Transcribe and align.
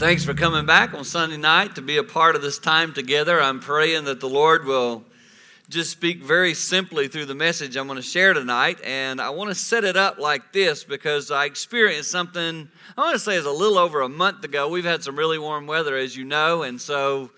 Thanks 0.00 0.24
for 0.24 0.32
coming 0.32 0.64
back 0.64 0.94
on 0.94 1.04
Sunday 1.04 1.36
night 1.36 1.74
to 1.74 1.82
be 1.82 1.98
a 1.98 2.02
part 2.02 2.34
of 2.34 2.40
this 2.40 2.58
time 2.58 2.94
together. 2.94 3.38
I'm 3.38 3.60
praying 3.60 4.06
that 4.06 4.18
the 4.18 4.30
Lord 4.30 4.64
will 4.64 5.04
just 5.68 5.90
speak 5.90 6.22
very 6.22 6.54
simply 6.54 7.06
through 7.06 7.26
the 7.26 7.34
message 7.34 7.76
I'm 7.76 7.86
going 7.86 7.98
to 7.98 8.02
share 8.02 8.32
tonight. 8.32 8.78
And 8.82 9.20
I 9.20 9.28
want 9.28 9.50
to 9.50 9.54
set 9.54 9.84
it 9.84 9.98
up 9.98 10.18
like 10.18 10.54
this 10.54 10.84
because 10.84 11.30
I 11.30 11.44
experienced 11.44 12.10
something, 12.10 12.70
I 12.96 13.00
want 13.02 13.12
to 13.12 13.18
say 13.18 13.36
it's 13.36 13.46
a 13.46 13.50
little 13.50 13.76
over 13.76 14.00
a 14.00 14.08
month 14.08 14.42
ago. 14.42 14.70
We've 14.70 14.86
had 14.86 15.04
some 15.04 15.16
really 15.16 15.38
warm 15.38 15.66
weather, 15.66 15.98
as 15.98 16.16
you 16.16 16.24
know. 16.24 16.62
And 16.62 16.80
so 16.80 17.30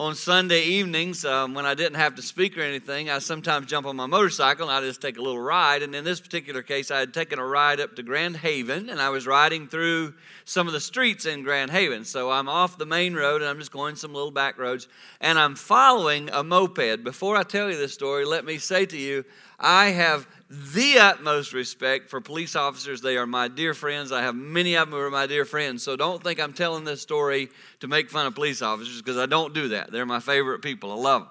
on 0.00 0.14
Sunday 0.14 0.62
evenings, 0.62 1.26
um, 1.26 1.52
when 1.52 1.66
I 1.66 1.74
didn't 1.74 1.98
have 1.98 2.14
to 2.14 2.22
speak 2.22 2.56
or 2.56 2.62
anything, 2.62 3.10
I 3.10 3.18
sometimes 3.18 3.66
jump 3.66 3.86
on 3.86 3.96
my 3.96 4.06
motorcycle 4.06 4.66
and 4.66 4.74
I 4.74 4.80
just 4.80 5.02
take 5.02 5.18
a 5.18 5.20
little 5.20 5.38
ride. 5.38 5.82
And 5.82 5.94
in 5.94 6.04
this 6.04 6.22
particular 6.22 6.62
case, 6.62 6.90
I 6.90 7.00
had 7.00 7.12
taken 7.12 7.38
a 7.38 7.44
ride 7.44 7.80
up 7.80 7.96
to 7.96 8.02
Grand 8.02 8.38
Haven 8.38 8.88
and 8.88 8.98
I 8.98 9.10
was 9.10 9.26
riding 9.26 9.68
through 9.68 10.14
some 10.46 10.66
of 10.66 10.72
the 10.72 10.80
streets 10.80 11.26
in 11.26 11.42
Grand 11.42 11.70
Haven. 11.70 12.06
So 12.06 12.30
I'm 12.30 12.48
off 12.48 12.78
the 12.78 12.86
main 12.86 13.12
road 13.12 13.42
and 13.42 13.50
I'm 13.50 13.58
just 13.58 13.72
going 13.72 13.94
some 13.94 14.14
little 14.14 14.30
back 14.30 14.58
roads 14.58 14.88
and 15.20 15.38
I'm 15.38 15.54
following 15.54 16.30
a 16.30 16.42
moped. 16.42 17.04
Before 17.04 17.36
I 17.36 17.42
tell 17.42 17.70
you 17.70 17.76
this 17.76 17.92
story, 17.92 18.24
let 18.24 18.46
me 18.46 18.56
say 18.56 18.86
to 18.86 18.96
you, 18.96 19.26
I 19.58 19.90
have 19.90 20.26
the 20.50 20.98
utmost 20.98 21.52
respect 21.52 22.08
for 22.08 22.20
police 22.20 22.56
officers. 22.56 23.00
They 23.00 23.16
are 23.16 23.26
my 23.26 23.46
dear 23.46 23.72
friends. 23.72 24.10
I 24.10 24.22
have 24.22 24.34
many 24.34 24.74
of 24.74 24.90
them 24.90 24.98
who 24.98 25.04
are 25.04 25.10
my 25.10 25.28
dear 25.28 25.44
friends. 25.44 25.84
So 25.84 25.94
don't 25.94 26.20
think 26.20 26.40
I'm 26.40 26.52
telling 26.52 26.84
this 26.84 27.00
story 27.00 27.50
to 27.78 27.86
make 27.86 28.10
fun 28.10 28.26
of 28.26 28.34
police 28.34 28.60
officers 28.60 29.00
because 29.00 29.16
I 29.16 29.26
don't 29.26 29.54
do 29.54 29.68
that. 29.68 29.92
They're 29.92 30.04
my 30.04 30.18
favorite 30.18 30.60
people. 30.60 30.90
I 30.90 30.96
love 30.96 31.22
them. 31.22 31.30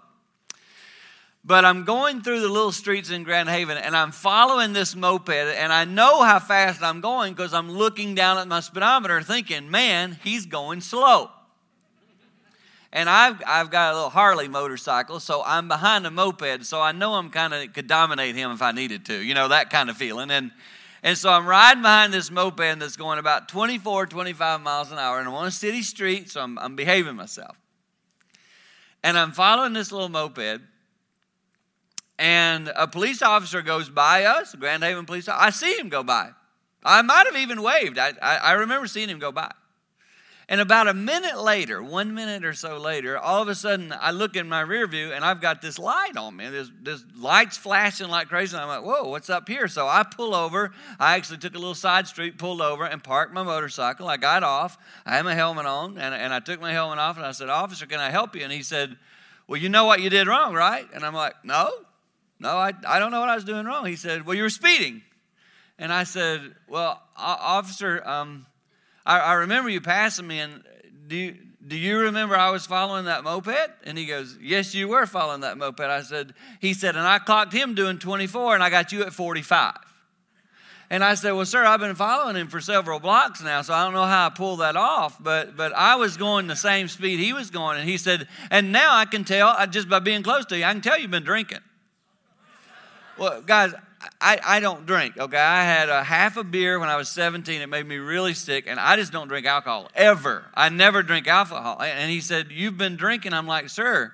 But 1.44 1.66
I'm 1.66 1.84
going 1.84 2.22
through 2.22 2.40
the 2.40 2.48
little 2.48 2.72
streets 2.72 3.10
in 3.10 3.24
Grand 3.24 3.50
Haven 3.50 3.78
and 3.78 3.96
I'm 3.96 4.12
following 4.12 4.72
this 4.72 4.96
moped 4.96 5.30
and 5.30 5.74
I 5.74 5.84
know 5.84 6.24
how 6.24 6.40
fast 6.40 6.82
I'm 6.82 7.02
going 7.02 7.34
because 7.34 7.54
I'm 7.54 7.72
looking 7.72 8.16
down 8.16 8.38
at 8.38 8.48
my 8.48 8.62
speedometer 8.62 9.22
thinking, 9.22 9.70
man, 9.70 10.18
he's 10.24 10.46
going 10.46 10.80
slow. 10.80 11.32
And 12.92 13.08
I've, 13.08 13.42
I've 13.46 13.70
got 13.70 13.94
a 13.94 13.96
little 13.96 14.10
Harley 14.10 14.48
motorcycle, 14.48 15.20
so 15.20 15.44
I'm 15.46 15.68
behind 15.68 16.08
a 16.08 16.12
moped, 16.12 16.66
so 16.66 16.82
I 16.82 16.92
know 16.92 17.14
I'm 17.14 17.30
kind 17.30 17.54
of 17.54 17.72
could 17.74 17.88
dominate 17.88 18.36
him 18.36 18.52
if 18.52 18.64
I 18.64 18.72
needed 18.72 19.06
to, 19.06 19.22
you 19.22 19.36
know, 19.36 19.50
that 19.50 19.70
kind 19.70 19.92
of 19.92 19.98
feeling. 19.98 20.32
And, 20.32 20.52
and 21.04 21.16
so 21.16 21.30
I'm 21.30 21.46
riding 21.46 21.84
behind 21.84 22.14
this 22.14 22.32
moped 22.32 22.80
that's 22.80 22.96
going 22.96 23.20
about 23.20 23.48
24, 23.48 24.08
25 24.08 24.62
miles 24.62 24.92
an 24.92 24.98
hour, 24.98 25.20
and 25.20 25.28
I'm 25.28 25.36
on 25.36 25.46
a 25.46 25.52
city 25.52 25.84
street, 25.84 26.32
so 26.32 26.42
I'm, 26.42 26.58
I'm 26.58 26.76
behaving 26.76 27.16
myself. 27.16 27.56
And 29.04 29.18
I'm 29.18 29.34
following 29.34 29.74
this 29.74 29.92
little 29.92 30.10
moped, 30.10 30.62
and 32.18 32.72
a 32.76 32.88
police 32.88 33.22
officer 33.22 33.62
goes 33.62 33.88
by 33.88 34.26
us, 34.26 34.56
Grand 34.56 34.84
Haven 34.84 35.06
police. 35.06 35.30
I 35.30 35.52
see 35.52 35.78
him 35.78 35.90
go 35.90 36.04
by. 36.04 36.32
I 36.84 37.02
might 37.04 37.28
have 37.28 37.36
even 37.36 37.62
waved. 37.62 38.00
I, 38.00 38.14
I, 38.22 38.38
I 38.38 38.52
remember 38.54 38.88
seeing 38.88 39.10
him 39.10 39.20
go 39.20 39.32
by. 39.32 39.52
And 40.52 40.60
about 40.60 40.88
a 40.88 40.96
minute 40.96 41.40
later, 41.40 41.82
one 41.82 42.16
minute 42.16 42.44
or 42.44 42.56
so 42.56 42.80
later, 42.80 43.20
all 43.20 43.40
of 43.40 43.48
a 43.50 43.54
sudden 43.54 43.94
I 44.02 44.10
look 44.10 44.36
in 44.36 44.50
my 44.50 44.62
rear 44.62 44.88
view 44.88 45.14
and 45.14 45.24
I've 45.24 45.42
got 45.42 45.62
this 45.62 45.78
light 45.78 46.18
on 46.18 46.36
me. 46.36 46.50
There's, 46.50 46.72
there's 46.82 47.06
lights 47.16 47.56
flashing 47.56 48.08
like 48.08 48.30
crazy. 48.30 48.56
And 48.56 48.64
I'm 48.64 48.68
like, 48.68 48.84
whoa, 48.84 49.10
what's 49.10 49.30
up 49.30 49.48
here? 49.48 49.68
So 49.68 49.88
I 49.88 50.02
pull 50.02 50.34
over. 50.34 50.72
I 51.00 51.18
actually 51.18 51.38
took 51.38 51.54
a 51.54 51.60
little 51.60 51.76
side 51.76 52.08
street, 52.08 52.40
pulled 52.40 52.62
over, 52.62 52.84
and 52.84 53.04
parked 53.04 53.32
my 53.32 53.44
motorcycle. 53.44 54.08
I 54.08 54.18
got 54.18 54.42
off. 54.42 54.80
I 55.06 55.18
had 55.18 55.24
my 55.24 55.36
helmet 55.36 55.68
on, 55.68 56.00
and, 56.00 56.16
and 56.16 56.34
I 56.34 56.40
took 56.40 56.60
my 56.60 56.74
helmet 56.74 56.98
off 56.98 57.18
and 57.18 57.28
I 57.28 57.32
said, 57.32 57.50
Officer, 57.50 57.86
can 57.86 58.00
I 58.00 58.10
help 58.10 58.36
you? 58.36 58.42
And 58.42 58.52
he 58.52 58.64
said, 58.64 58.98
Well, 59.48 59.62
you 59.62 59.70
know 59.70 59.86
what 59.86 60.02
you 60.02 60.10
did 60.10 60.26
wrong, 60.26 60.56
right? 60.56 60.88
And 60.96 61.06
I'm 61.06 61.14
like, 61.14 61.36
No, 61.44 61.70
no, 62.40 62.58
I, 62.58 62.74
I 62.88 62.98
don't 62.98 63.12
know 63.12 63.20
what 63.20 63.30
I 63.30 63.36
was 63.36 63.44
doing 63.44 63.68
wrong. 63.68 63.86
He 63.86 63.96
said, 63.96 64.26
Well, 64.26 64.36
you 64.36 64.42
were 64.42 64.50
speeding. 64.50 65.04
And 65.78 65.94
I 65.94 66.06
said, 66.06 66.56
Well, 66.68 67.00
officer, 67.16 68.02
um, 68.04 68.48
I, 69.06 69.20
I 69.20 69.34
remember 69.34 69.70
you 69.70 69.82
passing 69.82 70.28
me, 70.28 70.40
and 70.40 70.64
do 71.08 71.16
you, 71.16 71.38
do 71.66 71.78
you 71.78 72.00
remember 72.00 72.36
I 72.36 72.50
was 72.52 72.66
following 72.66 73.06
that 73.06 73.24
moped? 73.24 73.70
And 73.84 73.98
he 73.98 74.06
goes, 74.06 74.38
Yes, 74.42 74.74
you 74.74 74.88
were 74.88 75.06
following 75.06 75.42
that 75.42 75.58
moped. 75.58 75.82
I 75.82 76.02
said, 76.02 76.34
He 76.60 76.74
said, 76.74 76.96
and 76.96 77.08
I 77.08 77.20
clocked 77.20 77.54
him 77.54 77.76
doing 77.76 78.00
24, 78.00 78.56
and 78.56 78.64
I 78.64 78.70
got 78.70 78.92
you 78.92 79.04
at 79.04 79.14
45. 79.14 79.76
And 80.92 81.04
I 81.04 81.14
said, 81.14 81.34
Well, 81.34 81.46
sir, 81.46 81.64
I've 81.64 81.80
been 81.80 81.96
following 81.96 82.36
him 82.36 82.48
for 82.48 82.60
several 82.60 83.00
blocks 83.00 83.44
now, 83.44 83.62
so 83.62 83.74
I 83.74 83.84
don't 83.84 83.94
know 83.94 84.06
how 84.06 84.28
I 84.28 84.30
pulled 84.30 84.62
that 84.62 84.76
off, 84.76 85.22
but, 85.22 85.56
but 85.56 85.74
I 85.74 85.96
was 85.96 86.18
going 86.18 86.48
the 86.48 86.56
same 86.56 86.88
speed 86.88 87.20
he 87.20 87.34
was 87.34 87.52
going. 87.52 87.80
And 87.80 87.88
he 87.88 87.98
said, 87.98 88.28
And 88.50 88.72
now 88.72 88.96
I 88.96 89.06
can 89.06 89.24
tell, 89.24 89.56
just 89.68 89.90
by 89.90 90.00
being 90.00 90.24
close 90.24 90.46
to 90.48 90.58
you, 90.58 90.64
I 90.64 90.72
can 90.72 90.82
tell 90.82 91.00
you've 91.00 91.12
been 91.12 91.24
drinking. 91.24 91.60
Well, 93.18 93.42
guys, 93.42 93.74
I, 94.22 94.40
I 94.46 94.60
don't 94.60 94.86
drink, 94.86 95.18
okay? 95.18 95.38
I 95.38 95.64
had 95.64 95.90
a 95.90 96.04
half 96.04 96.38
a 96.38 96.44
beer 96.44 96.80
when 96.80 96.90
I 96.90 96.96
was 96.96 97.10
17. 97.10 97.62
It 97.62 97.68
made 97.68 97.86
me 97.86 97.98
really 97.98 98.34
sick, 98.34 98.66
and 98.68 98.80
I 98.80 98.96
just 98.96 99.12
don't 99.12 99.28
drink 99.28 99.46
alcohol 99.46 99.90
ever. 99.94 100.46
I 100.54 100.70
never 100.70 101.04
drink 101.04 101.28
alcohol. 101.28 101.82
And 101.82 102.10
he 102.10 102.22
said, 102.22 102.48
You've 102.50 102.78
been 102.78 102.96
drinking. 102.96 103.34
I'm 103.34 103.48
like, 103.48 103.70
Sir, 103.70 104.14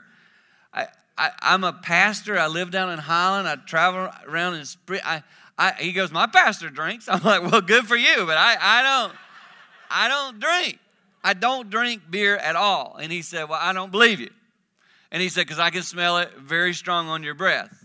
I, 0.74 0.88
I, 1.18 1.31
am 1.41 1.63
a 1.63 1.74
pastor. 1.74 2.38
I 2.38 2.47
live 2.47 2.72
down 2.72 2.90
in 2.90 2.97
Highland. 2.97 3.47
I 3.47 3.57
travel 3.57 4.09
around 4.28 4.56
in 4.56 4.66
spring. 4.66 5.01
I, 5.06 5.24
I, 5.57 5.74
he 5.74 5.91
goes, 5.91 6.12
My 6.12 6.25
pastor 6.25 6.69
drinks. 6.69 7.07
I'm 7.09 7.22
like, 7.22 7.44
Well, 7.44 7.62
good 7.62 7.85
for 7.85 7.95
you, 7.95 8.25
but 8.25 8.38
I, 8.38 8.57
I 8.59 8.84
don't. 8.84 9.13
I 9.91 10.07
don't 10.07 10.40
drink. 10.40 10.79
I 11.24 11.34
don't 11.34 11.69
drink 11.69 12.01
beer 12.09 12.38
at 12.38 12.56
all. 12.56 12.97
And 13.00 13.12
he 13.12 13.22
said, 13.22 13.50
Well, 13.50 13.59
I 13.62 13.72
don't 13.72 13.91
believe 13.91 14.19
you. 14.19 14.31
And 15.12 15.22
he 15.22 15.29
said, 15.29 15.41
Because 15.41 15.59
I 15.59 15.69
can 15.69 15.84
smell 15.84 16.18
it 16.18 16.31
very 16.40 16.74
strong 16.74 17.07
on 17.07 17.22
your 17.22 17.35
breath. 17.35 17.84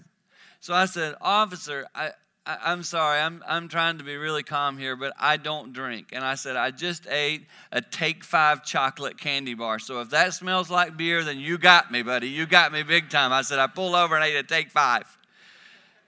So 0.61 0.75
I 0.75 0.85
said, 0.85 1.15
Officer, 1.23 1.87
I, 1.95 2.11
I, 2.45 2.73
am 2.73 2.83
sorry, 2.83 3.19
I'm, 3.19 3.43
I'm 3.49 3.69
trying 3.69 3.97
to 3.97 4.05
be 4.05 4.17
really 4.17 4.43
calm 4.43 4.77
here, 4.77 4.95
but 4.95 5.15
I 5.19 5.39
don't 5.39 5.73
drink. 5.73 6.09
And 6.13 6.23
I 6.23 6.35
said, 6.35 6.55
I 6.57 6.71
just 6.71 7.07
ate 7.09 7.47
a 7.73 7.81
Take 7.81 8.25
Five 8.25 8.63
chocolate 8.63 9.19
candy 9.19 9.55
bar. 9.55 9.79
So 9.79 10.01
if 10.03 10.11
that 10.11 10.35
smells 10.35 10.71
like 10.71 10.99
beer, 10.99 11.25
then 11.25 11.39
you 11.39 11.57
got 11.57 11.91
me, 11.91 12.03
buddy. 12.03 12.29
You 12.29 12.45
got 12.45 12.73
me 12.73 12.83
big 12.83 13.09
time. 13.09 13.33
I 13.33 13.41
said, 13.41 13.59
I 13.59 13.69
pulled 13.69 13.95
over 13.95 14.15
and 14.15 14.25
ate 14.25 14.37
a 14.37 14.43
Take 14.43 14.71
Five. 14.71 15.05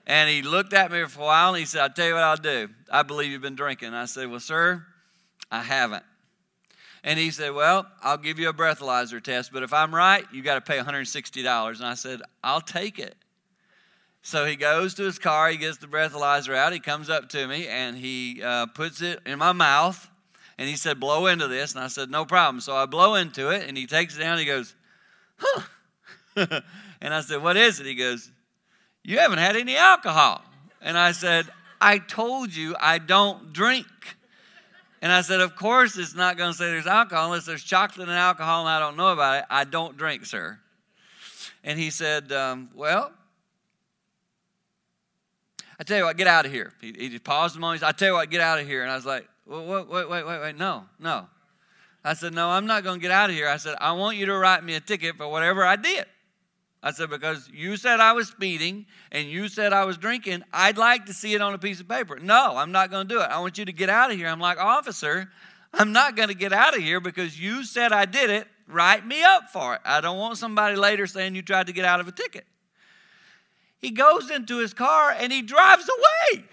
And 0.05 0.29
he 0.29 0.43
looked 0.43 0.73
at 0.73 0.91
me 0.91 1.03
for 1.05 1.21
a 1.21 1.25
while 1.25 1.49
and 1.49 1.59
he 1.59 1.65
said, 1.65 1.81
I'll 1.81 1.89
tell 1.89 2.07
you 2.07 2.13
what 2.13 2.23
I'll 2.23 2.37
do. 2.37 2.69
I 2.91 3.03
believe 3.03 3.31
you've 3.31 3.41
been 3.41 3.55
drinking. 3.55 3.93
I 3.93 4.05
said, 4.05 4.29
Well, 4.29 4.39
sir, 4.39 4.85
I 5.49 5.63
haven't. 5.63 6.03
And 7.03 7.17
he 7.17 7.31
said, 7.31 7.53
Well, 7.53 7.87
I'll 8.03 8.17
give 8.17 8.37
you 8.37 8.49
a 8.49 8.53
breathalyzer 8.53 9.23
test, 9.23 9.51
but 9.51 9.63
if 9.63 9.73
I'm 9.73 9.95
right, 9.95 10.25
you 10.31 10.43
got 10.43 10.55
to 10.55 10.61
pay 10.61 10.77
$160. 10.77 11.75
And 11.77 11.85
I 11.85 11.93
said, 11.95 12.21
I'll 12.43 12.61
take 12.61 12.99
it. 12.99 13.15
So 14.25 14.45
he 14.45 14.55
goes 14.55 14.93
to 14.95 15.03
his 15.03 15.19
car, 15.19 15.49
he 15.49 15.57
gets 15.57 15.77
the 15.77 15.85
breathalyzer 15.85 16.55
out, 16.55 16.71
he 16.71 16.79
comes 16.79 17.09
up 17.09 17.27
to 17.29 17.45
me, 17.45 17.67
and 17.67 17.97
he 17.97 18.41
uh, 18.41 18.67
puts 18.67 19.01
it 19.01 19.19
in 19.25 19.37
my 19.37 19.51
mouth. 19.51 20.09
And 20.57 20.69
he 20.69 20.77
said, 20.77 20.97
Blow 20.99 21.27
into 21.27 21.49
this. 21.49 21.75
And 21.75 21.83
I 21.83 21.87
said, 21.87 22.09
No 22.09 22.23
problem. 22.23 22.61
So 22.61 22.73
I 22.73 22.85
blow 22.85 23.15
into 23.15 23.49
it, 23.49 23.67
and 23.67 23.77
he 23.77 23.85
takes 23.85 24.15
it 24.15 24.21
down. 24.21 24.37
He 24.37 24.45
goes, 24.45 24.75
Huh. 25.37 25.61
and 27.01 27.13
I 27.13 27.19
said, 27.19 27.43
What 27.43 27.57
is 27.57 27.81
it? 27.81 27.85
He 27.85 27.95
goes, 27.95 28.31
You 29.03 29.19
haven't 29.19 29.39
had 29.39 29.57
any 29.57 29.75
alcohol. 29.75 30.41
And 30.81 30.97
I 30.97 31.11
said, 31.11 31.47
I 31.81 31.97
told 31.97 32.55
you 32.55 32.77
I 32.79 32.99
don't 32.99 33.51
drink. 33.51 33.87
And 35.01 35.11
I 35.11 35.19
said, 35.19 35.41
Of 35.41 35.57
course, 35.57 35.97
it's 35.97 36.15
not 36.15 36.37
going 36.37 36.51
to 36.53 36.57
say 36.57 36.67
there's 36.67 36.87
alcohol 36.87 37.25
unless 37.25 37.45
there's 37.45 37.63
chocolate 37.63 38.07
and 38.07 38.17
alcohol 38.17 38.61
and 38.61 38.69
I 38.69 38.79
don't 38.79 38.95
know 38.95 39.11
about 39.11 39.39
it. 39.39 39.45
I 39.49 39.65
don't 39.65 39.97
drink, 39.97 40.25
sir. 40.25 40.59
And 41.61 41.77
he 41.77 41.89
said, 41.89 42.31
um, 42.31 42.69
Well, 42.73 43.11
I 45.83 45.85
tell 45.85 45.97
you 45.97 46.05
what, 46.05 46.15
get 46.15 46.27
out 46.27 46.45
of 46.45 46.51
here. 46.53 46.71
He, 46.79 46.95
he 46.97 47.09
just 47.09 47.25
paused 47.25 47.57
a 47.57 47.59
moment. 47.59 47.81
Said, 47.81 47.89
I 47.89 47.91
tell 47.91 48.07
you 48.07 48.13
what, 48.13 48.29
get 48.29 48.39
out 48.39 48.57
of 48.57 48.65
here. 48.65 48.83
And 48.83 48.89
I 48.91 48.95
was 48.95 49.05
like, 49.05 49.27
well, 49.45 49.65
wait, 49.65 49.89
wait, 49.89 50.09
wait, 50.09 50.25
wait, 50.25 50.41
wait, 50.41 50.57
no, 50.57 50.85
no. 50.97 51.27
I 52.05 52.13
said, 52.13 52.33
no, 52.33 52.47
I'm 52.47 52.65
not 52.65 52.85
going 52.85 53.01
to 53.01 53.01
get 53.01 53.11
out 53.11 53.29
of 53.29 53.35
here. 53.35 53.49
I 53.49 53.57
said, 53.57 53.75
I 53.81 53.91
want 53.91 54.15
you 54.15 54.25
to 54.27 54.37
write 54.37 54.63
me 54.63 54.75
a 54.75 54.79
ticket 54.79 55.17
for 55.17 55.27
whatever 55.27 55.65
I 55.65 55.75
did. 55.75 56.05
I 56.81 56.91
said, 56.91 57.09
because 57.09 57.49
you 57.53 57.75
said 57.75 57.99
I 57.99 58.13
was 58.13 58.29
speeding 58.29 58.85
and 59.11 59.27
you 59.27 59.49
said 59.49 59.73
I 59.73 59.83
was 59.83 59.97
drinking, 59.97 60.43
I'd 60.53 60.77
like 60.77 61.05
to 61.07 61.13
see 61.13 61.33
it 61.33 61.41
on 61.41 61.53
a 61.53 61.57
piece 61.57 61.81
of 61.81 61.89
paper. 61.89 62.17
No, 62.17 62.55
I'm 62.55 62.71
not 62.71 62.89
going 62.89 63.05
to 63.05 63.13
do 63.13 63.19
it. 63.19 63.25
I 63.25 63.41
want 63.41 63.57
you 63.57 63.65
to 63.65 63.73
get 63.73 63.89
out 63.89 64.09
of 64.09 64.15
here. 64.15 64.29
I'm 64.29 64.39
like, 64.39 64.59
officer, 64.59 65.31
I'm 65.73 65.91
not 65.91 66.15
going 66.15 66.29
to 66.29 66.33
get 66.33 66.53
out 66.53 66.77
of 66.77 66.81
here 66.81 67.01
because 67.01 67.37
you 67.37 67.65
said 67.65 67.91
I 67.91 68.05
did 68.05 68.29
it. 68.29 68.47
Write 68.69 69.05
me 69.05 69.21
up 69.21 69.49
for 69.49 69.75
it. 69.75 69.81
I 69.83 69.99
don't 69.99 70.17
want 70.17 70.37
somebody 70.37 70.77
later 70.77 71.07
saying 71.07 71.35
you 71.35 71.41
tried 71.41 71.67
to 71.67 71.73
get 71.73 71.83
out 71.83 71.99
of 71.99 72.07
a 72.07 72.13
ticket. 72.13 72.45
He 73.83 73.91
goes 73.91 74.31
into 74.31 74.59
his 74.59 74.73
car 74.73 75.11
and 75.11 75.31
he 75.31 75.41
drives 75.41 75.89
away. 75.89 76.45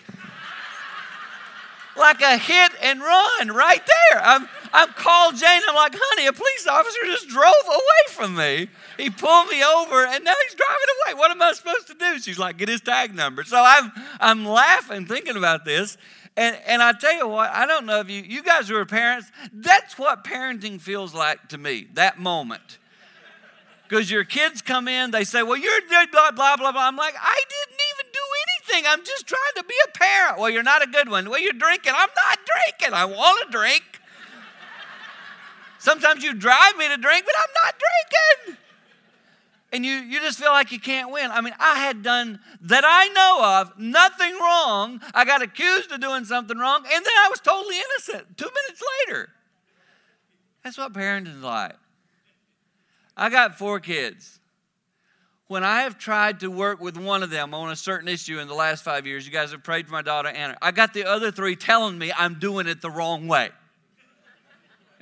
like 1.96 2.20
a 2.20 2.36
hit 2.36 2.72
and 2.82 3.00
run 3.00 3.52
right 3.52 3.80
there. 3.86 4.20
I'm, 4.20 4.48
I'm 4.72 4.88
called 4.94 5.36
Jane. 5.36 5.62
I'm 5.68 5.76
like, 5.76 5.94
honey, 5.96 6.26
a 6.26 6.32
police 6.32 6.66
officer 6.66 6.98
just 7.04 7.28
drove 7.28 7.52
away 7.68 7.78
from 8.08 8.34
me. 8.34 8.68
He 8.96 9.10
pulled 9.10 9.48
me 9.48 9.62
over 9.62 10.04
and 10.06 10.24
now 10.24 10.34
he's 10.44 10.56
driving 10.56 10.86
away. 11.06 11.14
What 11.20 11.30
am 11.30 11.40
I 11.40 11.52
supposed 11.52 11.86
to 11.86 11.94
do? 11.94 12.18
She's 12.18 12.38
like, 12.38 12.56
get 12.56 12.68
his 12.68 12.80
tag 12.80 13.14
number. 13.14 13.44
So 13.44 13.62
I'm, 13.64 13.92
I'm 14.18 14.44
laughing 14.44 15.06
thinking 15.06 15.36
about 15.36 15.64
this. 15.64 15.98
And, 16.36 16.58
and 16.66 16.82
I 16.82 16.94
tell 16.94 17.14
you 17.14 17.28
what, 17.28 17.50
I 17.50 17.64
don't 17.64 17.86
know 17.86 18.00
if 18.00 18.10
you, 18.10 18.22
you 18.22 18.42
guys 18.42 18.68
who 18.68 18.74
are 18.74 18.86
parents, 18.86 19.30
that's 19.52 19.96
what 19.96 20.24
parenting 20.24 20.80
feels 20.80 21.14
like 21.14 21.48
to 21.50 21.58
me, 21.58 21.86
that 21.94 22.18
moment 22.18 22.79
because 23.90 24.08
your 24.08 24.22
kids 24.22 24.62
come 24.62 24.86
in, 24.86 25.10
they 25.10 25.24
say, 25.24 25.42
Well, 25.42 25.56
you're 25.56 25.80
blah, 25.88 26.30
blah, 26.30 26.56
blah, 26.56 26.70
blah. 26.70 26.86
I'm 26.86 26.94
like, 26.94 27.14
I 27.20 27.40
didn't 27.48 27.80
even 27.90 28.12
do 28.12 28.20
anything. 28.46 28.88
I'm 28.88 29.04
just 29.04 29.26
trying 29.26 29.40
to 29.56 29.64
be 29.64 29.74
a 29.88 29.98
parent. 29.98 30.38
Well, 30.38 30.48
you're 30.48 30.62
not 30.62 30.84
a 30.84 30.86
good 30.86 31.10
one. 31.10 31.28
Well, 31.28 31.40
you're 31.40 31.52
drinking. 31.52 31.94
I'm 31.96 32.08
not 32.08 32.38
drinking. 32.46 32.94
I 32.94 33.04
want 33.04 33.46
to 33.46 33.58
drink. 33.58 33.82
Sometimes 35.80 36.22
you 36.22 36.34
drive 36.34 36.76
me 36.76 36.86
to 36.86 36.96
drink, 36.98 37.24
but 37.26 37.34
I'm 37.36 37.64
not 37.64 37.74
drinking. 38.44 38.58
And 39.72 39.84
you, 39.84 39.94
you 39.94 40.20
just 40.20 40.38
feel 40.38 40.52
like 40.52 40.70
you 40.70 40.78
can't 40.78 41.10
win. 41.10 41.32
I 41.32 41.40
mean, 41.40 41.54
I 41.58 41.78
had 41.78 42.04
done 42.04 42.38
that 42.60 42.84
I 42.86 43.08
know 43.08 43.60
of 43.60 43.76
nothing 43.76 44.34
wrong. 44.38 45.00
I 45.14 45.24
got 45.24 45.42
accused 45.42 45.90
of 45.90 46.00
doing 46.00 46.24
something 46.24 46.56
wrong, 46.56 46.84
and 46.84 47.04
then 47.04 47.12
I 47.24 47.28
was 47.28 47.40
totally 47.40 47.76
innocent 47.76 48.36
two 48.38 48.44
minutes 48.44 48.82
later. 49.08 49.30
That's 50.62 50.78
what 50.78 50.92
parenting's 50.92 51.42
like. 51.42 51.74
I 53.20 53.28
got 53.28 53.58
four 53.58 53.80
kids. 53.80 54.40
When 55.46 55.62
I 55.62 55.82
have 55.82 55.98
tried 55.98 56.40
to 56.40 56.50
work 56.50 56.80
with 56.80 56.96
one 56.96 57.22
of 57.22 57.28
them 57.28 57.52
on 57.52 57.70
a 57.70 57.76
certain 57.76 58.08
issue 58.08 58.38
in 58.38 58.48
the 58.48 58.54
last 58.54 58.82
five 58.82 59.06
years, 59.06 59.26
you 59.26 59.32
guys 59.32 59.50
have 59.50 59.62
prayed 59.62 59.86
for 59.86 59.92
my 59.92 60.00
daughter 60.00 60.30
Anna. 60.30 60.56
I 60.62 60.70
got 60.70 60.94
the 60.94 61.04
other 61.04 61.30
three 61.30 61.54
telling 61.54 61.98
me 61.98 62.10
I'm 62.16 62.38
doing 62.38 62.66
it 62.66 62.80
the 62.80 62.90
wrong 62.90 63.28
way. 63.28 63.50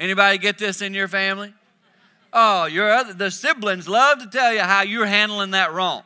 Anybody 0.01 0.39
get 0.39 0.59
this 0.59 0.83
in 0.83 0.95
your 0.95 1.07
family? 1.07 1.55
Oh, 2.33 2.65
your 2.65 2.91
other 2.91 3.13
the 3.13 3.31
siblings 3.31 3.87
love 3.87 4.19
to 4.19 4.27
tell 4.27 4.53
you 4.53 4.61
how 4.61 4.83
you're 4.83 5.07
handling 5.07 5.53
that 5.53 5.73
wrong. 5.73 6.03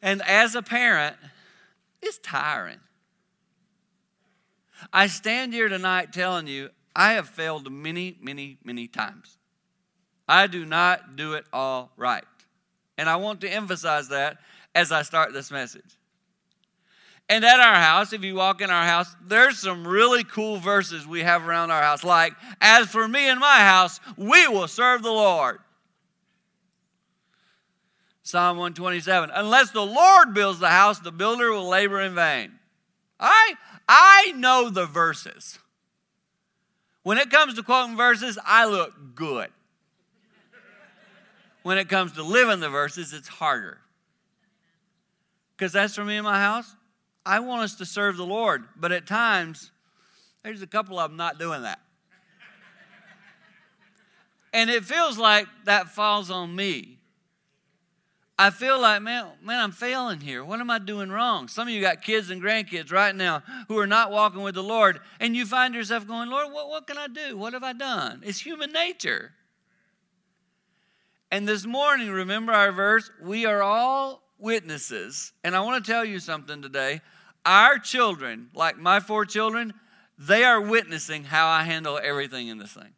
And 0.00 0.22
as 0.22 0.54
a 0.54 0.62
parent, 0.62 1.16
it's 2.00 2.18
tiring. 2.18 2.78
I 4.92 5.08
stand 5.08 5.52
here 5.52 5.68
tonight 5.68 6.12
telling 6.12 6.46
you 6.46 6.70
I 6.94 7.14
have 7.14 7.28
failed 7.28 7.72
many, 7.72 8.16
many, 8.20 8.58
many 8.62 8.86
times. 8.86 9.37
I 10.28 10.46
do 10.46 10.66
not 10.66 11.16
do 11.16 11.34
it 11.34 11.46
all 11.52 11.90
right. 11.96 12.24
And 12.98 13.08
I 13.08 13.16
want 13.16 13.40
to 13.40 13.48
emphasize 13.48 14.08
that 14.08 14.38
as 14.74 14.92
I 14.92 15.02
start 15.02 15.32
this 15.32 15.50
message. 15.50 15.96
And 17.30 17.44
at 17.44 17.60
our 17.60 17.74
house, 17.74 18.12
if 18.12 18.24
you 18.24 18.34
walk 18.34 18.60
in 18.60 18.70
our 18.70 18.84
house, 18.84 19.14
there's 19.26 19.58
some 19.58 19.86
really 19.86 20.24
cool 20.24 20.56
verses 20.56 21.06
we 21.06 21.20
have 21.20 21.46
around 21.46 21.70
our 21.70 21.82
house, 21.82 22.02
like, 22.02 22.32
As 22.60 22.88
for 22.88 23.06
me 23.06 23.28
and 23.28 23.38
my 23.38 23.58
house, 23.58 24.00
we 24.16 24.48
will 24.48 24.68
serve 24.68 25.02
the 25.02 25.12
Lord. 25.12 25.58
Psalm 28.22 28.56
127 28.58 29.30
Unless 29.34 29.70
the 29.72 29.84
Lord 29.84 30.34
builds 30.34 30.58
the 30.58 30.68
house, 30.68 31.00
the 31.00 31.12
builder 31.12 31.50
will 31.50 31.68
labor 31.68 32.00
in 32.00 32.14
vain. 32.14 32.52
I, 33.20 33.54
I 33.86 34.32
know 34.36 34.70
the 34.70 34.86
verses. 34.86 35.58
When 37.02 37.18
it 37.18 37.30
comes 37.30 37.54
to 37.54 37.62
quoting 37.62 37.96
verses, 37.96 38.38
I 38.44 38.66
look 38.66 39.14
good. 39.14 39.50
When 41.62 41.78
it 41.78 41.88
comes 41.88 42.12
to 42.12 42.22
living 42.22 42.60
the 42.60 42.70
verses, 42.70 43.12
it's 43.12 43.28
harder. 43.28 43.78
Because 45.56 45.72
that's 45.72 45.94
for 45.94 46.04
me 46.04 46.16
and 46.16 46.24
my 46.24 46.38
house, 46.38 46.74
I 47.26 47.40
want 47.40 47.62
us 47.62 47.74
to 47.76 47.84
serve 47.84 48.16
the 48.16 48.24
Lord, 48.24 48.64
but 48.76 48.92
at 48.92 49.06
times, 49.06 49.70
there's 50.42 50.62
a 50.62 50.66
couple 50.66 50.98
of 50.98 51.10
them 51.10 51.16
not 51.16 51.38
doing 51.38 51.62
that. 51.62 51.80
and 54.52 54.70
it 54.70 54.84
feels 54.84 55.18
like 55.18 55.46
that 55.64 55.88
falls 55.88 56.30
on 56.30 56.54
me. 56.54 56.98
I 58.40 58.50
feel 58.50 58.80
like, 58.80 59.02
man, 59.02 59.26
man, 59.42 59.60
I'm 59.60 59.72
failing 59.72 60.20
here. 60.20 60.44
What 60.44 60.60
am 60.60 60.70
I 60.70 60.78
doing 60.78 61.10
wrong? 61.10 61.48
Some 61.48 61.66
of 61.66 61.74
you 61.74 61.80
got 61.80 62.02
kids 62.02 62.30
and 62.30 62.40
grandkids 62.40 62.92
right 62.92 63.14
now 63.14 63.42
who 63.66 63.76
are 63.78 63.86
not 63.86 64.12
walking 64.12 64.42
with 64.42 64.54
the 64.54 64.62
Lord, 64.62 65.00
and 65.18 65.34
you 65.34 65.44
find 65.44 65.74
yourself 65.74 66.06
going, 66.06 66.30
Lord, 66.30 66.52
what, 66.52 66.68
what 66.68 66.86
can 66.86 66.96
I 66.96 67.08
do? 67.08 67.36
What 67.36 67.52
have 67.52 67.64
I 67.64 67.72
done? 67.72 68.22
It's 68.24 68.38
human 68.38 68.72
nature. 68.72 69.32
And 71.30 71.46
this 71.46 71.66
morning, 71.66 72.10
remember 72.10 72.52
our 72.52 72.72
verse? 72.72 73.10
We 73.22 73.44
are 73.44 73.62
all 73.62 74.22
witnesses. 74.38 75.32
And 75.44 75.54
I 75.54 75.60
want 75.60 75.84
to 75.84 75.90
tell 75.90 76.04
you 76.04 76.20
something 76.20 76.62
today. 76.62 77.00
Our 77.44 77.78
children, 77.78 78.48
like 78.54 78.78
my 78.78 79.00
four 79.00 79.24
children, 79.24 79.74
they 80.18 80.44
are 80.44 80.60
witnessing 80.60 81.24
how 81.24 81.46
I 81.48 81.64
handle 81.64 82.00
everything 82.02 82.48
in 82.48 82.58
this 82.58 82.72
thing. 82.72 82.94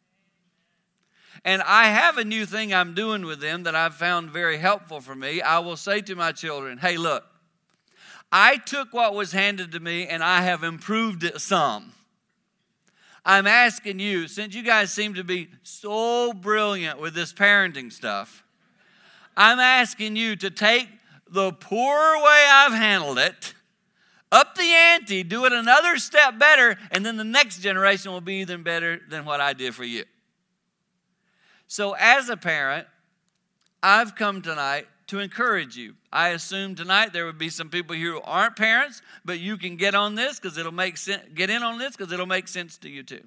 And 1.43 1.61
I 1.63 1.85
have 1.85 2.17
a 2.17 2.23
new 2.23 2.45
thing 2.45 2.73
I'm 2.73 2.93
doing 2.93 3.25
with 3.25 3.41
them 3.41 3.63
that 3.63 3.75
I've 3.75 3.95
found 3.95 4.29
very 4.29 4.57
helpful 4.57 5.01
for 5.01 5.15
me. 5.15 5.41
I 5.41 5.59
will 5.59 5.77
say 5.77 6.01
to 6.01 6.15
my 6.15 6.31
children, 6.31 6.77
hey, 6.77 6.97
look, 6.97 7.23
I 8.31 8.57
took 8.57 8.93
what 8.93 9.13
was 9.13 9.31
handed 9.31 9.71
to 9.73 9.79
me 9.79 10.07
and 10.07 10.23
I 10.23 10.41
have 10.41 10.63
improved 10.63 11.23
it 11.23 11.41
some. 11.41 11.93
I'm 13.25 13.45
asking 13.45 13.99
you, 13.99 14.27
since 14.27 14.55
you 14.55 14.63
guys 14.63 14.91
seem 14.91 15.13
to 15.13 15.23
be 15.23 15.49
so 15.63 16.33
brilliant 16.33 16.99
with 16.99 17.13
this 17.13 17.33
parenting 17.33 17.91
stuff, 17.91 18.43
I'm 19.37 19.59
asking 19.59 20.15
you 20.15 20.35
to 20.37 20.49
take 20.49 20.87
the 21.29 21.51
poor 21.51 22.17
way 22.17 22.45
I've 22.49 22.73
handled 22.73 23.19
it 23.19 23.53
up 24.31 24.55
the 24.55 24.63
ante, 24.63 25.23
do 25.23 25.45
it 25.45 25.51
another 25.51 25.97
step 25.97 26.39
better, 26.39 26.77
and 26.91 27.05
then 27.05 27.17
the 27.17 27.23
next 27.23 27.59
generation 27.59 28.11
will 28.11 28.21
be 28.21 28.35
even 28.35 28.63
better 28.63 29.01
than 29.09 29.25
what 29.25 29.41
I 29.41 29.53
did 29.53 29.75
for 29.75 29.83
you. 29.83 30.05
So, 31.67 31.95
as 31.99 32.29
a 32.29 32.37
parent, 32.37 32.87
I've 33.83 34.15
come 34.15 34.41
tonight 34.41 34.87
to 35.11 35.19
encourage 35.19 35.75
you. 35.75 35.93
I 36.09 36.29
assume 36.29 36.73
tonight 36.73 37.11
there 37.11 37.25
would 37.25 37.37
be 37.37 37.49
some 37.49 37.67
people 37.67 37.97
here 37.97 38.13
who 38.13 38.21
aren't 38.21 38.55
parents, 38.55 39.01
but 39.25 39.41
you 39.41 39.57
can 39.57 39.75
get 39.75 39.93
on 39.93 40.15
this 40.15 40.39
because 40.39 40.57
it'll 40.57 40.71
make 40.71 40.95
sense. 40.95 41.23
Get 41.35 41.49
in 41.49 41.63
on 41.63 41.77
this 41.77 41.97
because 41.97 42.13
it'll 42.13 42.25
make 42.25 42.47
sense 42.47 42.77
to 42.77 42.89
you 42.89 43.03
too. 43.03 43.21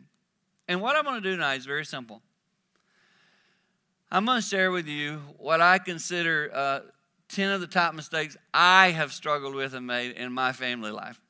And 0.67 0.81
what 0.81 0.97
I'm 0.97 1.05
going 1.05 1.17
to 1.17 1.21
do 1.21 1.33
tonight 1.33 1.57
is 1.57 1.67
very 1.67 1.85
simple. 1.85 2.23
I'm 4.11 4.25
going 4.25 4.41
to 4.41 4.47
share 4.47 4.71
with 4.71 4.87
you 4.87 5.21
what 5.37 5.61
I 5.61 5.77
consider 5.77 6.51
uh, 6.55 6.81
10 7.29 7.51
of 7.51 7.61
the 7.61 7.67
top 7.67 7.95
mistakes 7.95 8.35
I 8.55 8.93
have 8.93 9.13
struggled 9.13 9.55
with 9.55 9.75
and 9.75 9.87
made 9.87 10.13
in 10.13 10.33
my 10.33 10.53
family 10.53 10.91
life. 10.91 11.21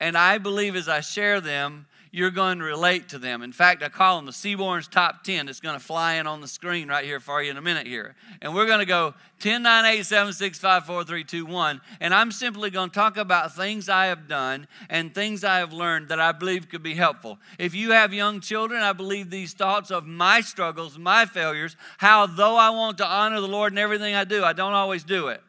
And 0.00 0.16
I 0.16 0.38
believe 0.38 0.74
as 0.74 0.88
I 0.88 1.00
share 1.00 1.42
them, 1.42 1.84
you're 2.14 2.30
going 2.30 2.58
to 2.58 2.64
relate 2.64 3.08
to 3.08 3.18
them. 3.18 3.42
In 3.42 3.52
fact, 3.52 3.82
I 3.82 3.88
call 3.88 4.16
them 4.16 4.26
the 4.26 4.34
Seaborn's 4.34 4.86
Top 4.86 5.24
10. 5.24 5.48
It's 5.48 5.60
going 5.60 5.78
to 5.78 5.84
fly 5.84 6.14
in 6.14 6.26
on 6.26 6.42
the 6.42 6.46
screen 6.46 6.88
right 6.88 7.06
here 7.06 7.18
for 7.18 7.42
you 7.42 7.50
in 7.50 7.56
a 7.56 7.62
minute 7.62 7.86
here. 7.86 8.14
And 8.42 8.54
we're 8.54 8.66
going 8.66 8.80
to 8.80 8.84
go 8.84 9.14
10, 9.40 9.62
9, 9.62 9.84
8, 9.86 10.04
7, 10.04 10.32
6, 10.34 10.58
5, 10.58 10.84
4, 10.84 11.04
3, 11.04 11.24
2, 11.24 11.46
1. 11.46 11.80
And 12.00 12.12
I'm 12.12 12.30
simply 12.30 12.68
going 12.68 12.90
to 12.90 12.94
talk 12.94 13.16
about 13.16 13.56
things 13.56 13.88
I 13.88 14.06
have 14.06 14.28
done 14.28 14.68
and 14.90 15.14
things 15.14 15.42
I 15.42 15.56
have 15.56 15.72
learned 15.72 16.08
that 16.08 16.20
I 16.20 16.32
believe 16.32 16.68
could 16.68 16.82
be 16.82 16.94
helpful. 16.94 17.38
If 17.58 17.74
you 17.74 17.92
have 17.92 18.12
young 18.12 18.40
children, 18.40 18.82
I 18.82 18.92
believe 18.92 19.30
these 19.30 19.54
thoughts 19.54 19.90
of 19.90 20.06
my 20.06 20.42
struggles, 20.42 20.98
my 20.98 21.24
failures, 21.24 21.76
how 21.96 22.26
though 22.26 22.56
I 22.56 22.68
want 22.68 22.98
to 22.98 23.06
honor 23.06 23.40
the 23.40 23.48
Lord 23.48 23.72
in 23.72 23.78
everything 23.78 24.14
I 24.14 24.24
do, 24.24 24.44
I 24.44 24.52
don't 24.52 24.74
always 24.74 25.02
do 25.02 25.28
it. 25.28 25.40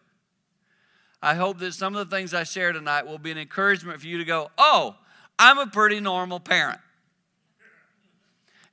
I 1.22 1.36
hope 1.36 1.60
that 1.60 1.74
some 1.74 1.94
of 1.94 2.10
the 2.10 2.16
things 2.16 2.34
I 2.34 2.44
share 2.44 2.72
tonight 2.72 3.06
will 3.06 3.18
be 3.18 3.32
an 3.32 3.38
encouragement 3.38 4.00
for 4.00 4.08
you 4.08 4.18
to 4.18 4.26
go, 4.26 4.50
oh, 4.58 4.96
I'm 5.38 5.58
a 5.58 5.68
pretty 5.68 6.00
normal 6.00 6.40
parent. 6.40 6.80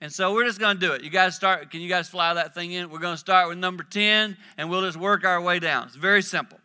And 0.00 0.10
so 0.12 0.32
we're 0.32 0.46
just 0.46 0.58
going 0.58 0.78
to 0.78 0.86
do 0.86 0.92
it. 0.92 1.02
You 1.02 1.10
guys 1.10 1.34
start, 1.36 1.70
can 1.70 1.80
you 1.82 1.88
guys 1.88 2.08
fly 2.08 2.32
that 2.34 2.54
thing 2.54 2.72
in? 2.72 2.90
We're 2.90 3.00
going 3.00 3.14
to 3.14 3.20
start 3.20 3.48
with 3.48 3.58
number 3.58 3.82
10 3.82 4.36
and 4.56 4.70
we'll 4.70 4.82
just 4.82 4.96
work 4.96 5.24
our 5.24 5.40
way 5.40 5.58
down. 5.58 5.88
It's 5.88 5.96
very 5.96 6.22
simple. 6.22 6.58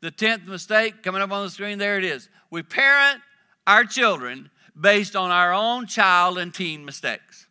The 0.00 0.10
10th 0.10 0.46
mistake 0.46 1.02
coming 1.02 1.22
up 1.22 1.30
on 1.30 1.44
the 1.44 1.50
screen, 1.50 1.78
there 1.78 1.96
it 1.96 2.04
is. 2.04 2.28
We 2.50 2.62
parent 2.62 3.22
our 3.66 3.84
children 3.84 4.50
based 4.78 5.16
on 5.16 5.30
our 5.30 5.54
own 5.54 5.86
child 5.86 6.38
and 6.38 6.52
teen 6.52 6.84
mistakes. 6.84 7.46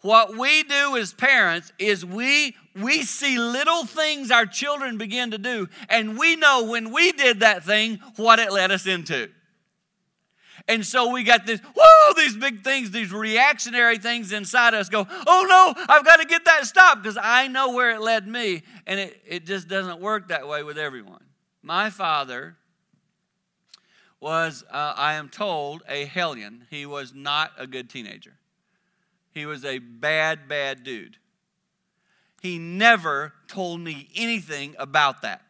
What 0.00 0.36
we 0.36 0.62
do 0.62 0.96
as 0.96 1.12
parents 1.12 1.72
is 1.78 2.04
we 2.04 2.54
we 2.76 3.02
see 3.02 3.38
little 3.38 3.84
things 3.86 4.30
our 4.30 4.44
children 4.44 4.98
begin 4.98 5.30
to 5.30 5.38
do 5.38 5.68
and 5.88 6.18
we 6.18 6.36
know 6.36 6.64
when 6.64 6.92
we 6.92 7.10
did 7.12 7.40
that 7.40 7.64
thing 7.64 7.98
what 8.16 8.38
it 8.38 8.52
led 8.52 8.70
us 8.70 8.86
into. 8.86 9.30
And 10.68 10.84
so 10.84 11.12
we 11.12 11.22
got 11.22 11.46
this, 11.46 11.60
whoa, 11.60 12.14
these 12.16 12.36
big 12.36 12.64
things, 12.64 12.90
these 12.90 13.12
reactionary 13.12 13.98
things 13.98 14.32
inside 14.32 14.74
us 14.74 14.88
go, 14.88 15.06
oh 15.26 15.46
no, 15.48 15.84
I've 15.88 16.04
got 16.04 16.16
to 16.16 16.26
get 16.26 16.44
that 16.44 16.66
stopped 16.66 17.02
because 17.02 17.18
I 17.20 17.46
know 17.46 17.72
where 17.72 17.90
it 17.90 18.00
led 18.00 18.26
me. 18.26 18.62
And 18.86 18.98
it, 18.98 19.22
it 19.24 19.46
just 19.46 19.68
doesn't 19.68 20.00
work 20.00 20.28
that 20.28 20.48
way 20.48 20.64
with 20.64 20.76
everyone. 20.76 21.22
My 21.62 21.90
father 21.90 22.56
was, 24.18 24.64
uh, 24.70 24.94
I 24.96 25.14
am 25.14 25.28
told, 25.28 25.82
a 25.88 26.04
hellion. 26.04 26.66
He 26.68 26.84
was 26.84 27.14
not 27.14 27.52
a 27.56 27.66
good 27.66 27.88
teenager. 27.88 28.34
He 29.32 29.46
was 29.46 29.64
a 29.64 29.78
bad, 29.78 30.48
bad 30.48 30.82
dude. 30.82 31.18
He 32.42 32.58
never 32.58 33.34
told 33.46 33.80
me 33.80 34.08
anything 34.16 34.74
about 34.78 35.22
that. 35.22 35.42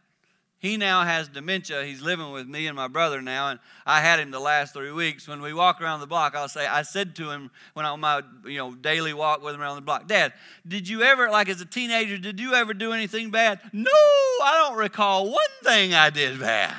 He 0.58 0.78
now 0.78 1.04
has 1.04 1.28
dementia. 1.28 1.84
He's 1.84 2.00
living 2.00 2.32
with 2.32 2.48
me 2.48 2.66
and 2.66 2.74
my 2.74 2.88
brother 2.88 3.20
now, 3.20 3.50
and 3.50 3.60
I 3.84 4.00
had 4.00 4.18
him 4.18 4.30
the 4.30 4.40
last 4.40 4.72
three 4.72 4.90
weeks. 4.90 5.28
When 5.28 5.42
we 5.42 5.52
walk 5.52 5.82
around 5.82 6.00
the 6.00 6.06
block, 6.06 6.34
I'll 6.34 6.48
say, 6.48 6.66
I 6.66 6.82
said 6.82 7.14
to 7.16 7.30
him 7.30 7.50
when 7.74 7.84
I 7.84 7.90
on 7.90 8.00
my 8.00 8.22
you 8.46 8.56
know 8.58 8.74
daily 8.74 9.12
walk 9.12 9.42
with 9.42 9.54
him 9.54 9.60
around 9.60 9.76
the 9.76 9.82
block, 9.82 10.06
Dad, 10.06 10.32
did 10.66 10.88
you 10.88 11.02
ever, 11.02 11.30
like 11.30 11.50
as 11.50 11.60
a 11.60 11.66
teenager, 11.66 12.16
did 12.16 12.40
you 12.40 12.54
ever 12.54 12.72
do 12.72 12.92
anything 12.92 13.30
bad? 13.30 13.60
No, 13.72 13.90
I 13.90 14.64
don't 14.66 14.78
recall 14.78 15.26
one 15.26 15.36
thing 15.62 15.92
I 15.92 16.08
did 16.08 16.40
bad. 16.40 16.74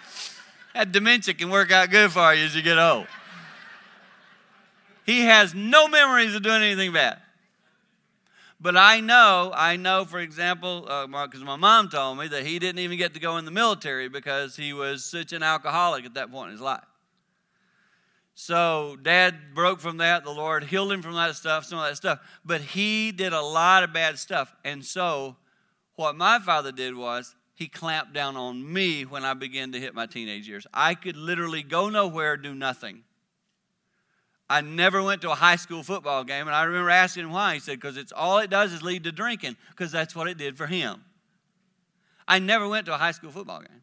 that 0.74 0.92
dementia 0.92 1.32
can 1.32 1.48
work 1.48 1.72
out 1.72 1.90
good 1.90 2.12
for 2.12 2.34
you 2.34 2.44
as 2.44 2.54
you 2.54 2.60
get 2.60 2.78
old. 2.78 3.06
He 5.06 5.22
has 5.22 5.54
no 5.54 5.88
memories 5.88 6.34
of 6.34 6.42
doing 6.42 6.62
anything 6.62 6.92
bad. 6.92 7.18
But 8.62 8.76
I 8.76 9.00
know, 9.00 9.52
I 9.54 9.76
know, 9.76 10.04
for 10.04 10.18
example, 10.18 10.82
because 10.82 11.42
uh, 11.42 11.46
my 11.46 11.56
mom 11.56 11.88
told 11.88 12.18
me 12.18 12.28
that 12.28 12.44
he 12.44 12.58
didn't 12.58 12.80
even 12.80 12.98
get 12.98 13.14
to 13.14 13.20
go 13.20 13.38
in 13.38 13.46
the 13.46 13.50
military 13.50 14.08
because 14.08 14.54
he 14.54 14.74
was 14.74 15.02
such 15.02 15.32
an 15.32 15.42
alcoholic 15.42 16.04
at 16.04 16.14
that 16.14 16.30
point 16.30 16.48
in 16.48 16.52
his 16.52 16.60
life. 16.60 16.84
So 18.34 18.96
dad 19.02 19.54
broke 19.54 19.80
from 19.80 19.96
that. 19.98 20.24
The 20.24 20.30
Lord 20.30 20.64
healed 20.64 20.92
him 20.92 21.00
from 21.00 21.14
that 21.14 21.36
stuff, 21.36 21.64
some 21.64 21.78
of 21.78 21.86
that 21.86 21.96
stuff. 21.96 22.20
But 22.44 22.60
he 22.60 23.12
did 23.12 23.32
a 23.32 23.40
lot 23.40 23.82
of 23.82 23.94
bad 23.94 24.18
stuff. 24.18 24.54
And 24.62 24.84
so 24.84 25.36
what 25.96 26.16
my 26.16 26.38
father 26.38 26.72
did 26.72 26.94
was 26.94 27.34
he 27.54 27.66
clamped 27.66 28.12
down 28.12 28.36
on 28.36 28.72
me 28.72 29.04
when 29.04 29.24
I 29.24 29.34
began 29.34 29.72
to 29.72 29.80
hit 29.80 29.94
my 29.94 30.06
teenage 30.06 30.48
years. 30.48 30.66
I 30.72 30.94
could 30.94 31.16
literally 31.16 31.62
go 31.62 31.88
nowhere, 31.88 32.36
do 32.36 32.54
nothing. 32.54 33.04
I 34.50 34.62
never 34.62 35.00
went 35.00 35.22
to 35.22 35.30
a 35.30 35.36
high 35.36 35.54
school 35.54 35.84
football 35.84 36.24
game, 36.24 36.48
and 36.48 36.56
I 36.56 36.64
remember 36.64 36.90
asking 36.90 37.30
why. 37.30 37.54
He 37.54 37.60
said, 37.60 37.80
because 37.80 37.96
it's 37.96 38.10
all 38.10 38.38
it 38.38 38.50
does 38.50 38.72
is 38.72 38.82
lead 38.82 39.04
to 39.04 39.12
drinking, 39.12 39.56
because 39.70 39.92
that's 39.92 40.16
what 40.16 40.26
it 40.26 40.36
did 40.36 40.58
for 40.58 40.66
him. 40.66 41.04
I 42.26 42.40
never 42.40 42.66
went 42.66 42.84
to 42.86 42.94
a 42.94 42.98
high 42.98 43.12
school 43.12 43.30
football 43.30 43.60
game. 43.60 43.82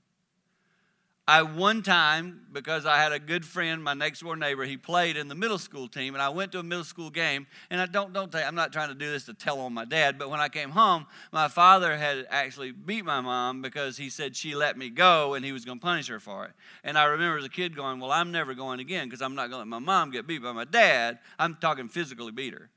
I 1.30 1.42
one 1.42 1.84
time, 1.84 2.44
because 2.54 2.86
I 2.86 2.98
had 2.98 3.12
a 3.12 3.20
good 3.20 3.44
friend, 3.44 3.84
my 3.84 3.94
next 3.94 4.22
door 4.22 4.38
neighbor, 4.38 4.64
he 4.64 4.78
played 4.78 5.18
in 5.18 5.28
the 5.28 5.36
middle 5.36 5.58
school 5.58 5.90
team, 5.90 6.16
and 6.16 6.22
I 6.22 6.30
went 6.30 6.54
to 6.54 6.60
a 6.60 6.64
middle 6.64 6.86
school 6.86 7.10
game. 7.10 7.48
And 7.70 7.82
I 7.82 7.86
don't 7.86 8.14
don't 8.14 8.34
I'm 8.34 8.56
not 8.56 8.72
trying 8.72 8.88
to 8.88 8.96
do 8.96 9.12
this 9.12 9.26
to 9.26 9.34
tell 9.34 9.60
on 9.60 9.74
my 9.74 9.84
dad, 9.84 10.18
but 10.18 10.30
when 10.30 10.40
I 10.40 10.48
came 10.48 10.70
home, 10.70 11.06
my 11.34 11.50
father 11.50 11.98
had 11.98 12.28
actually 12.30 12.72
beat 12.72 13.04
my 13.04 13.20
mom 13.20 13.62
because 13.62 13.98
he 13.98 14.10
said 14.10 14.38
she 14.38 14.56
let 14.56 14.78
me 14.78 14.90
go, 14.90 15.34
and 15.34 15.44
he 15.44 15.52
was 15.52 15.66
going 15.66 15.80
to 15.80 15.84
punish 15.84 16.08
her 16.08 16.22
for 16.22 16.46
it. 16.46 16.52
And 16.86 16.98
I 16.98 17.04
remember 17.04 17.40
as 17.40 17.46
a 17.46 17.50
kid 17.50 17.76
going, 17.76 18.00
"Well, 18.00 18.12
I'm 18.12 18.32
never 18.32 18.54
going 18.54 18.80
again 18.80 19.08
because 19.08 19.22
I'm 19.22 19.36
not 19.36 19.50
going 19.50 19.52
to 19.52 19.58
let 19.58 19.68
my 19.68 19.80
mom 19.80 20.12
get 20.12 20.28
beat 20.28 20.42
by 20.42 20.54
my 20.54 20.66
dad." 20.66 21.20
I'm 21.38 21.56
talking 21.56 21.90
physically 21.90 22.32
beat 22.32 22.54
her 22.54 22.70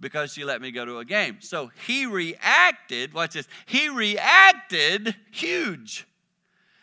because 0.00 0.32
she 0.32 0.44
let 0.44 0.62
me 0.62 0.70
go 0.70 0.86
to 0.86 0.98
a 0.98 1.04
game. 1.04 1.36
So 1.40 1.70
he 1.86 2.06
reacted. 2.06 3.12
Watch 3.12 3.34
this. 3.34 3.48
He 3.66 3.90
reacted 3.90 5.14
huge 5.30 6.06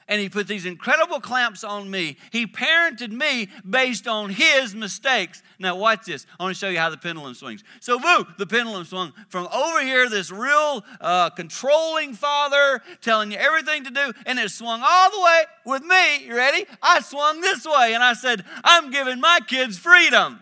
and 0.09 0.19
he 0.19 0.27
put 0.27 0.47
these 0.47 0.65
incredible 0.65 1.21
clamps 1.21 1.63
on 1.63 1.89
me. 1.89 2.17
He 2.31 2.47
parented 2.47 3.11
me 3.11 3.47
based 3.69 4.07
on 4.07 4.31
his 4.31 4.73
mistakes. 4.73 5.43
Now, 5.59 5.75
watch 5.75 6.05
this. 6.07 6.25
I 6.39 6.43
want 6.43 6.55
to 6.55 6.59
show 6.59 6.67
you 6.67 6.79
how 6.79 6.89
the 6.89 6.97
pendulum 6.97 7.35
swings. 7.35 7.63
So, 7.79 7.99
boo, 7.99 8.25
the 8.39 8.47
pendulum 8.47 8.85
swung 8.85 9.13
from 9.29 9.47
over 9.53 9.81
here, 9.81 10.09
this 10.09 10.31
real 10.31 10.83
uh, 10.99 11.29
controlling 11.29 12.15
father 12.15 12.81
telling 13.01 13.31
you 13.31 13.37
everything 13.37 13.83
to 13.83 13.91
do, 13.91 14.11
and 14.25 14.39
it 14.39 14.49
swung 14.49 14.81
all 14.83 15.11
the 15.11 15.21
way 15.21 15.43
with 15.65 15.83
me. 15.83 16.25
You 16.25 16.35
ready? 16.35 16.65
I 16.81 17.01
swung 17.01 17.39
this 17.39 17.65
way, 17.65 17.93
and 17.93 18.03
I 18.03 18.13
said, 18.13 18.43
I'm 18.63 18.89
giving 18.89 19.19
my 19.19 19.39
kids 19.47 19.77
freedom. 19.77 20.39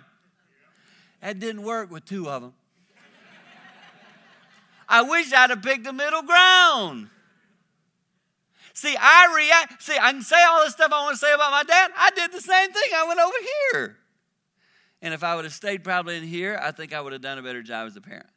That 1.22 1.40
didn't 1.40 1.64
work 1.64 1.92
with 1.92 2.06
two 2.06 2.30
of 2.30 2.42
them. 2.42 2.54
I 4.88 5.02
wish 5.02 5.34
I'd 5.34 5.50
have 5.50 5.62
picked 5.62 5.84
the 5.84 5.92
middle 5.92 6.22
ground. 6.22 7.10
See, 8.78 8.96
I 8.96 9.34
react. 9.36 9.82
See, 9.82 9.98
I 10.00 10.12
can 10.12 10.22
say 10.22 10.36
all 10.44 10.64
this 10.64 10.74
stuff 10.74 10.92
I 10.94 11.02
want 11.02 11.16
to 11.16 11.18
say 11.18 11.34
about 11.34 11.50
my 11.50 11.64
dad. 11.64 11.90
I 11.98 12.12
did 12.12 12.32
the 12.32 12.40
same 12.40 12.72
thing. 12.72 12.92
I 12.96 13.08
went 13.08 13.20
over 13.20 13.36
here. 13.74 13.98
And 15.02 15.16
if 15.16 15.24
I 15.24 15.34
would 15.34 15.46
have 15.46 15.54
stayed 15.54 15.84
probably 15.84 16.16
in 16.16 16.22
here, 16.22 16.60
I 16.62 16.70
think 16.70 16.94
I 16.94 17.02
would 17.02 17.12
have 17.12 17.24
done 17.24 17.40
a 17.40 17.42
better 17.42 17.64
job 17.64 17.88
as 17.88 17.96
a 17.96 18.02
parent. 18.02 18.28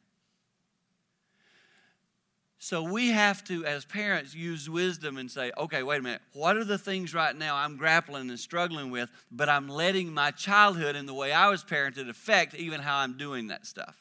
So 2.57 2.81
we 2.81 3.09
have 3.09 3.43
to, 3.45 3.63
as 3.65 3.85
parents, 3.85 4.33
use 4.33 4.67
wisdom 4.67 5.17
and 5.17 5.29
say, 5.29 5.51
okay, 5.59 5.83
wait 5.83 5.99
a 5.99 6.01
minute. 6.01 6.21
What 6.33 6.57
are 6.57 6.65
the 6.65 6.79
things 6.79 7.13
right 7.13 7.35
now 7.35 7.55
I'm 7.55 7.77
grappling 7.77 8.27
and 8.27 8.39
struggling 8.39 8.89
with, 8.89 9.11
but 9.31 9.47
I'm 9.47 9.69
letting 9.69 10.11
my 10.11 10.31
childhood 10.31 10.95
and 10.95 11.07
the 11.07 11.13
way 11.13 11.31
I 11.31 11.49
was 11.49 11.63
parented 11.63 12.09
affect 12.09 12.55
even 12.55 12.81
how 12.81 12.97
I'm 12.97 13.15
doing 13.15 13.49
that 13.49 13.67
stuff? 13.67 13.95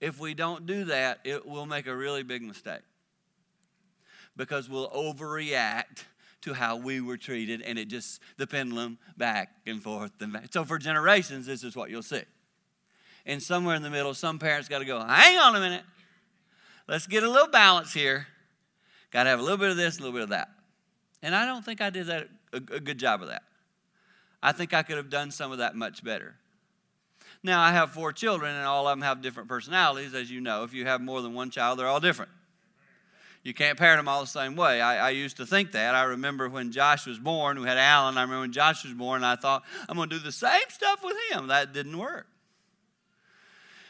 If 0.00 0.18
we 0.18 0.34
don't 0.34 0.66
do 0.66 0.86
that, 0.86 1.20
it 1.22 1.46
will 1.46 1.66
make 1.66 1.86
a 1.86 1.94
really 1.94 2.24
big 2.24 2.42
mistake 2.42 2.82
because 4.38 4.70
we'll 4.70 4.88
overreact 4.90 6.04
to 6.40 6.54
how 6.54 6.76
we 6.76 7.02
were 7.02 7.18
treated 7.18 7.60
and 7.60 7.78
it 7.78 7.88
just 7.88 8.22
the 8.38 8.46
pendulum 8.46 8.96
back 9.18 9.50
and 9.66 9.82
forth 9.82 10.12
and 10.20 10.32
back. 10.32 10.46
So 10.50 10.64
for 10.64 10.78
generations, 10.78 11.44
this 11.44 11.62
is 11.62 11.76
what 11.76 11.90
you'll 11.90 12.02
see. 12.02 12.22
And 13.26 13.42
somewhere 13.42 13.74
in 13.74 13.82
the 13.82 13.90
middle, 13.90 14.14
some 14.14 14.38
parents 14.38 14.68
got 14.68 14.78
to 14.78 14.86
go, 14.86 14.98
hang 15.00 15.36
on 15.36 15.54
a 15.56 15.60
minute. 15.60 15.82
Let's 16.86 17.06
get 17.06 17.24
a 17.24 17.28
little 17.28 17.48
balance 17.48 17.92
here. 17.92 18.28
Got 19.10 19.24
to 19.24 19.30
have 19.30 19.40
a 19.40 19.42
little 19.42 19.58
bit 19.58 19.70
of 19.70 19.76
this, 19.76 19.98
a 19.98 20.00
little 20.00 20.14
bit 20.14 20.22
of 20.22 20.30
that. 20.30 20.48
And 21.20 21.34
I 21.34 21.44
don't 21.44 21.64
think 21.64 21.82
I 21.82 21.90
did 21.90 22.06
that 22.06 22.28
a, 22.52 22.56
a 22.56 22.80
good 22.80 22.98
job 22.98 23.20
of 23.20 23.28
that. 23.28 23.42
I 24.42 24.52
think 24.52 24.72
I 24.72 24.82
could 24.84 24.96
have 24.96 25.10
done 25.10 25.32
some 25.32 25.50
of 25.50 25.58
that 25.58 25.74
much 25.74 26.04
better. 26.04 26.36
Now, 27.42 27.60
I 27.60 27.72
have 27.72 27.90
four 27.90 28.12
children, 28.12 28.54
and 28.54 28.64
all 28.64 28.86
of 28.86 28.92
them 28.92 29.02
have 29.02 29.20
different 29.20 29.48
personalities, 29.48 30.14
as 30.14 30.30
you 30.30 30.40
know. 30.40 30.62
If 30.62 30.72
you 30.72 30.86
have 30.86 31.00
more 31.00 31.22
than 31.22 31.34
one 31.34 31.50
child, 31.50 31.78
they're 31.78 31.86
all 31.86 32.00
different. 32.00 32.30
You 33.42 33.54
can't 33.54 33.78
parent 33.78 33.98
them 33.98 34.08
all 34.08 34.20
the 34.20 34.26
same 34.26 34.56
way. 34.56 34.80
I, 34.80 35.08
I, 35.08 35.10
used 35.10 35.36
to 35.38 35.46
think 35.46 35.72
that. 35.72 35.94
I 35.94 36.02
remember 36.02 36.48
when 36.48 36.72
Josh 36.72 37.06
was 37.06 37.18
born, 37.18 37.60
we 37.60 37.68
had 37.68 37.78
Alan. 37.78 38.18
I 38.18 38.22
remember 38.22 38.40
when 38.40 38.52
Josh 38.52 38.84
was 38.84 38.92
born, 38.92 39.24
I 39.24 39.36
thought, 39.36 39.62
I'm 39.88 39.96
going 39.96 40.10
to 40.10 40.18
do 40.18 40.22
the 40.22 40.32
same 40.32 40.68
stuff 40.68 41.02
with 41.02 41.16
him. 41.30 41.46
That 41.46 41.72
didn't 41.72 41.96
work. 41.96 42.26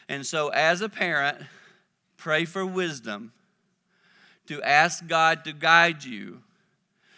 And 0.09 0.25
so, 0.25 0.49
as 0.49 0.81
a 0.81 0.89
parent, 0.89 1.39
pray 2.17 2.45
for 2.45 2.65
wisdom 2.65 3.33
to 4.47 4.63
ask 4.63 5.07
God 5.07 5.45
to 5.45 5.53
guide 5.53 6.05
you 6.05 6.43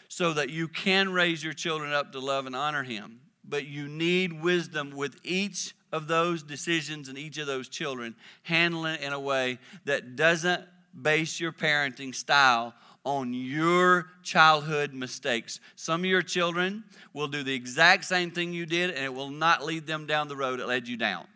so 0.08 0.32
that 0.32 0.50
you 0.50 0.66
can 0.66 1.12
raise 1.12 1.42
your 1.42 1.52
children 1.52 1.92
up 1.92 2.12
to 2.12 2.18
love 2.18 2.46
and 2.46 2.56
honor 2.56 2.82
Him. 2.82 3.20
But 3.44 3.66
you 3.66 3.88
need 3.88 4.42
wisdom 4.42 4.90
with 4.94 5.16
each 5.22 5.74
of 5.92 6.08
those 6.08 6.42
decisions 6.42 7.08
and 7.08 7.16
each 7.16 7.38
of 7.38 7.46
those 7.46 7.68
children, 7.68 8.16
handling 8.42 8.94
it 8.94 9.02
in 9.02 9.12
a 9.12 9.20
way 9.20 9.58
that 9.84 10.16
doesn't 10.16 10.64
base 11.00 11.40
your 11.40 11.52
parenting 11.52 12.14
style 12.14 12.74
on 13.04 13.32
your 13.32 14.10
childhood 14.22 14.92
mistakes. 14.92 15.60
Some 15.74 16.02
of 16.02 16.06
your 16.06 16.22
children 16.22 16.84
will 17.14 17.28
do 17.28 17.42
the 17.42 17.54
exact 17.54 18.04
same 18.04 18.30
thing 18.30 18.52
you 18.52 18.66
did, 18.66 18.90
and 18.90 19.04
it 19.04 19.14
will 19.14 19.30
not 19.30 19.64
lead 19.64 19.86
them 19.86 20.06
down 20.06 20.28
the 20.28 20.36
road 20.36 20.60
it 20.60 20.66
led 20.66 20.86
you 20.86 20.96
down. 20.96 21.26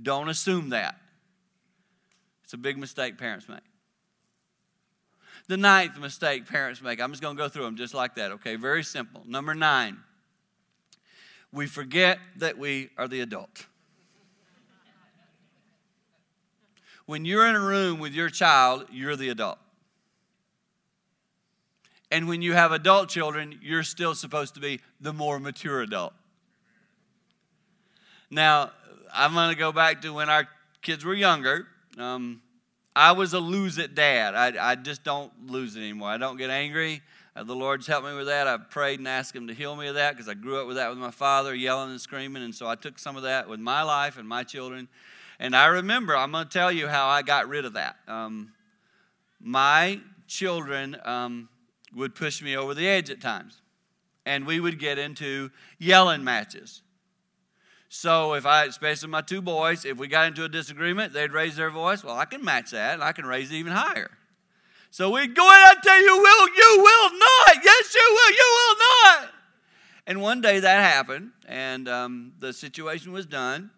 Don't 0.00 0.28
assume 0.28 0.70
that. 0.70 0.96
It's 2.44 2.52
a 2.52 2.58
big 2.58 2.78
mistake 2.78 3.16
parents 3.16 3.48
make. 3.48 3.60
The 5.48 5.56
ninth 5.56 5.98
mistake 5.98 6.46
parents 6.46 6.80
make, 6.82 7.00
I'm 7.00 7.10
just 7.10 7.22
going 7.22 7.36
to 7.36 7.42
go 7.42 7.48
through 7.48 7.64
them 7.64 7.76
just 7.76 7.94
like 7.94 8.14
that, 8.16 8.32
okay? 8.32 8.56
Very 8.56 8.84
simple. 8.84 9.22
Number 9.26 9.54
nine, 9.54 9.98
we 11.52 11.66
forget 11.66 12.18
that 12.36 12.58
we 12.58 12.90
are 12.96 13.08
the 13.08 13.20
adult. 13.20 13.66
When 17.10 17.24
you're 17.24 17.44
in 17.44 17.56
a 17.56 17.60
room 17.60 17.98
with 17.98 18.12
your 18.12 18.28
child, 18.30 18.86
you're 18.92 19.16
the 19.16 19.30
adult. 19.30 19.58
And 22.12 22.28
when 22.28 22.40
you 22.40 22.52
have 22.52 22.70
adult 22.70 23.08
children, 23.08 23.58
you're 23.60 23.82
still 23.82 24.14
supposed 24.14 24.54
to 24.54 24.60
be 24.60 24.78
the 25.00 25.12
more 25.12 25.40
mature 25.40 25.82
adult. 25.82 26.12
Now, 28.30 28.70
I'm 29.12 29.34
going 29.34 29.50
to 29.50 29.58
go 29.58 29.72
back 29.72 30.02
to 30.02 30.12
when 30.12 30.30
our 30.30 30.46
kids 30.82 31.04
were 31.04 31.14
younger. 31.14 31.66
Um, 31.98 32.42
I 32.94 33.10
was 33.10 33.32
a 33.32 33.40
lose 33.40 33.78
it 33.78 33.96
dad. 33.96 34.36
I, 34.36 34.70
I 34.70 34.74
just 34.76 35.02
don't 35.02 35.32
lose 35.48 35.74
it 35.74 35.80
anymore. 35.80 36.10
I 36.10 36.16
don't 36.16 36.36
get 36.36 36.50
angry. 36.50 37.02
Uh, 37.34 37.42
the 37.42 37.56
Lord's 37.56 37.88
helped 37.88 38.06
me 38.06 38.14
with 38.14 38.26
that. 38.26 38.46
I've 38.46 38.70
prayed 38.70 39.00
and 39.00 39.08
asked 39.08 39.34
Him 39.34 39.48
to 39.48 39.54
heal 39.54 39.74
me 39.74 39.88
of 39.88 39.96
that 39.96 40.12
because 40.12 40.28
I 40.28 40.34
grew 40.34 40.60
up 40.60 40.68
with 40.68 40.76
that 40.76 40.90
with 40.90 40.98
my 40.98 41.10
father, 41.10 41.56
yelling 41.56 41.90
and 41.90 42.00
screaming. 42.00 42.44
And 42.44 42.54
so 42.54 42.68
I 42.68 42.76
took 42.76 43.00
some 43.00 43.16
of 43.16 43.24
that 43.24 43.48
with 43.48 43.58
my 43.58 43.82
life 43.82 44.16
and 44.16 44.28
my 44.28 44.44
children 44.44 44.86
and 45.40 45.56
I 45.56 45.66
remember, 45.66 46.14
I'm 46.14 46.32
going 46.32 46.44
to 46.44 46.50
tell 46.50 46.70
you 46.70 46.86
how 46.86 47.08
I 47.08 47.22
got 47.22 47.48
rid 47.48 47.64
of 47.64 47.72
that. 47.72 47.96
Um, 48.06 48.52
my 49.40 50.00
children 50.26 50.98
um, 51.02 51.48
would 51.96 52.14
push 52.14 52.42
me 52.42 52.58
over 52.58 52.74
the 52.74 52.86
edge 52.86 53.08
at 53.08 53.22
times, 53.22 53.62
and 54.26 54.46
we 54.46 54.60
would 54.60 54.78
get 54.78 54.98
into 54.98 55.50
yelling 55.78 56.22
matches. 56.22 56.82
So 57.88 58.34
if 58.34 58.44
I, 58.44 58.66
especially 58.66 59.08
my 59.08 59.22
two 59.22 59.40
boys, 59.40 59.86
if 59.86 59.96
we 59.96 60.08
got 60.08 60.26
into 60.26 60.44
a 60.44 60.48
disagreement, 60.48 61.14
they'd 61.14 61.32
raise 61.32 61.56
their 61.56 61.70
voice. 61.70 62.04
Well, 62.04 62.16
I 62.16 62.26
can 62.26 62.44
match 62.44 62.72
that, 62.72 62.94
and 62.94 63.02
I 63.02 63.12
can 63.12 63.24
raise 63.24 63.50
it 63.50 63.54
even 63.54 63.72
higher. 63.72 64.10
So 64.90 65.10
we'd 65.10 65.34
go 65.34 65.48
in 65.48 65.62
and 65.68 65.82
tell 65.82 66.02
you, 66.02 66.18
will, 66.18 66.48
you 66.48 66.82
will 66.82 67.18
not. 67.18 67.64
Yes, 67.64 67.94
you 67.94 68.08
will. 68.10 68.30
You 68.30 68.58
will 68.58 68.76
not. 68.78 69.28
And 70.06 70.20
one 70.20 70.42
day 70.42 70.60
that 70.60 70.92
happened, 70.92 71.30
and 71.48 71.88
um, 71.88 72.32
the 72.40 72.52
situation 72.52 73.12
was 73.12 73.24
done. 73.24 73.70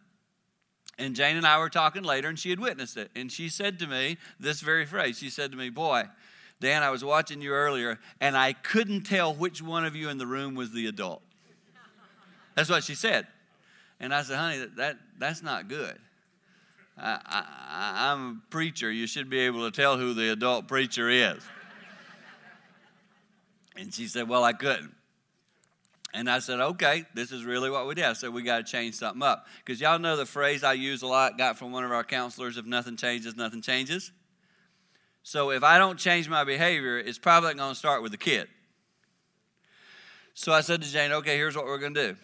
And 1.03 1.17
Jane 1.17 1.37
and 1.37 1.45
I 1.45 1.59
were 1.59 1.69
talking 1.69 2.05
later, 2.05 2.29
and 2.29 2.39
she 2.39 2.51
had 2.51 2.61
witnessed 2.61 2.97
it. 2.97 3.11
And 3.17 3.31
she 3.31 3.49
said 3.49 3.81
to 3.81 3.89
me 3.89 4.19
this 4.39 4.61
very 4.61 4.87
phrase 4.87 5.19
She 5.19 5.31
said 5.31 5.51
to 5.51 5.57
me, 5.57 5.69
Boy, 5.69 6.05
Dan, 6.61 6.85
I 6.85 6.91
was 6.91 7.05
watching 7.05 7.41
you 7.43 7.51
earlier, 7.51 7.99
and 8.21 8.37
I 8.37 8.53
couldn't 8.53 9.03
tell 9.03 9.35
which 9.35 9.61
one 9.61 9.85
of 9.85 9.97
you 9.97 10.09
in 10.11 10.19
the 10.19 10.29
room 10.29 10.55
was 10.55 10.71
the 10.71 10.87
adult. 10.87 11.23
That's 12.55 12.71
what 12.71 12.85
she 12.85 12.95
said. 12.95 13.27
And 13.99 14.15
I 14.15 14.23
said, 14.23 14.39
Honey, 14.39 14.59
that, 14.59 14.77
that 14.77 14.97
that's 15.19 15.43
not 15.43 15.67
good. 15.67 15.99
I, 16.97 17.45
I'm 18.13 18.43
a 18.47 18.51
preacher. 18.51 18.91
You 18.91 19.09
should 19.09 19.29
be 19.29 19.41
able 19.41 19.69
to 19.69 19.75
tell 19.75 19.99
who 19.99 20.15
the 20.15 20.31
adult 20.31 20.69
preacher 20.69 21.09
is. 21.09 21.43
And 23.77 23.93
she 23.93 24.07
said, 24.07 24.29
Well, 24.29 24.45
I 24.45 24.53
couldn't. 24.53 24.95
And 26.15 26.29
I 26.29 26.41
said, 26.41 26.61
okay, 26.61 27.05
this 27.15 27.33
is 27.33 27.45
really 27.45 27.71
what 27.71 27.87
we 27.87 27.95
did. 27.95 28.05
I 28.05 28.13
said, 28.13 28.35
we 28.35 28.43
got 28.43 28.59
to 28.59 28.71
change 28.71 28.97
something 28.97 29.23
up. 29.23 29.47
Because 29.65 29.81
y'all 29.81 29.99
know 29.99 30.17
the 30.17 30.27
phrase 30.27 30.63
I 30.63 30.75
use 30.75 31.03
a 31.03 31.07
lot, 31.07 31.39
got 31.39 31.59
from 31.59 31.73
one 31.73 31.85
of 31.85 31.91
our 31.91 32.05
counselors 32.05 32.59
if 32.59 32.67
nothing 32.67 32.97
changes, 32.97 33.35
nothing 33.35 33.63
changes. 33.63 34.13
So 35.23 35.51
if 35.51 35.63
I 35.63 35.79
don't 35.79 35.99
change 35.99 36.29
my 36.29 36.45
behavior, 36.45 36.99
it's 36.99 37.19
probably 37.19 37.55
going 37.55 37.73
to 37.73 37.79
start 37.79 38.03
with 38.03 38.13
the 38.13 38.19
kid. 38.19 38.49
So 40.35 40.53
I 40.53 40.61
said 40.61 40.83
to 40.83 40.91
Jane, 40.91 41.13
okay, 41.13 41.37
here's 41.37 41.57
what 41.57 41.65
we're 41.65 41.79
going 41.79 41.95
to 41.95 42.13
do. 42.13 42.17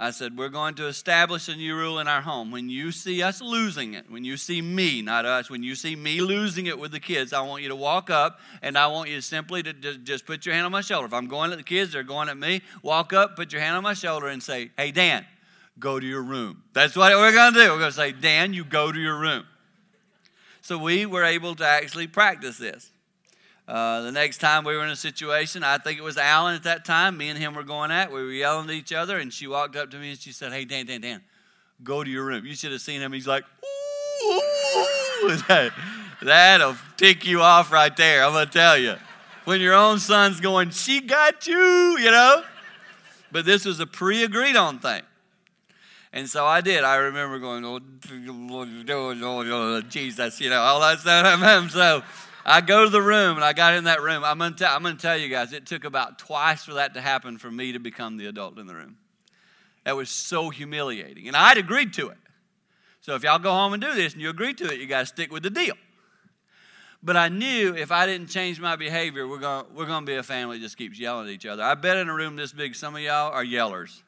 I 0.00 0.12
said, 0.12 0.38
We're 0.38 0.48
going 0.48 0.76
to 0.76 0.86
establish 0.86 1.46
a 1.48 1.54
new 1.54 1.76
rule 1.76 1.98
in 1.98 2.08
our 2.08 2.22
home. 2.22 2.50
When 2.50 2.70
you 2.70 2.90
see 2.90 3.22
us 3.22 3.42
losing 3.42 3.92
it, 3.92 4.10
when 4.10 4.24
you 4.24 4.38
see 4.38 4.62
me, 4.62 5.02
not 5.02 5.26
us, 5.26 5.50
when 5.50 5.62
you 5.62 5.74
see 5.74 5.94
me 5.94 6.22
losing 6.22 6.64
it 6.64 6.78
with 6.78 6.90
the 6.90 6.98
kids, 6.98 7.34
I 7.34 7.42
want 7.42 7.62
you 7.62 7.68
to 7.68 7.76
walk 7.76 8.08
up 8.08 8.40
and 8.62 8.78
I 8.78 8.86
want 8.86 9.10
you 9.10 9.20
simply 9.20 9.62
to 9.62 9.74
just 9.74 10.24
put 10.24 10.46
your 10.46 10.54
hand 10.54 10.64
on 10.64 10.72
my 10.72 10.80
shoulder. 10.80 11.06
If 11.06 11.12
I'm 11.12 11.28
going 11.28 11.52
at 11.52 11.58
the 11.58 11.64
kids, 11.64 11.92
they're 11.92 12.02
going 12.02 12.30
at 12.30 12.38
me, 12.38 12.62
walk 12.82 13.12
up, 13.12 13.36
put 13.36 13.52
your 13.52 13.60
hand 13.60 13.76
on 13.76 13.82
my 13.82 13.92
shoulder 13.92 14.28
and 14.28 14.42
say, 14.42 14.70
Hey, 14.78 14.90
Dan, 14.90 15.26
go 15.78 16.00
to 16.00 16.06
your 16.06 16.22
room. 16.22 16.62
That's 16.72 16.96
what 16.96 17.12
we're 17.12 17.32
going 17.32 17.52
to 17.52 17.60
do. 17.60 17.70
We're 17.70 17.78
going 17.78 17.90
to 17.90 17.96
say, 17.96 18.12
Dan, 18.12 18.54
you 18.54 18.64
go 18.64 18.90
to 18.90 18.98
your 18.98 19.18
room. 19.18 19.44
So 20.62 20.78
we 20.78 21.04
were 21.04 21.24
able 21.24 21.54
to 21.56 21.66
actually 21.66 22.06
practice 22.06 22.56
this. 22.56 22.90
Uh, 23.70 24.00
the 24.00 24.10
next 24.10 24.38
time 24.38 24.64
we 24.64 24.76
were 24.76 24.82
in 24.82 24.90
a 24.90 24.96
situation, 24.96 25.62
I 25.62 25.78
think 25.78 25.96
it 25.96 26.02
was 26.02 26.18
Alan 26.18 26.56
at 26.56 26.64
that 26.64 26.84
time, 26.84 27.16
me 27.16 27.28
and 27.28 27.38
him 27.38 27.54
were 27.54 27.62
going 27.62 27.92
at, 27.92 28.10
we 28.10 28.20
were 28.20 28.32
yelling 28.32 28.68
at 28.68 28.74
each 28.74 28.92
other, 28.92 29.16
and 29.16 29.32
she 29.32 29.46
walked 29.46 29.76
up 29.76 29.92
to 29.92 29.96
me 29.96 30.10
and 30.10 30.18
she 30.18 30.32
said, 30.32 30.52
Hey, 30.52 30.64
Dan, 30.64 30.86
Dan, 30.86 31.00
Dan, 31.00 31.20
go 31.84 32.02
to 32.02 32.10
your 32.10 32.24
room. 32.24 32.44
You 32.44 32.56
should 32.56 32.72
have 32.72 32.80
seen 32.80 33.00
him. 33.00 33.12
He's 33.12 33.28
like, 33.28 33.44
Ooh, 33.44 35.36
that, 35.46 35.72
that'll 36.20 36.74
tick 36.96 37.24
you 37.24 37.42
off 37.42 37.70
right 37.70 37.96
there, 37.96 38.24
I'm 38.24 38.32
to 38.44 38.52
tell 38.52 38.76
you. 38.76 38.96
When 39.44 39.60
your 39.60 39.74
own 39.74 40.00
son's 40.00 40.40
going, 40.40 40.70
She 40.70 41.00
got 41.00 41.46
you, 41.46 41.96
you 41.96 42.10
know? 42.10 42.42
But 43.30 43.44
this 43.44 43.64
was 43.64 43.78
a 43.78 43.86
pre 43.86 44.24
agreed 44.24 44.56
on 44.56 44.80
thing. 44.80 45.02
And 46.12 46.28
so 46.28 46.44
I 46.44 46.60
did. 46.60 46.82
I 46.82 46.96
remember 46.96 47.38
going, 47.38 47.64
oh, 47.64 47.78
Jesus, 49.88 50.40
you 50.40 50.50
know, 50.50 50.60
all 50.60 50.80
that 50.80 50.98
stuff. 50.98 51.70
So 51.70 52.02
I 52.44 52.60
go 52.60 52.84
to 52.84 52.90
the 52.90 53.02
room 53.02 53.36
and 53.36 53.44
I 53.44 53.52
got 53.52 53.74
in 53.74 53.84
that 53.84 54.00
room. 54.00 54.24
I'm 54.24 54.38
going 54.38 54.54
to 54.54 54.94
tell 54.96 55.18
you 55.18 55.28
guys, 55.28 55.52
it 55.52 55.66
took 55.66 55.84
about 55.84 56.18
twice 56.18 56.64
for 56.64 56.74
that 56.74 56.94
to 56.94 57.00
happen 57.00 57.38
for 57.38 57.50
me 57.50 57.72
to 57.72 57.78
become 57.78 58.16
the 58.16 58.26
adult 58.26 58.58
in 58.58 58.66
the 58.66 58.74
room. 58.74 58.96
That 59.84 59.96
was 59.96 60.10
so 60.10 60.50
humiliating. 60.50 61.26
And 61.26 61.36
I'd 61.36 61.58
agreed 61.58 61.92
to 61.94 62.08
it. 62.08 62.18
So 63.00 63.14
if 63.14 63.22
y'all 63.22 63.38
go 63.38 63.50
home 63.50 63.72
and 63.72 63.82
do 63.82 63.94
this 63.94 64.12
and 64.12 64.22
you 64.22 64.30
agree 64.30 64.54
to 64.54 64.64
it, 64.64 64.78
you 64.78 64.86
got 64.86 65.00
to 65.00 65.06
stick 65.06 65.32
with 65.32 65.42
the 65.42 65.50
deal. 65.50 65.74
But 67.02 67.16
I 67.16 67.28
knew 67.28 67.74
if 67.74 67.90
I 67.90 68.04
didn't 68.04 68.28
change 68.28 68.60
my 68.60 68.76
behavior, 68.76 69.26
we're 69.26 69.38
going 69.38 69.64
we're 69.74 69.86
to 69.86 70.00
be 70.02 70.16
a 70.16 70.22
family 70.22 70.58
that 70.58 70.62
just 70.62 70.76
keeps 70.76 70.98
yelling 70.98 71.28
at 71.28 71.32
each 71.32 71.46
other. 71.46 71.62
I 71.62 71.74
bet 71.74 71.96
in 71.96 72.10
a 72.10 72.14
room 72.14 72.36
this 72.36 72.52
big, 72.52 72.74
some 72.74 72.94
of 72.94 73.00
y'all 73.00 73.32
are 73.32 73.44
yellers. 73.44 74.02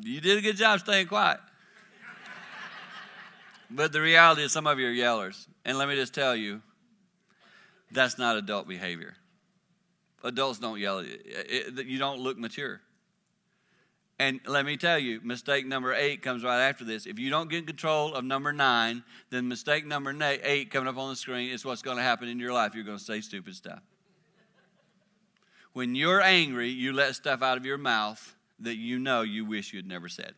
You 0.00 0.20
did 0.20 0.38
a 0.38 0.40
good 0.40 0.56
job 0.56 0.80
staying 0.80 1.06
quiet. 1.06 1.38
but 3.70 3.92
the 3.92 4.00
reality 4.00 4.42
is, 4.42 4.52
some 4.52 4.66
of 4.66 4.80
you 4.80 4.88
are 4.88 4.92
yellers. 4.92 5.46
And 5.68 5.76
let 5.76 5.86
me 5.86 5.96
just 5.96 6.14
tell 6.14 6.34
you, 6.34 6.62
that's 7.92 8.16
not 8.16 8.38
adult 8.38 8.66
behavior. 8.66 9.16
Adults 10.24 10.58
don't 10.58 10.80
yell. 10.80 11.00
at 11.00 11.86
You 11.86 11.98
don't 11.98 12.20
look 12.20 12.38
mature. 12.38 12.80
And 14.18 14.40
let 14.46 14.64
me 14.64 14.78
tell 14.78 14.98
you, 14.98 15.20
mistake 15.22 15.66
number 15.66 15.92
eight 15.92 16.22
comes 16.22 16.42
right 16.42 16.66
after 16.66 16.84
this. 16.84 17.04
If 17.04 17.18
you 17.18 17.28
don't 17.28 17.50
get 17.50 17.66
control 17.66 18.14
of 18.14 18.24
number 18.24 18.50
nine, 18.50 19.04
then 19.28 19.46
mistake 19.46 19.84
number 19.84 20.16
eight 20.42 20.70
coming 20.70 20.88
up 20.88 20.96
on 20.96 21.10
the 21.10 21.16
screen 21.16 21.50
is 21.50 21.66
what's 21.66 21.82
going 21.82 21.98
to 21.98 22.02
happen 22.02 22.28
in 22.28 22.38
your 22.38 22.54
life. 22.54 22.74
You're 22.74 22.84
going 22.84 22.96
to 22.96 23.04
say 23.04 23.20
stupid 23.20 23.54
stuff. 23.54 23.82
When 25.74 25.94
you're 25.94 26.22
angry, 26.22 26.70
you 26.70 26.94
let 26.94 27.14
stuff 27.14 27.42
out 27.42 27.58
of 27.58 27.66
your 27.66 27.76
mouth 27.76 28.34
that 28.60 28.76
you 28.78 28.98
know 28.98 29.20
you 29.20 29.44
wish 29.44 29.74
you 29.74 29.80
had 29.80 29.86
never 29.86 30.08
said. 30.08 30.32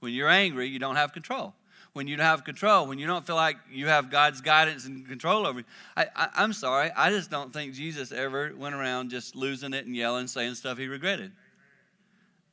When 0.00 0.12
you're 0.12 0.28
angry, 0.28 0.66
you 0.66 0.80
don't 0.80 0.96
have 0.96 1.12
control 1.12 1.54
when 1.92 2.06
you 2.06 2.16
don't 2.16 2.26
have 2.26 2.44
control, 2.44 2.86
when 2.86 2.98
you 2.98 3.06
don't 3.06 3.26
feel 3.26 3.36
like 3.36 3.56
you 3.70 3.88
have 3.88 4.10
God's 4.10 4.40
guidance 4.40 4.86
and 4.86 5.06
control 5.06 5.46
over 5.46 5.60
you. 5.60 5.64
I, 5.96 6.06
I, 6.16 6.44
am 6.44 6.52
sorry, 6.52 6.90
I 6.96 7.10
just 7.10 7.30
don't 7.30 7.52
think 7.52 7.74
Jesus 7.74 8.12
ever 8.12 8.52
went 8.56 8.74
around 8.74 9.10
just 9.10 9.36
losing 9.36 9.74
it 9.74 9.84
and 9.84 9.94
yelling, 9.94 10.26
saying 10.26 10.54
stuff 10.54 10.78
he 10.78 10.86
regretted. 10.86 11.32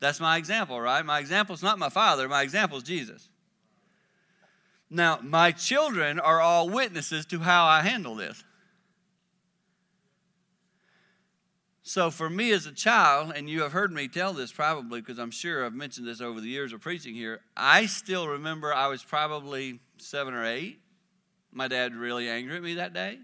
That's 0.02 0.20
my 0.20 0.38
example, 0.38 0.80
right? 0.80 1.06
My 1.06 1.20
example 1.20 1.56
is 1.56 1.64
not 1.64 1.80
my 1.80 1.90
father, 1.90 2.28
my 2.28 2.42
example 2.42 2.78
is 2.78 2.84
Jesus. 2.84 3.30
Now, 4.90 5.20
my 5.22 5.52
children 5.52 6.20
are 6.20 6.42
all 6.42 6.70
witnesses 6.70 7.26
to 7.28 7.40
how 7.40 7.66
I 7.66 7.82
handle 7.82 8.16
this. 8.16 8.44
So, 11.90 12.12
for 12.12 12.30
me 12.30 12.52
as 12.52 12.68
a 12.68 12.72
child, 12.72 13.34
and 13.36 13.50
you 13.50 13.64
have 13.64 13.72
heard 13.72 13.92
me 13.92 14.08
tell 14.08 14.32
this 14.32 14.52
probably 14.52 15.02
because 15.02 15.18
I'm 15.18 15.32
sure 15.32 15.66
I've 15.66 15.74
mentioned 15.74 16.06
this 16.06 16.22
over 16.22 16.40
the 16.40 16.48
years 16.48 16.72
of 16.72 16.82
preaching 16.82 17.16
here, 17.16 17.40
I 17.58 17.88
still 17.88 18.28
remember 18.28 18.72
I 18.72 18.86
was 18.90 19.04
probably 19.04 19.80
seven 19.98 20.36
or 20.36 20.46
eight. 20.46 20.82
My 21.52 21.68
dad 21.68 21.96
really 21.96 22.30
angry 22.30 22.58
at 22.58 22.62
me 22.62 22.76
that 22.76 22.94
day. 22.94 23.18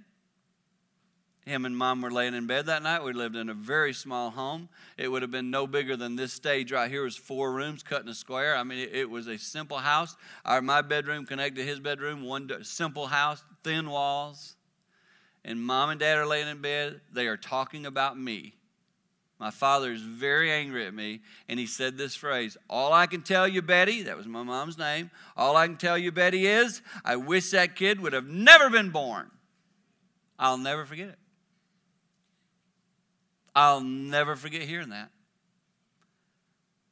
Him 1.45 1.65
and 1.65 1.77
mom 1.77 2.01
were 2.01 2.09
laying 2.09 2.33
in 2.33 2.47
bed 2.47 2.65
that 2.65 2.81
night. 2.81 3.03
We 3.03 3.13
lived 3.13 3.35
in 3.35 3.49
a 3.49 3.53
very 3.53 3.93
small 3.93 4.31
home. 4.31 4.69
It 4.97 5.09
would 5.09 5.21
have 5.21 5.29
been 5.29 5.51
no 5.51 5.67
bigger 5.67 5.95
than 5.95 6.15
this 6.15 6.33
stage 6.33 6.71
right 6.71 6.89
here. 6.89 7.01
It 7.01 7.03
was 7.05 7.17
four 7.17 7.53
rooms 7.53 7.83
cut 7.83 8.01
in 8.01 8.07
a 8.07 8.15
square. 8.15 8.55
I 8.55 8.63
mean, 8.63 8.79
it, 8.79 8.95
it 8.95 9.09
was 9.11 9.27
a 9.27 9.37
simple 9.37 9.77
house. 9.77 10.15
Our, 10.43 10.63
my 10.63 10.81
bedroom 10.81 11.27
connected 11.27 11.61
to 11.61 11.67
his 11.67 11.79
bedroom. 11.79 12.23
One 12.23 12.49
simple 12.63 13.05
house, 13.05 13.43
thin 13.63 13.91
walls 13.91 14.55
and 15.45 15.63
mom 15.63 15.91
and 15.91 15.99
dad 15.99 16.17
are 16.17 16.25
laying 16.25 16.47
in 16.47 16.59
bed, 16.59 16.99
they 17.13 17.27
are 17.27 17.37
talking 17.37 17.85
about 17.85 18.19
me. 18.19 18.55
My 19.39 19.51
father 19.51 19.91
is 19.91 20.01
very 20.01 20.51
angry 20.51 20.87
at 20.87 20.93
me, 20.93 21.21
and 21.47 21.59
he 21.59 21.67
said 21.67 21.97
this 21.97 22.15
phrase 22.15 22.57
All 22.69 22.91
I 22.91 23.05
can 23.05 23.21
tell 23.21 23.47
you, 23.47 23.61
Betty, 23.61 24.01
that 24.03 24.17
was 24.17 24.27
my 24.27 24.43
mom's 24.43 24.77
name, 24.77 25.11
all 25.37 25.55
I 25.55 25.67
can 25.67 25.77
tell 25.77 25.97
you, 25.97 26.11
Betty, 26.11 26.47
is 26.47 26.81
I 27.03 27.15
wish 27.17 27.51
that 27.51 27.75
kid 27.75 28.01
would 28.01 28.13
have 28.13 28.27
never 28.27 28.69
been 28.69 28.89
born. 28.89 29.29
I'll 30.39 30.57
never 30.57 30.83
forget 30.83 31.09
it. 31.09 31.19
I'll 33.55 33.81
never 33.81 34.35
forget 34.35 34.63
hearing 34.63 34.89
that. 34.89 35.11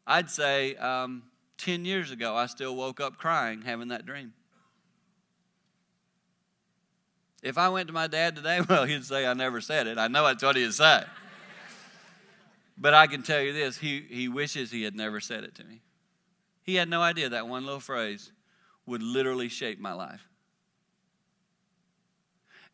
I'd 0.06 0.30
say 0.30 0.76
um, 0.76 1.24
10 1.58 1.86
years 1.86 2.12
ago, 2.12 2.36
I 2.36 2.46
still 2.46 2.76
woke 2.76 3.00
up 3.00 3.18
crying 3.18 3.63
having 3.63 3.88
that 3.88 4.06
dream. 4.06 4.34
If 7.43 7.58
I 7.58 7.67
went 7.67 7.88
to 7.88 7.93
my 7.93 8.08
dad 8.08 8.38
today, 8.38 8.62
well, 8.69 8.86
he'd 8.86 9.03
say 9.03 9.27
I 9.27 9.34
never 9.34 9.62
said 9.62 9.86
it. 9.86 9.99
I 9.99 10.08
know 10.08 10.25
that's 10.25 10.41
what 10.41 10.56
he'd 10.56 10.73
say. 10.73 11.03
but 12.77 12.93
I 12.93 13.06
can 13.06 13.21
tell 13.21 13.41
you 13.41 13.53
this 13.53 13.77
he, 13.77 14.03
he 14.10 14.27
wishes 14.29 14.71
he 14.71 14.84
had 14.84 14.95
never 14.95 15.19
said 15.19 15.43
it 15.43 15.53
to 15.56 15.63
me. 15.63 15.82
He 16.63 16.75
had 16.75 16.89
no 16.89 17.01
idea 17.01 17.29
that 17.29 17.47
one 17.47 17.65
little 17.65 17.82
phrase 17.82 18.32
would 18.86 19.03
literally 19.03 19.49
shape 19.49 19.79
my 19.79 19.93
life. 19.93 20.25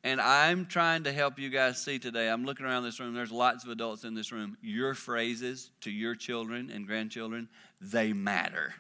And 0.03 0.21
I'm 0.21 0.67
trying 0.67 1.03
to 1.03 1.11
help 1.11 1.39
you 1.39 1.49
guys 1.49 1.83
see 1.83 1.99
today. 1.99 2.29
I'm 2.29 2.45
looking 2.45 2.65
around 2.65 2.83
this 2.83 2.99
room. 2.99 3.13
There's 3.13 3.33
lots 3.33 3.65
of 3.65 3.71
adults 3.71 4.05
in 4.05 4.13
this 4.13 4.31
room. 4.31 4.55
Your 4.61 4.93
phrases 4.93 5.71
to 5.81 5.91
your 5.91 6.15
children 6.15 6.71
and 6.73 6.87
grandchildren, 6.87 7.49
they 7.81 8.13
matter. 8.13 8.75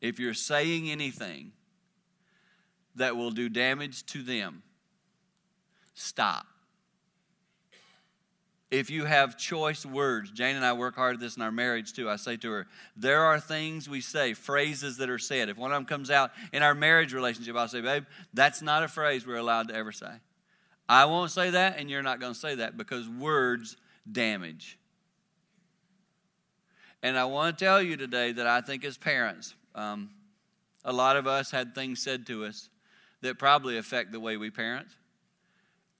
If 0.00 0.20
you're 0.20 0.34
saying 0.34 0.90
anything 0.90 1.52
that 2.96 3.16
will 3.16 3.30
do 3.30 3.48
damage 3.48 4.04
to 4.06 4.22
them, 4.22 4.62
stop. 5.94 6.46
If 8.70 8.88
you 8.88 9.04
have 9.04 9.36
choice 9.36 9.84
words, 9.84 10.30
Jane 10.30 10.54
and 10.54 10.64
I 10.64 10.74
work 10.74 10.94
hard 10.94 11.14
at 11.14 11.20
this 11.20 11.36
in 11.36 11.42
our 11.42 11.50
marriage 11.50 11.92
too. 11.92 12.08
I 12.08 12.14
say 12.16 12.36
to 12.36 12.50
her, 12.52 12.66
there 12.96 13.24
are 13.24 13.40
things 13.40 13.88
we 13.88 14.00
say, 14.00 14.32
phrases 14.32 14.98
that 14.98 15.10
are 15.10 15.18
said. 15.18 15.48
If 15.48 15.56
one 15.56 15.72
of 15.72 15.76
them 15.76 15.86
comes 15.86 16.08
out 16.08 16.30
in 16.52 16.62
our 16.62 16.74
marriage 16.74 17.12
relationship, 17.12 17.56
I'll 17.56 17.66
say, 17.66 17.80
babe, 17.80 18.04
that's 18.32 18.62
not 18.62 18.84
a 18.84 18.88
phrase 18.88 19.26
we're 19.26 19.36
allowed 19.36 19.68
to 19.68 19.74
ever 19.74 19.90
say. 19.90 20.12
I 20.88 21.04
won't 21.06 21.32
say 21.32 21.50
that, 21.50 21.78
and 21.78 21.90
you're 21.90 22.02
not 22.02 22.20
going 22.20 22.32
to 22.32 22.38
say 22.38 22.56
that 22.56 22.76
because 22.76 23.08
words 23.08 23.76
damage. 24.10 24.78
And 27.02 27.18
I 27.18 27.24
want 27.24 27.58
to 27.58 27.64
tell 27.64 27.82
you 27.82 27.96
today 27.96 28.30
that 28.32 28.46
I 28.46 28.60
think 28.60 28.84
as 28.84 28.96
parents, 28.96 29.54
um, 29.74 30.10
a 30.84 30.92
lot 30.92 31.16
of 31.16 31.26
us 31.26 31.50
had 31.50 31.74
things 31.74 32.00
said 32.00 32.26
to 32.26 32.44
us 32.44 32.68
that 33.22 33.38
probably 33.38 33.78
affect 33.78 34.12
the 34.12 34.20
way 34.20 34.36
we 34.36 34.50
parent. 34.50 34.88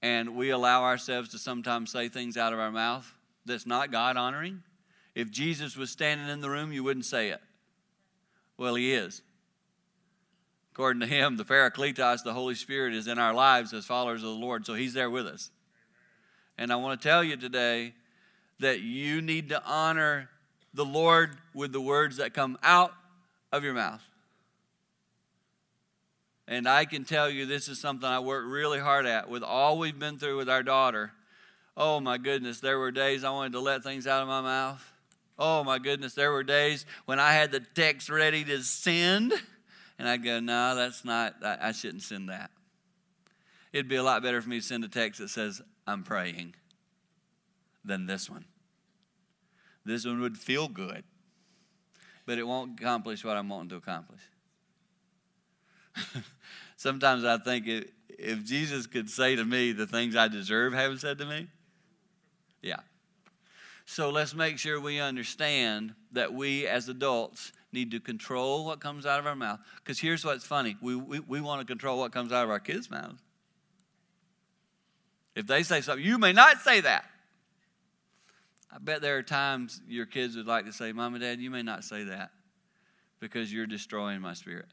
And 0.01 0.35
we 0.35 0.49
allow 0.49 0.83
ourselves 0.83 1.29
to 1.29 1.37
sometimes 1.37 1.91
say 1.91 2.09
things 2.09 2.37
out 2.37 2.53
of 2.53 2.59
our 2.59 2.71
mouth 2.71 3.11
that's 3.45 3.67
not 3.67 3.91
God 3.91 4.17
honoring. 4.17 4.63
If 5.13 5.29
Jesus 5.29 5.75
was 5.75 5.91
standing 5.91 6.27
in 6.27 6.41
the 6.41 6.49
room, 6.49 6.71
you 6.71 6.83
wouldn't 6.83 7.05
say 7.05 7.29
it. 7.29 7.41
Well, 8.57 8.75
he 8.75 8.93
is. 8.93 9.21
According 10.71 11.01
to 11.01 11.07
him, 11.07 11.37
the 11.37 11.43
Parakletos, 11.43 12.23
the 12.23 12.33
Holy 12.33 12.55
Spirit, 12.55 12.93
is 12.93 13.07
in 13.07 13.19
our 13.19 13.33
lives 13.33 13.73
as 13.73 13.85
followers 13.85 14.23
of 14.23 14.29
the 14.29 14.35
Lord, 14.35 14.65
so 14.65 14.73
he's 14.73 14.93
there 14.93 15.09
with 15.09 15.27
us. 15.27 15.51
And 16.57 16.71
I 16.71 16.77
want 16.77 16.99
to 16.99 17.07
tell 17.07 17.23
you 17.23 17.35
today 17.35 17.93
that 18.59 18.79
you 18.79 19.21
need 19.21 19.49
to 19.49 19.61
honor 19.65 20.29
the 20.73 20.85
Lord 20.85 21.37
with 21.53 21.73
the 21.73 21.81
words 21.81 22.17
that 22.17 22.33
come 22.33 22.57
out 22.63 22.93
of 23.51 23.63
your 23.63 23.73
mouth. 23.73 24.01
And 26.51 26.67
I 26.67 26.83
can 26.83 27.05
tell 27.05 27.29
you 27.29 27.45
this 27.45 27.69
is 27.69 27.79
something 27.79 28.09
I 28.09 28.19
worked 28.19 28.45
really 28.45 28.79
hard 28.79 29.05
at 29.05 29.29
with 29.29 29.41
all 29.41 29.79
we've 29.79 29.97
been 29.97 30.19
through 30.19 30.35
with 30.35 30.49
our 30.49 30.63
daughter. 30.63 31.13
Oh 31.77 32.01
my 32.01 32.17
goodness, 32.17 32.59
there 32.59 32.77
were 32.77 32.91
days 32.91 33.23
I 33.23 33.29
wanted 33.29 33.53
to 33.53 33.61
let 33.61 33.83
things 33.83 34.05
out 34.05 34.21
of 34.21 34.27
my 34.27 34.41
mouth. 34.41 34.85
Oh 35.39 35.63
my 35.63 35.79
goodness, 35.79 36.13
there 36.13 36.29
were 36.29 36.43
days 36.43 36.85
when 37.05 37.21
I 37.21 37.31
had 37.31 37.53
the 37.53 37.61
text 37.61 38.09
ready 38.09 38.43
to 38.43 38.61
send, 38.63 39.31
and 39.97 40.09
I'd 40.09 40.25
go, 40.25 40.41
no, 40.41 40.75
that's 40.75 41.05
not, 41.05 41.35
I, 41.41 41.69
I 41.69 41.71
shouldn't 41.71 42.03
send 42.03 42.27
that. 42.27 42.51
It'd 43.71 43.87
be 43.87 43.95
a 43.95 44.03
lot 44.03 44.21
better 44.21 44.41
for 44.41 44.49
me 44.49 44.59
to 44.59 44.65
send 44.65 44.83
a 44.83 44.89
text 44.89 45.21
that 45.21 45.29
says, 45.29 45.61
I'm 45.87 46.03
praying. 46.03 46.55
than 47.85 48.07
this 48.07 48.29
one. 48.29 48.43
This 49.85 50.05
one 50.05 50.19
would 50.19 50.37
feel 50.37 50.67
good, 50.67 51.05
but 52.25 52.37
it 52.37 52.43
won't 52.45 52.77
accomplish 52.77 53.23
what 53.23 53.37
I'm 53.37 53.47
wanting 53.47 53.69
to 53.69 53.77
accomplish. 53.77 54.19
Sometimes 56.77 57.23
I 57.23 57.37
think 57.37 57.67
if, 57.67 58.45
Jesus 58.45 58.87
could 58.87 59.09
say 59.09 59.35
to 59.35 59.43
me 59.43 59.71
the 59.71 59.87
things 59.87 60.15
I 60.15 60.27
deserve 60.27 60.73
having 60.73 60.97
said 60.97 61.17
to 61.19 61.25
me, 61.25 61.47
yeah. 62.61 62.79
So 63.85 64.09
let's 64.09 64.33
make 64.35 64.57
sure 64.59 64.79
we 64.79 64.99
understand 64.99 65.95
that 66.11 66.33
we 66.33 66.67
as 66.67 66.87
adults 66.87 67.51
need 67.73 67.91
to 67.91 67.99
control 67.99 68.65
what 68.65 68.79
comes 68.79 69.05
out 69.05 69.19
of 69.19 69.25
our 69.25 69.35
mouth. 69.35 69.59
Because 69.77 69.99
here's 69.99 70.23
what's 70.23 70.45
funny 70.45 70.77
we, 70.81 70.95
we, 70.95 71.19
we 71.19 71.41
want 71.41 71.61
to 71.61 71.65
control 71.65 71.99
what 71.99 72.11
comes 72.11 72.31
out 72.31 72.43
of 72.43 72.49
our 72.49 72.59
kids' 72.59 72.89
mouths. 72.89 73.21
If 75.35 75.47
they 75.47 75.63
say 75.63 75.81
something, 75.81 76.05
you 76.05 76.17
may 76.17 76.33
not 76.33 76.59
say 76.61 76.81
that. 76.81 77.05
I 78.73 78.77
bet 78.79 79.01
there 79.01 79.17
are 79.17 79.23
times 79.23 79.81
your 79.87 80.05
kids 80.05 80.35
would 80.35 80.47
like 80.47 80.65
to 80.65 80.73
say, 80.73 80.91
Mom 80.93 81.13
and 81.13 81.21
Dad, 81.21 81.39
you 81.39 81.49
may 81.49 81.63
not 81.63 81.83
say 81.83 82.03
that 82.05 82.31
because 83.19 83.51
you're 83.51 83.67
destroying 83.67 84.21
my 84.21 84.33
spirit. 84.33 84.67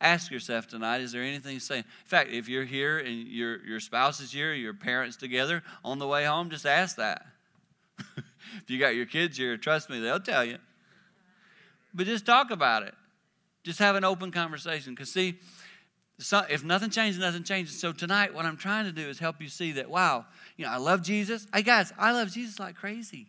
Ask 0.00 0.30
yourself 0.30 0.66
tonight, 0.66 1.02
is 1.02 1.12
there 1.12 1.22
anything 1.22 1.58
to 1.58 1.64
say? 1.64 1.78
In 1.78 1.84
fact, 2.06 2.30
if 2.30 2.48
you're 2.48 2.64
here 2.64 2.98
and 2.98 3.28
your, 3.28 3.64
your 3.66 3.80
spouse 3.80 4.20
is 4.20 4.32
here, 4.32 4.54
your 4.54 4.72
parents 4.72 5.16
together 5.16 5.62
on 5.84 5.98
the 5.98 6.06
way 6.06 6.24
home, 6.24 6.48
just 6.48 6.64
ask 6.64 6.96
that. 6.96 7.26
if 7.98 8.68
you 8.68 8.78
got 8.78 8.94
your 8.94 9.04
kids 9.04 9.36
here, 9.36 9.58
trust 9.58 9.90
me, 9.90 10.00
they'll 10.00 10.18
tell 10.18 10.44
you. 10.44 10.56
But 11.92 12.06
just 12.06 12.24
talk 12.24 12.50
about 12.50 12.82
it. 12.82 12.94
Just 13.62 13.78
have 13.78 13.94
an 13.94 14.04
open 14.04 14.30
conversation. 14.30 14.94
Because, 14.94 15.12
see, 15.12 15.38
so 16.18 16.44
if 16.48 16.64
nothing 16.64 16.88
changes, 16.88 17.20
nothing 17.20 17.42
changes. 17.42 17.78
So 17.78 17.92
tonight, 17.92 18.34
what 18.34 18.46
I'm 18.46 18.56
trying 18.56 18.86
to 18.86 18.92
do 18.92 19.06
is 19.06 19.18
help 19.18 19.42
you 19.42 19.48
see 19.48 19.72
that, 19.72 19.90
wow, 19.90 20.24
you 20.56 20.64
know, 20.64 20.70
I 20.70 20.78
love 20.78 21.02
Jesus. 21.02 21.46
Hey, 21.52 21.62
guys, 21.62 21.92
I 21.98 22.12
love 22.12 22.32
Jesus 22.32 22.58
like 22.58 22.74
crazy. 22.74 23.26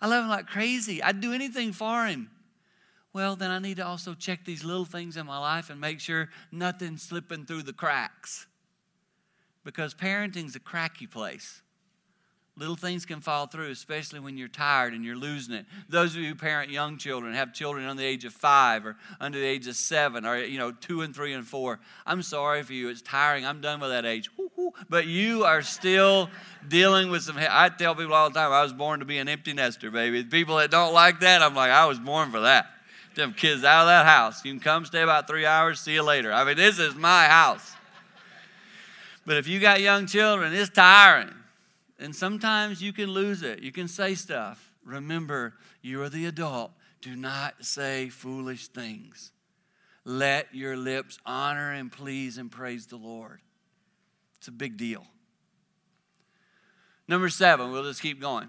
I 0.00 0.08
love 0.08 0.24
him 0.24 0.30
like 0.30 0.46
crazy. 0.46 1.02
I'd 1.02 1.20
do 1.20 1.32
anything 1.32 1.72
for 1.72 2.06
him. 2.06 2.30
Well, 3.12 3.34
then 3.34 3.50
I 3.50 3.58
need 3.58 3.78
to 3.78 3.86
also 3.86 4.14
check 4.14 4.44
these 4.44 4.62
little 4.62 4.84
things 4.84 5.16
in 5.16 5.26
my 5.26 5.38
life 5.38 5.70
and 5.70 5.80
make 5.80 6.00
sure 6.00 6.28
nothing's 6.52 7.02
slipping 7.02 7.44
through 7.44 7.62
the 7.62 7.72
cracks. 7.72 8.46
Because 9.64 9.94
parenting's 9.94 10.54
a 10.56 10.60
cracky 10.60 11.06
place. 11.06 11.62
Little 12.56 12.76
things 12.76 13.06
can 13.06 13.20
fall 13.20 13.46
through, 13.46 13.70
especially 13.70 14.20
when 14.20 14.36
you're 14.36 14.48
tired 14.48 14.92
and 14.92 15.04
you're 15.04 15.16
losing 15.16 15.54
it. 15.54 15.66
Those 15.88 16.14
of 16.14 16.20
you 16.20 16.28
who 16.28 16.34
parent 16.34 16.70
young 16.70 16.98
children, 16.98 17.32
have 17.32 17.54
children 17.54 17.86
under 17.86 18.02
the 18.02 18.06
age 18.06 18.24
of 18.24 18.34
five 18.34 18.84
or 18.84 18.96
under 19.18 19.38
the 19.38 19.46
age 19.46 19.66
of 19.66 19.76
seven 19.76 20.26
or, 20.26 20.36
you 20.36 20.58
know, 20.58 20.70
two 20.70 21.00
and 21.00 21.14
three 21.14 21.32
and 21.32 21.46
four, 21.46 21.80
I'm 22.04 22.22
sorry 22.22 22.62
for 22.62 22.74
you. 22.74 22.88
It's 22.90 23.02
tiring. 23.02 23.46
I'm 23.46 23.60
done 23.60 23.80
with 23.80 23.90
that 23.90 24.04
age. 24.04 24.28
But 24.88 25.06
you 25.06 25.44
are 25.44 25.62
still 25.62 26.28
dealing 26.68 27.10
with 27.10 27.22
some. 27.22 27.36
I 27.38 27.70
tell 27.70 27.94
people 27.94 28.14
all 28.14 28.28
the 28.28 28.38
time, 28.38 28.52
I 28.52 28.62
was 28.62 28.74
born 28.74 29.00
to 29.00 29.06
be 29.06 29.18
an 29.18 29.28
empty 29.28 29.54
nester, 29.54 29.90
baby. 29.90 30.22
People 30.24 30.56
that 30.56 30.70
don't 30.70 30.92
like 30.92 31.20
that, 31.20 31.42
I'm 31.42 31.54
like, 31.54 31.70
I 31.70 31.86
was 31.86 31.98
born 31.98 32.30
for 32.30 32.40
that. 32.40 32.66
Them 33.14 33.34
kids 33.34 33.64
out 33.64 33.82
of 33.82 33.86
that 33.88 34.06
house. 34.06 34.44
You 34.44 34.52
can 34.52 34.60
come 34.60 34.84
stay 34.84 35.02
about 35.02 35.26
three 35.26 35.44
hours, 35.44 35.80
see 35.80 35.94
you 35.94 36.02
later. 36.02 36.32
I 36.32 36.44
mean, 36.44 36.56
this 36.56 36.78
is 36.78 36.94
my 36.94 37.26
house. 37.26 37.74
But 39.26 39.36
if 39.36 39.46
you 39.46 39.60
got 39.60 39.80
young 39.80 40.06
children, 40.06 40.52
it's 40.52 40.70
tiring. 40.70 41.34
And 41.98 42.14
sometimes 42.16 42.82
you 42.82 42.92
can 42.92 43.10
lose 43.10 43.42
it. 43.42 43.60
You 43.60 43.72
can 43.72 43.88
say 43.88 44.14
stuff. 44.14 44.72
Remember, 44.84 45.54
you 45.82 46.00
are 46.02 46.08
the 46.08 46.26
adult. 46.26 46.72
Do 47.02 47.14
not 47.16 47.64
say 47.64 48.08
foolish 48.08 48.68
things. 48.68 49.32
Let 50.04 50.54
your 50.54 50.76
lips 50.76 51.18
honor 51.26 51.72
and 51.72 51.92
please 51.92 52.38
and 52.38 52.50
praise 52.50 52.86
the 52.86 52.96
Lord. 52.96 53.40
It's 54.38 54.48
a 54.48 54.52
big 54.52 54.76
deal. 54.76 55.06
Number 57.06 57.28
seven, 57.28 57.70
we'll 57.70 57.84
just 57.84 58.00
keep 58.00 58.20
going. 58.20 58.48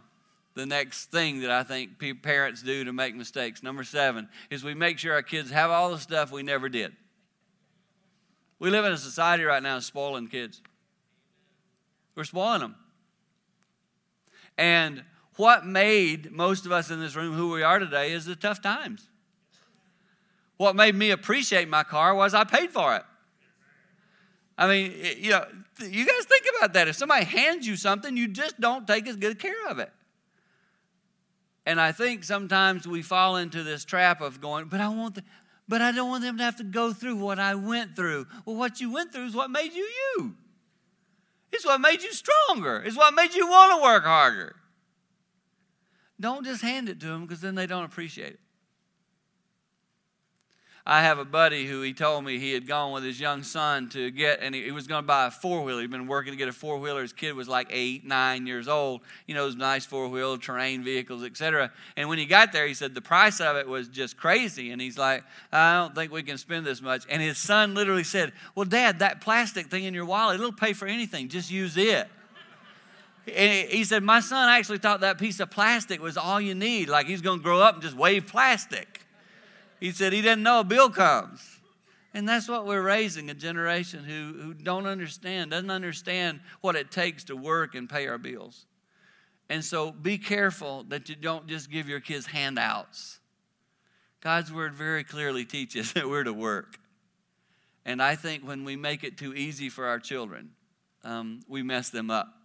The 0.54 0.66
next 0.66 1.06
thing 1.06 1.42
that 1.42 1.52
I 1.52 1.64
think 1.64 1.92
parents 2.22 2.62
do 2.62 2.84
to 2.84 2.92
make 2.92 3.16
mistakes, 3.16 3.64
number 3.64 3.84
seven, 3.84 4.28
is 4.50 4.64
we 4.64 4.74
make 4.74 5.00
sure 5.00 5.14
our 5.14 5.22
kids 5.22 5.50
have 5.52 5.72
all 5.72 5.92
the 5.92 6.00
stuff 6.00 6.32
we 6.32 6.44
never 6.44 6.68
did. 6.68 6.92
We 8.60 8.70
live 8.70 8.86
in 8.86 8.92
a 8.92 8.98
society 8.98 9.44
right 9.44 9.64
now 9.64 9.80
spoiling 9.80 10.28
kids. 10.28 10.62
We're 12.16 12.26
spoiling 12.26 12.60
them. 12.60 12.76
And 14.58 15.04
what 15.38 15.66
made 15.66 16.32
most 16.32 16.66
of 16.66 16.72
us 16.72 16.92
in 16.92 17.00
this 17.00 17.16
room 17.16 17.34
who 17.34 17.52
we 17.52 17.64
are 17.64 17.80
today 17.80 18.12
is 18.12 18.26
the 18.26 18.36
tough 18.36 18.62
times. 18.62 19.08
What 20.58 20.76
made 20.76 20.94
me 20.94 21.12
appreciate 21.12 21.70
my 21.70 21.84
car 21.84 22.14
was 22.14 22.34
I 22.34 22.44
paid 22.44 22.70
for 22.70 22.96
it. 22.96 23.04
I 24.58 24.68
mean, 24.68 24.94
you 25.18 25.32
know, 25.32 25.46
you 25.80 26.06
guys 26.06 26.26
think 26.26 26.46
about 26.58 26.74
that. 26.74 26.88
If 26.88 26.98
somebody 26.98 27.26
hands 27.26 27.66
you 27.66 27.76
something, 27.76 28.16
you 28.16 28.28
just 28.28 28.60
don't 28.60 28.86
take 28.86 29.08
as 29.08 29.16
good 29.16 29.40
care 29.40 29.68
of 29.70 29.80
it. 29.80 29.92
And 31.66 31.80
I 31.80 31.92
think 31.92 32.24
sometimes 32.24 32.88
we 32.88 33.02
fall 33.02 33.38
into 33.38 33.64
this 33.64 33.86
trap 33.86 34.22
of 34.22 34.42
going, 34.42 34.66
but 34.66 34.80
I 34.80 34.90
want 34.90 35.16
the, 35.16 35.24
but 35.68 35.82
I 35.82 35.92
don't 35.92 36.10
want 36.10 36.24
them 36.24 36.38
to 36.38 36.44
have 36.44 36.56
to 36.58 36.64
go 36.64 36.92
through 36.92 37.18
what 37.18 37.40
I 37.40 37.56
went 37.56 37.96
through. 37.96 38.28
Well, 38.46 38.56
what 38.56 38.82
you 38.82 38.92
went 38.92 39.14
through 39.14 39.28
is 39.28 39.36
what 39.36 39.52
made 39.52 39.74
you 39.74 39.88
you. 40.18 40.36
It's 41.52 41.66
what 41.66 41.80
made 41.82 42.02
you 42.02 42.12
stronger. 42.14 42.82
It's 42.84 42.98
what 42.98 43.14
made 43.14 43.34
you 43.34 43.48
want 43.48 43.78
to 43.78 43.84
work 43.84 44.04
harder. 44.04 44.56
Don't 46.20 46.46
just 46.46 46.62
hand 46.62 46.88
it 46.88 47.00
to 47.02 47.08
them 47.08 47.24
because 47.24 47.42
then 47.42 47.56
they 47.56 47.68
don't 47.68 47.84
appreciate 47.84 48.34
it. 48.34 48.40
I 50.86 51.04
have 51.04 51.20
a 51.20 51.26
buddy 51.26 51.68
who 51.68 51.84
he 51.84 51.94
told 51.94 52.26
me 52.26 52.40
he 52.40 52.54
had 52.54 52.66
gone 52.66 52.92
with 52.92 53.04
his 53.04 53.20
young 53.20 53.44
son 53.44 53.88
to 53.90 54.10
get, 54.10 54.40
and 54.42 54.56
he, 54.56 54.64
he 54.64 54.72
was 54.72 54.88
going 54.88 55.04
to 55.04 55.08
buy 55.08 55.28
a 55.28 55.32
four 55.32 55.64
wheeler. 55.64 55.82
He'd 55.82 55.92
been 55.92 56.08
working 56.08 56.34
to 56.34 56.38
get 56.38 56.48
a 56.48 56.54
four 56.54 56.80
wheeler. 56.80 57.04
His 57.04 57.14
kid 57.14 57.34
was 57.34 57.48
like 57.48 57.68
eight, 57.70 58.04
nine 58.04 58.48
years 58.48 58.68
old. 58.68 59.02
You 59.28 59.36
know, 59.36 59.44
those 59.44 59.56
nice 59.56 59.86
four 59.86 60.08
wheel 60.08 60.40
terrain 60.40 60.84
vehicles, 60.84 61.24
etc. 61.24 61.72
And 61.96 62.10
when 62.10 62.18
he 62.18 62.26
got 62.26 62.52
there, 62.52 62.66
he 62.66 62.74
said 62.74 62.96
the 62.96 63.02
price 63.02 63.40
of 63.40 63.58
it 63.58 63.68
was 63.68 63.90
just 63.90 64.18
crazy. 64.18 64.72
And 64.72 64.82
he's 64.82 64.98
like, 64.98 65.24
I 65.52 65.78
don't 65.78 65.94
think 65.94 66.12
we 66.12 66.24
can 66.24 66.40
spend 66.40 66.66
this 66.66 66.82
much. 66.82 67.06
And 67.10 67.22
his 67.22 67.38
son 67.38 67.76
literally 67.76 68.04
said, 68.04 68.34
Well, 68.56 68.66
Dad, 68.66 69.00
that 69.00 69.22
plastic 69.22 69.68
thing 69.68 69.84
in 69.84 69.94
your 69.94 70.06
wallet, 70.06 70.40
it'll 70.40 70.52
pay 70.52 70.74
for 70.74 70.88
anything. 70.88 71.30
Just 71.30 71.52
use 71.52 71.78
it. 71.78 72.08
And 73.28 73.70
he 73.70 73.84
said, 73.84 74.02
My 74.02 74.20
son 74.20 74.50
actually 74.50 74.80
thought 74.80 75.02
that 75.02 75.20
piece 75.20 75.40
of 75.40 75.52
plastic 75.52 76.02
was 76.02 76.18
all 76.18 76.42
you 76.42 76.56
need. 76.56 76.90
Like 76.90 77.06
he's 77.06 77.22
going 77.22 77.38
to 77.38 77.44
grow 77.44 77.60
up 77.62 77.76
and 77.76 77.84
just 77.84 77.96
wave 77.96 78.26
plastic. 78.26 79.02
He 79.82 79.92
said 79.92 80.14
he 80.14 80.22
didn't 80.22 80.44
know 80.44 80.62
a 80.62 80.64
bill 80.64 80.90
comes. 80.90 81.60
And 82.14 82.30
that's 82.30 82.48
what 82.48 82.66
we're 82.66 82.82
raising 82.82 83.30
a 83.30 83.34
generation 83.34 84.04
who, 84.04 84.42
who 84.42 84.54
don't 84.54 84.86
understand, 84.86 85.52
doesn't 85.52 85.72
understand 85.72 86.42
what 86.62 86.76
it 86.76 86.92
takes 86.92 87.24
to 87.26 87.36
work 87.36 87.74
and 87.74 87.90
pay 87.90 88.08
our 88.08 88.18
bills. 88.18 88.66
And 89.50 89.66
so 89.66 89.92
be 89.92 90.18
careful 90.18 90.84
that 90.90 91.10
you 91.10 91.16
don't 91.16 91.48
just 91.48 91.72
give 91.72 91.90
your 91.90 92.00
kids 92.00 92.28
handouts. 92.28 93.20
God's 94.22 94.54
word 94.54 94.76
very 94.76 95.04
clearly 95.04 95.46
teaches 95.46 95.94
that 95.94 96.08
we're 96.08 96.24
to 96.24 96.34
work. 96.34 96.78
And 97.84 98.04
I 98.04 98.16
think 98.16 98.48
when 98.48 98.64
we 98.64 98.76
make 98.76 99.04
it 99.04 99.18
too 99.18 99.34
easy 99.34 99.70
for 99.70 99.88
our 99.88 100.00
children, 100.00 100.52
um, 101.04 101.40
we 101.48 101.64
mess 101.64 101.90
them 101.90 102.12
up. 102.12 102.41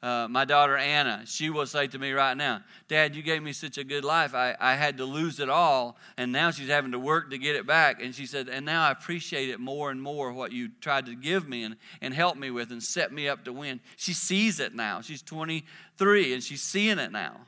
Uh, 0.00 0.28
my 0.30 0.44
daughter 0.44 0.76
Anna, 0.76 1.22
she 1.26 1.50
will 1.50 1.66
say 1.66 1.88
to 1.88 1.98
me 1.98 2.12
right 2.12 2.36
now, 2.36 2.62
Dad, 2.86 3.16
you 3.16 3.22
gave 3.22 3.42
me 3.42 3.52
such 3.52 3.78
a 3.78 3.84
good 3.84 4.04
life. 4.04 4.32
I, 4.32 4.56
I 4.60 4.74
had 4.76 4.96
to 4.98 5.04
lose 5.04 5.40
it 5.40 5.48
all, 5.48 5.96
and 6.16 6.30
now 6.30 6.52
she's 6.52 6.68
having 6.68 6.92
to 6.92 7.00
work 7.00 7.30
to 7.30 7.38
get 7.38 7.56
it 7.56 7.66
back. 7.66 8.00
And 8.00 8.14
she 8.14 8.24
said, 8.24 8.48
And 8.48 8.64
now 8.64 8.86
I 8.86 8.92
appreciate 8.92 9.48
it 9.48 9.58
more 9.58 9.90
and 9.90 10.00
more 10.00 10.32
what 10.32 10.52
you 10.52 10.68
tried 10.80 11.06
to 11.06 11.16
give 11.16 11.48
me 11.48 11.64
and, 11.64 11.76
and 12.00 12.14
help 12.14 12.36
me 12.36 12.52
with 12.52 12.70
and 12.70 12.80
set 12.80 13.12
me 13.12 13.28
up 13.28 13.44
to 13.46 13.52
win. 13.52 13.80
She 13.96 14.12
sees 14.12 14.60
it 14.60 14.72
now. 14.72 15.00
She's 15.00 15.22
23 15.22 16.32
and 16.32 16.42
she's 16.44 16.62
seeing 16.62 17.00
it 17.00 17.10
now. 17.10 17.40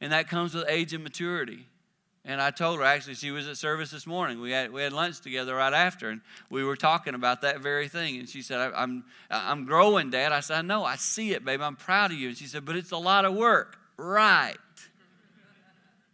And 0.00 0.12
that 0.12 0.28
comes 0.28 0.54
with 0.54 0.64
age 0.66 0.94
and 0.94 1.02
maturity. 1.04 1.66
And 2.26 2.40
I 2.40 2.50
told 2.50 2.78
her, 2.78 2.84
actually, 2.84 3.14
she 3.14 3.30
was 3.30 3.46
at 3.46 3.58
service 3.58 3.90
this 3.90 4.06
morning. 4.06 4.40
We 4.40 4.50
had, 4.50 4.72
we 4.72 4.80
had 4.80 4.94
lunch 4.94 5.20
together 5.20 5.54
right 5.56 5.74
after, 5.74 6.08
and 6.08 6.22
we 6.48 6.64
were 6.64 6.76
talking 6.76 7.14
about 7.14 7.42
that 7.42 7.60
very 7.60 7.86
thing. 7.86 8.18
And 8.18 8.26
she 8.26 8.40
said, 8.40 8.72
I'm, 8.74 9.04
I'm 9.30 9.66
growing, 9.66 10.08
Dad. 10.08 10.32
I 10.32 10.40
said, 10.40 10.58
I 10.58 10.62
know, 10.62 10.84
I 10.84 10.96
see 10.96 11.32
it, 11.32 11.44
babe. 11.44 11.60
I'm 11.60 11.76
proud 11.76 12.12
of 12.12 12.16
you. 12.16 12.28
And 12.28 12.36
she 12.36 12.46
said, 12.46 12.64
but 12.64 12.76
it's 12.76 12.92
a 12.92 12.96
lot 12.96 13.26
of 13.26 13.34
work. 13.34 13.76
Right. 13.98 14.56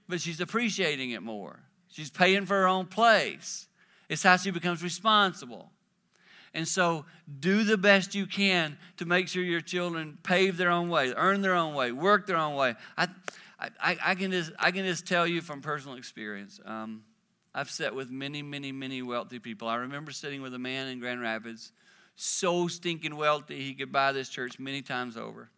But 0.09 0.21
she's 0.21 0.41
appreciating 0.41 1.11
it 1.11 1.23
more. 1.23 1.61
She's 1.89 2.11
paying 2.11 2.45
for 2.45 2.55
her 2.55 2.67
own 2.67 2.87
place. 2.87 3.69
It's 4.09 4.25
how 4.25 4.37
she 4.37 4.51
becomes 4.51 4.83
responsible. 4.83 5.71
And 6.53 6.67
so, 6.67 7.05
do 7.39 7.63
the 7.63 7.79
best 7.79 8.17
you 8.17 8.27
can 8.27 8.77
to 8.97 9.05
make 9.05 9.29
sure 9.29 9.41
your 9.41 9.61
children 9.61 10.19
pave 10.25 10.57
their 10.57 10.71
own 10.71 10.89
way, 10.89 11.13
earn 11.17 11.43
their 11.43 11.55
own 11.55 11.75
way, 11.75 11.93
work 11.93 12.27
their 12.27 12.37
own 12.37 12.57
way. 12.57 12.75
I, 12.99 13.07
I, 13.61 13.97
I, 14.03 14.15
can 14.15 14.31
just, 14.31 14.53
I 14.59 14.71
can 14.71 14.87
just 14.87 15.07
tell 15.07 15.27
you 15.27 15.43
from 15.43 15.61
personal 15.61 15.97
experience. 15.97 16.61
Um, 16.65 17.03
I've 17.55 17.71
sat 17.71 17.95
with 17.95 18.11
many, 18.11 18.43
many, 18.43 18.73
many 18.73 19.03
wealthy 19.03 19.39
people. 19.39 19.69
I 19.69 19.77
remember 19.77 20.13
sitting 20.13 20.41
with 20.41 20.55
a 20.55 20.59
man 20.59 20.89
in 20.89 21.01
Grand 21.01 21.21
Rapids, 21.21 21.73
so 22.17 22.69
stinking 22.69 23.17
wealthy 23.17 23.61
he 23.61 23.75
could 23.75 23.93
buy 23.93 24.13
this 24.13 24.29
church 24.29 24.59
many 24.59 24.83
times 24.83 25.17
over. 25.17 25.51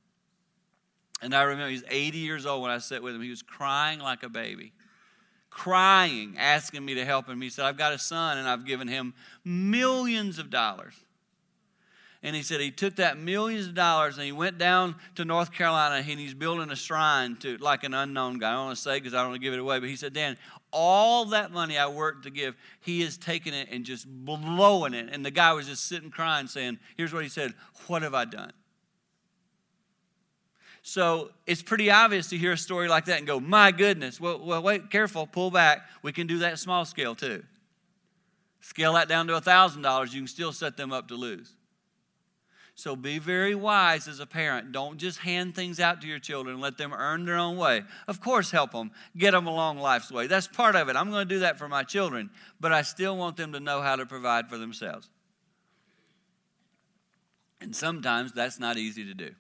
And 1.20 1.34
I 1.34 1.42
remember 1.42 1.68
he 1.68 1.74
was 1.74 1.84
80 1.88 2.18
years 2.18 2.46
old 2.46 2.62
when 2.62 2.70
I 2.70 2.78
sat 2.78 3.02
with 3.02 3.14
him. 3.14 3.22
He 3.22 3.30
was 3.30 3.42
crying 3.42 4.00
like 4.00 4.24
a 4.24 4.28
baby, 4.28 4.72
crying, 5.50 6.34
asking 6.38 6.84
me 6.84 6.94
to 6.94 7.04
help 7.04 7.28
him. 7.28 7.40
He 7.40 7.50
said, 7.50 7.66
I've 7.66 7.78
got 7.78 7.92
a 7.92 7.98
son 7.98 8.38
and 8.38 8.48
I've 8.48 8.64
given 8.64 8.88
him 8.88 9.14
millions 9.44 10.40
of 10.40 10.50
dollars. 10.50 10.94
And 12.24 12.36
he 12.36 12.42
said 12.42 12.60
he 12.60 12.70
took 12.70 12.96
that 12.96 13.18
millions 13.18 13.66
of 13.66 13.74
dollars 13.74 14.16
and 14.16 14.24
he 14.24 14.30
went 14.30 14.56
down 14.56 14.94
to 15.16 15.24
North 15.24 15.50
Carolina 15.50 15.96
and 15.96 16.20
he's 16.20 16.34
building 16.34 16.70
a 16.70 16.76
shrine 16.76 17.34
to 17.36 17.56
like 17.56 17.82
an 17.82 17.94
unknown 17.94 18.38
guy. 18.38 18.50
I 18.50 18.54
don't 18.54 18.66
want 18.66 18.76
to 18.76 18.82
say 18.82 18.98
because 18.98 19.12
I 19.12 19.18
don't 19.18 19.30
want 19.30 19.42
to 19.42 19.44
give 19.44 19.54
it 19.54 19.58
away, 19.58 19.80
but 19.80 19.88
he 19.88 19.96
said, 19.96 20.12
Dan, 20.12 20.36
all 20.70 21.24
that 21.26 21.50
money 21.50 21.76
I 21.76 21.88
worked 21.88 22.22
to 22.24 22.30
give, 22.30 22.54
he 22.80 23.00
has 23.02 23.16
taken 23.16 23.52
it 23.54 23.68
and 23.72 23.84
just 23.84 24.06
blowing 24.08 24.94
it. 24.94 25.08
And 25.10 25.26
the 25.26 25.32
guy 25.32 25.52
was 25.52 25.66
just 25.66 25.86
sitting 25.86 26.10
crying, 26.10 26.46
saying, 26.46 26.78
Here's 26.96 27.12
what 27.12 27.24
he 27.24 27.28
said 27.28 27.54
What 27.88 28.02
have 28.02 28.14
I 28.14 28.24
done? 28.24 28.52
So 30.84 31.30
it's 31.46 31.62
pretty 31.62 31.90
obvious 31.90 32.28
to 32.30 32.38
hear 32.38 32.52
a 32.52 32.58
story 32.58 32.88
like 32.88 33.06
that 33.06 33.18
and 33.18 33.26
go, 33.26 33.40
My 33.40 33.72
goodness. 33.72 34.20
Well, 34.20 34.38
well 34.38 34.62
wait, 34.62 34.90
careful, 34.90 35.26
pull 35.26 35.50
back. 35.50 35.88
We 36.02 36.12
can 36.12 36.28
do 36.28 36.38
that 36.38 36.60
small 36.60 36.84
scale 36.84 37.16
too. 37.16 37.42
Scale 38.60 38.92
that 38.92 39.08
down 39.08 39.26
to 39.26 39.32
$1,000, 39.32 40.12
you 40.12 40.20
can 40.20 40.28
still 40.28 40.52
set 40.52 40.76
them 40.76 40.92
up 40.92 41.08
to 41.08 41.16
lose. 41.16 41.56
So 42.74 42.96
be 42.96 43.18
very 43.18 43.54
wise 43.54 44.08
as 44.08 44.18
a 44.18 44.26
parent. 44.26 44.72
Don't 44.72 44.96
just 44.96 45.18
hand 45.18 45.54
things 45.54 45.78
out 45.78 46.00
to 46.00 46.06
your 46.06 46.18
children 46.18 46.60
let 46.60 46.78
them 46.78 46.92
earn 46.92 47.26
their 47.26 47.36
own 47.36 47.56
way. 47.56 47.82
Of 48.08 48.20
course, 48.20 48.50
help 48.50 48.72
them, 48.72 48.92
get 49.16 49.32
them 49.32 49.46
along 49.46 49.78
life's 49.78 50.10
way. 50.10 50.26
That's 50.26 50.48
part 50.48 50.74
of 50.74 50.88
it. 50.88 50.96
I'm 50.96 51.10
going 51.10 51.28
to 51.28 51.34
do 51.34 51.40
that 51.40 51.58
for 51.58 51.68
my 51.68 51.82
children, 51.82 52.30
but 52.60 52.72
I 52.72 52.82
still 52.82 53.16
want 53.16 53.36
them 53.36 53.52
to 53.52 53.60
know 53.60 53.82
how 53.82 53.96
to 53.96 54.06
provide 54.06 54.48
for 54.48 54.56
themselves. 54.56 55.10
And 57.60 57.76
sometimes 57.76 58.32
that's 58.32 58.58
not 58.58 58.76
easy 58.76 59.04
to 59.04 59.14
do. 59.14 59.30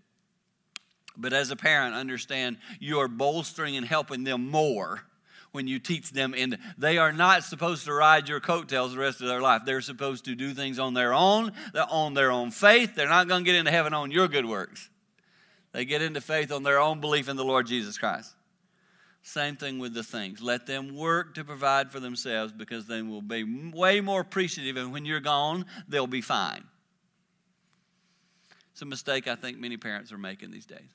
But 1.16 1.32
as 1.32 1.50
a 1.50 1.56
parent, 1.56 1.94
understand 1.94 2.58
you 2.80 3.00
are 3.00 3.08
bolstering 3.08 3.76
and 3.76 3.86
helping 3.86 4.24
them 4.24 4.48
more 4.48 5.02
when 5.52 5.68
you 5.68 5.78
teach 5.78 6.10
them 6.10 6.34
and 6.36 6.58
they 6.76 6.98
are 6.98 7.12
not 7.12 7.44
supposed 7.44 7.84
to 7.84 7.92
ride 7.92 8.28
your 8.28 8.40
coattails 8.40 8.92
the 8.92 8.98
rest 8.98 9.20
of 9.20 9.28
their 9.28 9.40
life. 9.40 9.62
They're 9.64 9.82
supposed 9.82 10.24
to 10.24 10.34
do 10.34 10.52
things 10.54 10.78
on 10.78 10.94
their 10.94 11.14
own 11.14 11.52
on 11.90 12.14
their 12.14 12.32
own 12.32 12.50
faith. 12.50 12.94
They're 12.94 13.08
not 13.08 13.28
going 13.28 13.44
to 13.44 13.50
get 13.50 13.58
into 13.58 13.70
heaven 13.70 13.94
on 13.94 14.10
your 14.10 14.28
good 14.28 14.46
works. 14.46 14.88
They 15.72 15.84
get 15.84 16.02
into 16.02 16.20
faith 16.20 16.50
on 16.50 16.62
their 16.62 16.80
own 16.80 17.00
belief 17.00 17.28
in 17.28 17.36
the 17.36 17.44
lord 17.44 17.66
jesus 17.66 17.96
christ. 17.98 18.34
Same 19.24 19.54
thing 19.54 19.78
with 19.78 19.94
the 19.94 20.02
things. 20.02 20.42
Let 20.42 20.66
them 20.66 20.96
work 20.96 21.36
to 21.36 21.44
provide 21.44 21.92
for 21.92 22.00
themselves 22.00 22.52
because 22.52 22.86
they 22.86 23.02
will 23.02 23.22
be 23.22 23.44
way 23.72 24.00
more 24.00 24.20
appreciative 24.20 24.76
and 24.76 24.92
when 24.92 25.04
you're 25.04 25.20
gone 25.20 25.66
they'll 25.86 26.06
be 26.06 26.22
fine. 26.22 26.64
It's 28.72 28.82
a 28.82 28.86
mistake 28.86 29.28
i 29.28 29.34
think 29.34 29.58
many 29.58 29.76
parents 29.76 30.12
are 30.12 30.18
making 30.18 30.50
these 30.50 30.66
days. 30.66 30.88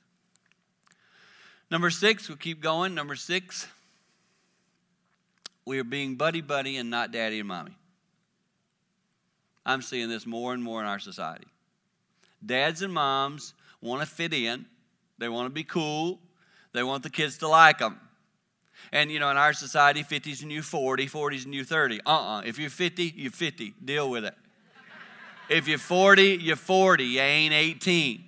Number 1.70 1.90
six 1.90 2.28
we'll 2.28 2.38
keep 2.38 2.60
going. 2.60 2.96
Number 2.96 3.14
six 3.14 3.68
we 5.68 5.78
are 5.78 5.84
being 5.84 6.14
buddy 6.14 6.40
buddy 6.40 6.78
and 6.78 6.88
not 6.88 7.12
daddy 7.12 7.40
and 7.40 7.46
mommy. 7.46 7.76
I'm 9.66 9.82
seeing 9.82 10.08
this 10.08 10.24
more 10.24 10.54
and 10.54 10.62
more 10.62 10.80
in 10.80 10.86
our 10.86 10.98
society. 10.98 11.46
Dads 12.44 12.80
and 12.80 12.90
moms 12.90 13.52
want 13.82 14.00
to 14.00 14.06
fit 14.06 14.32
in, 14.32 14.64
they 15.18 15.28
want 15.28 15.44
to 15.44 15.50
be 15.50 15.64
cool, 15.64 16.20
they 16.72 16.82
want 16.82 17.02
the 17.02 17.10
kids 17.10 17.36
to 17.38 17.48
like 17.48 17.78
them. 17.80 18.00
And 18.92 19.10
you 19.10 19.20
know, 19.20 19.30
in 19.30 19.36
our 19.36 19.52
society, 19.52 20.02
50's 20.02 20.40
and 20.40 20.50
you 20.50 20.62
40, 20.62 21.06
40's 21.06 21.44
and 21.44 21.54
you 21.54 21.64
30. 21.64 22.00
Uh 22.06 22.10
uh-uh. 22.10 22.38
uh 22.38 22.42
If 22.46 22.58
you're 22.58 22.70
50, 22.70 23.12
you're 23.14 23.30
50. 23.30 23.74
Deal 23.84 24.08
with 24.08 24.24
it. 24.24 24.34
if 25.50 25.68
you're 25.68 25.76
40, 25.76 26.38
you're 26.40 26.56
40. 26.56 27.04
You 27.04 27.20
ain't 27.20 27.52
18. 27.52 28.24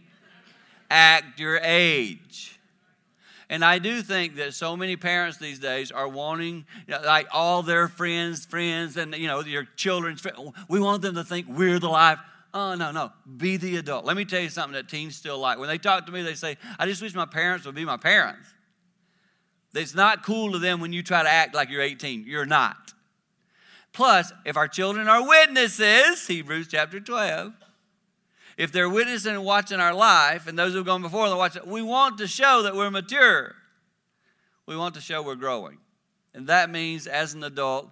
Act 0.90 1.40
your 1.40 1.59
age. 1.62 2.60
And 3.50 3.64
I 3.64 3.80
do 3.80 4.00
think 4.00 4.36
that 4.36 4.54
so 4.54 4.76
many 4.76 4.96
parents 4.96 5.36
these 5.36 5.58
days 5.58 5.90
are 5.90 6.06
wanting, 6.06 6.64
like 6.88 7.26
all 7.32 7.64
their 7.64 7.88
friends, 7.88 8.46
friends, 8.46 8.96
and 8.96 9.12
you 9.16 9.26
know, 9.26 9.40
your 9.40 9.64
children's 9.74 10.20
friends, 10.20 10.38
we 10.68 10.78
want 10.78 11.02
them 11.02 11.16
to 11.16 11.24
think 11.24 11.48
we're 11.48 11.80
the 11.80 11.88
life. 11.88 12.20
Oh, 12.54 12.76
no, 12.76 12.92
no. 12.92 13.10
Be 13.36 13.56
the 13.56 13.76
adult. 13.76 14.04
Let 14.04 14.16
me 14.16 14.24
tell 14.24 14.40
you 14.40 14.50
something 14.50 14.74
that 14.74 14.88
teens 14.88 15.16
still 15.16 15.38
like. 15.38 15.58
When 15.58 15.68
they 15.68 15.78
talk 15.78 16.06
to 16.06 16.12
me, 16.12 16.22
they 16.22 16.34
say, 16.34 16.58
I 16.78 16.86
just 16.86 17.02
wish 17.02 17.12
my 17.12 17.26
parents 17.26 17.66
would 17.66 17.74
be 17.74 17.84
my 17.84 17.96
parents. 17.96 18.46
It's 19.74 19.96
not 19.96 20.24
cool 20.24 20.52
to 20.52 20.58
them 20.58 20.80
when 20.80 20.92
you 20.92 21.02
try 21.02 21.24
to 21.24 21.28
act 21.28 21.52
like 21.52 21.70
you're 21.70 21.82
18. 21.82 22.24
You're 22.26 22.46
not. 22.46 22.92
Plus, 23.92 24.32
if 24.44 24.56
our 24.56 24.68
children 24.68 25.08
are 25.08 25.26
witnesses, 25.26 26.24
Hebrews 26.24 26.68
chapter 26.68 27.00
12, 27.00 27.52
if 28.61 28.73
they're 28.73 28.90
witnessing 28.90 29.33
and 29.33 29.42
watching 29.42 29.81
our 29.81 29.94
life, 29.94 30.46
and 30.46 30.59
those 30.59 30.75
who've 30.75 30.85
gone 30.85 31.01
before 31.01 31.31
them 31.31 31.38
watch 31.38 31.57
it, 31.57 31.66
we 31.66 31.81
want 31.81 32.18
to 32.18 32.27
show 32.27 32.61
that 32.64 32.77
we're 32.77 32.90
mature. 32.90 33.55
We 34.66 34.77
want 34.77 34.94
to 34.96 35.01
show 35.01 35.23
we're 35.23 35.35
growing. 35.35 35.79
And 36.35 36.46
that 36.49 36.68
means 36.68 37.07
as 37.07 37.33
an 37.33 37.42
adult, 37.42 37.88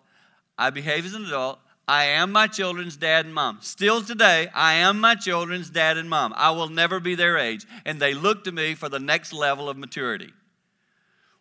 I 0.59 0.69
behave 0.69 1.07
as 1.07 1.15
an 1.15 1.25
adult. 1.25 1.59
I 1.89 2.05
am 2.05 2.33
my 2.33 2.49
children's 2.49 2.99
dad 2.99 3.25
and 3.25 3.35
mom. 3.35 3.61
Still 3.63 4.03
today, 4.03 4.51
I 4.55 4.75
am 4.75 5.01
my 5.01 5.15
children's 5.15 5.71
dad 5.71 5.97
and 5.97 6.11
mom. 6.11 6.35
I 6.37 6.51
will 6.51 6.69
never 6.69 7.01
be 7.01 7.15
their 7.15 7.39
age. 7.39 7.65
And 7.87 7.99
they 7.99 8.13
look 8.13 8.45
to 8.45 8.53
me 8.53 8.75
for 8.75 8.91
the 8.91 9.01
next 9.01 9.33
level 9.33 9.71
of 9.71 9.79
maturity. 9.79 10.35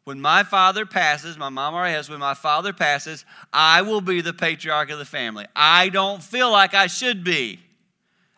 When 0.05 0.21
my 0.21 0.43
father 0.43 0.85
passes, 0.85 1.37
my 1.37 1.49
mom 1.49 1.73
already 1.73 1.95
has, 1.95 2.09
when 2.09 2.19
my 2.19 2.33
father 2.33 2.71
passes, 2.71 3.25
I 3.51 3.81
will 3.81 3.99
be 3.99 4.21
the 4.21 4.31
patriarch 4.31 4.89
of 4.89 4.99
the 4.99 5.05
family. 5.05 5.47
I 5.53 5.89
don't 5.89 6.23
feel 6.23 6.49
like 6.49 6.73
I 6.73 6.87
should 6.87 7.25
be. 7.25 7.59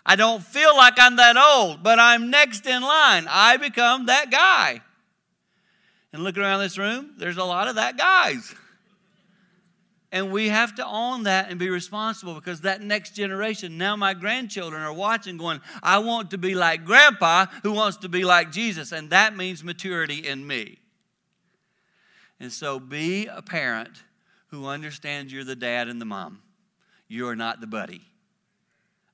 I 0.05 0.15
don't 0.15 0.43
feel 0.43 0.75
like 0.75 0.95
I'm 0.97 1.17
that 1.17 1.38
old, 1.38 1.83
but 1.83 1.99
I'm 1.99 2.29
next 2.29 2.65
in 2.65 2.81
line. 2.81 3.25
I 3.29 3.57
become 3.57 4.07
that 4.07 4.31
guy. 4.31 4.81
And 6.12 6.23
look 6.23 6.38
around 6.38 6.62
this 6.62 6.77
room, 6.77 7.13
there's 7.17 7.38
a 7.38 7.43
lot 7.43 7.67
of 7.67 7.75
that 7.75 7.97
guys. 7.97 8.55
And 10.12 10.31
we 10.31 10.49
have 10.49 10.73
to 10.75 10.85
own 10.85 11.23
that 11.23 11.51
and 11.51 11.59
be 11.59 11.69
responsible 11.69 12.33
because 12.33 12.62
that 12.62 12.81
next 12.81 13.12
generation, 13.12 13.77
now 13.77 13.95
my 13.95 14.15
grandchildren 14.15 14.81
are 14.81 14.93
watching, 14.93 15.38
going, 15.38 15.62
I 15.83 15.99
want 15.99 16.31
to 16.31 16.39
be 16.39 16.55
like 16.55 16.83
grandpa 16.83 17.45
who 17.62 17.73
wants 17.73 17.97
to 17.97 18.09
be 18.09 18.23
like 18.25 18.51
Jesus. 18.51 18.91
And 18.91 19.12
that 19.12 19.35
means 19.35 19.63
maturity 19.63 20.27
in 20.27 20.47
me. 20.47 20.79
And 22.39 22.51
so 22.51 22.79
be 22.79 23.27
a 23.27 23.43
parent 23.43 24.01
who 24.47 24.65
understands 24.65 25.31
you're 25.31 25.43
the 25.43 25.55
dad 25.55 25.88
and 25.88 26.01
the 26.01 26.05
mom. 26.05 26.41
You're 27.07 27.35
not 27.35 27.62
the 27.62 27.67
buddy. 27.67 28.01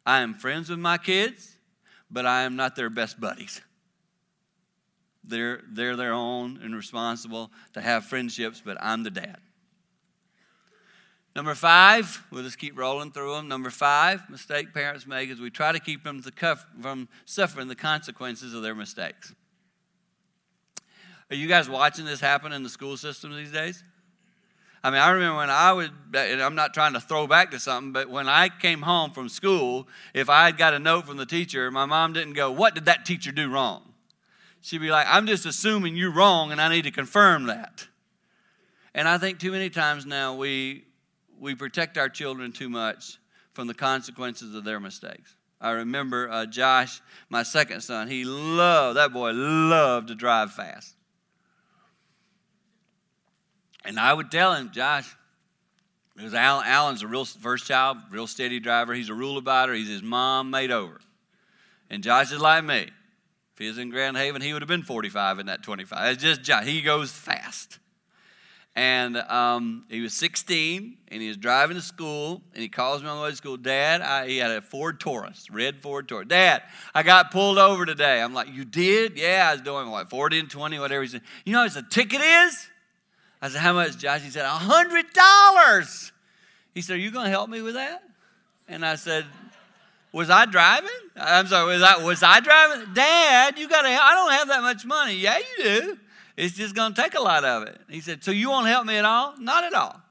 I 0.06 0.22
am 0.22 0.34
friends 0.34 0.70
with 0.70 0.80
my 0.80 0.98
kids, 0.98 1.58
but 2.12 2.26
I 2.26 2.44
am 2.44 2.56
not 2.56 2.76
their 2.76 2.90
best 2.90 3.20
buddies. 3.20 3.62
They're, 5.24 5.62
they're 5.68 5.96
their 5.96 6.14
own 6.14 6.60
and 6.62 6.76
responsible 6.76 7.52
to 7.74 7.82
have 7.82 8.06
friendships, 8.06 8.62
but 8.64 8.78
I'm 8.80 9.04
the 9.04 9.10
dad. 9.10 9.38
Number 11.36 11.56
five, 11.56 12.24
we'll 12.32 12.44
just 12.44 12.58
keep 12.58 12.78
rolling 12.78 13.12
through 13.12 13.34
them. 13.34 13.48
Number 13.50 13.70
five, 13.70 14.30
mistake 14.30 14.74
parents 14.74 15.06
make 15.06 15.30
is 15.30 15.40
we 15.40 15.50
try 15.50 15.74
to 15.74 15.80
keep 15.80 16.04
them 16.04 16.24
from 16.82 17.10
suffering 17.26 17.68
the 17.68 17.76
consequences 17.76 18.54
of 18.54 18.62
their 18.62 18.76
mistakes. 18.76 19.34
Are 21.30 21.36
you 21.36 21.48
guys 21.48 21.68
watching 21.68 22.06
this 22.06 22.22
happen 22.22 22.54
in 22.54 22.64
the 22.64 22.70
school 22.70 22.96
system 22.96 23.36
these 23.36 23.52
days? 23.52 23.84
I 24.86 24.92
mean, 24.92 25.02
I 25.02 25.10
remember 25.10 25.38
when 25.38 25.50
I 25.50 25.74
would, 25.74 25.90
and 26.14 26.44
I'm 26.44 26.54
not 26.54 26.76
trying 26.76 26.94
to 26.94 27.00
throw 27.00 27.26
back 27.26 27.50
to 27.52 27.60
something, 27.60 27.92
but 27.92 28.08
when 28.08 28.30
I 28.30 28.50
came 28.50 28.84
home 28.84 29.10
from 29.10 29.30
school, 29.30 29.88
if 30.14 30.30
I 30.30 30.46
had 30.46 30.60
got 30.60 30.76
a 30.76 30.80
note 30.80 31.08
from 31.08 31.18
the 31.18 31.26
teacher, 31.26 31.72
my 31.72 31.88
mom 31.88 32.14
didn't 32.14 32.34
go, 32.34 32.52
What 32.52 32.76
did 32.76 32.86
that 32.86 33.04
teacher 33.04 33.32
do 33.32 33.50
wrong? 33.50 33.82
She'd 34.62 34.82
be 34.82 34.92
like, 34.92 35.08
I'm 35.10 35.26
just 35.26 35.48
assuming 35.48 35.96
you're 35.96 36.14
wrong 36.14 36.52
and 36.52 36.62
I 36.62 36.70
need 36.70 36.84
to 36.84 36.92
confirm 36.92 37.48
that. 37.48 37.88
And 38.94 39.08
I 39.08 39.18
think 39.18 39.40
too 39.40 39.52
many 39.52 39.72
times 39.72 40.06
now 40.06 40.36
we, 40.36 40.86
we 41.40 41.56
protect 41.56 41.98
our 41.98 42.08
children 42.08 42.52
too 42.52 42.70
much 42.70 43.18
from 43.54 43.66
the 43.66 43.74
consequences 43.74 44.54
of 44.54 44.66
their 44.66 44.80
mistakes. 44.80 45.36
I 45.60 45.72
remember 45.72 46.30
uh, 46.30 46.46
Josh, 46.46 47.02
my 47.28 47.42
second 47.42 47.82
son, 47.82 48.08
he 48.08 48.24
loved, 48.24 48.98
that 48.98 49.12
boy 49.12 49.32
loved 49.32 50.10
to 50.10 50.16
drive 50.16 50.52
fast. 50.52 50.95
And 53.86 54.00
I 54.00 54.14
would 54.14 54.32
tell 54.32 54.54
him, 54.54 54.72
Josh, 54.72 55.16
because 56.16 56.34
Alan, 56.34 56.66
Alan's 56.66 57.02
a 57.02 57.08
real 57.08 57.26
first 57.26 57.68
child, 57.68 57.98
real 58.10 58.28
steady 58.28 58.60
driver. 58.60 58.94
He's 58.94 59.10
a 59.10 59.14
rule 59.14 59.42
abider. 59.42 59.76
He's 59.76 59.90
his 59.90 60.04
mom 60.04 60.50
made 60.50 60.72
over. 60.72 61.00
And 61.90 62.04
Josh 62.04 62.32
is 62.32 62.40
like 62.40 62.64
me. 62.64 62.90
If 63.54 63.60
he 63.60 63.68
was 63.68 63.78
in 63.78 63.90
Grand 63.90 64.18
Haven, 64.18 64.42
he 64.42 64.54
would 64.54 64.62
have 64.62 64.70
been 64.70 64.84
45 64.84 65.40
in 65.40 65.46
that 65.46 65.64
25. 65.64 66.14
It's 66.14 66.24
just 66.24 66.42
Josh. 66.42 66.66
He 66.66 66.82
goes 66.82 67.12
fast. 67.12 67.80
And 68.78 69.16
um, 69.16 69.86
he 69.90 70.02
was 70.02 70.14
16, 70.14 70.98
and 71.08 71.22
he 71.22 71.30
was 71.30 71.38
driving 71.38 71.78
to 71.78 71.82
school, 71.82 72.42
and 72.54 72.62
he 72.62 72.68
calls 72.68 73.02
me 73.02 73.08
on 73.08 73.16
the 73.16 73.24
way 73.24 73.30
to 73.30 73.36
school. 73.36 73.56
Dad, 73.56 74.02
I, 74.02 74.28
he 74.28 74.38
had 74.38 74.52
a 74.52 74.62
Ford 74.62 75.00
Taurus, 75.00 75.50
red 75.50 75.82
Ford 75.82 76.10
Taurus. 76.10 76.28
Dad, 76.28 76.62
I 76.94 77.02
got 77.04 77.32
pulled 77.32 77.58
over 77.58 77.86
today. 77.86 78.22
I'm 78.22 78.34
like, 78.34 78.50
you 78.54 78.66
did? 78.66 79.18
Yeah, 79.18 79.48
I 79.50 79.54
was 79.54 79.62
doing 79.62 79.90
what, 79.90 80.10
40 80.10 80.40
and 80.40 80.50
20, 80.50 80.80
whatever. 80.80 81.04
He 81.04 81.08
said, 81.08 81.22
you 81.46 81.54
know 81.54 81.64
what 81.64 81.74
a 81.74 81.84
ticket 81.84 82.20
is? 82.20 82.68
I 83.46 83.50
said, 83.50 83.62
How 83.62 83.74
much, 83.74 83.98
Josh? 83.98 84.24
He 84.24 84.32
said, 84.32 84.46
A 84.46 84.50
hundred 84.50 85.06
dollars. 85.14 86.12
He 86.74 86.82
said, 86.82 86.96
Are 86.96 87.00
you 87.00 87.12
going 87.12 87.26
to 87.26 87.30
help 87.30 87.48
me 87.48 87.62
with 87.62 87.76
that? 87.76 88.02
And 88.68 88.84
I 88.84 88.96
said, 88.96 89.26
Was 90.12 90.32
I 90.32 90.46
driving? 90.48 90.90
I'm 91.16 91.46
sorry, 91.46 91.74
was 91.74 91.84
I, 91.84 92.04
was 92.04 92.24
I 92.24 92.40
driving? 92.40 92.94
Dad, 92.96 93.60
you 93.60 93.70
got 93.70 93.84
to, 93.84 93.88
I 93.88 94.14
don't 94.16 94.32
have 94.32 94.48
that 94.48 94.62
much 94.62 94.84
money. 94.84 95.16
Yeah, 95.16 95.38
you 95.38 95.64
do. 95.64 95.98
It's 96.36 96.56
just 96.56 96.74
going 96.74 96.94
to 96.96 97.02
take 97.02 97.14
a 97.14 97.22
lot 97.22 97.46
of 97.46 97.68
it. 97.68 97.80
He 97.88 98.02
said, 98.02 98.24
So 98.24 98.32
you 98.32 98.50
won't 98.50 98.68
help 98.68 98.88
me 98.88 98.98
at 98.98 99.06
all? 99.06 99.36
Not 99.38 99.64
at 99.64 99.76
all. 99.76 100.02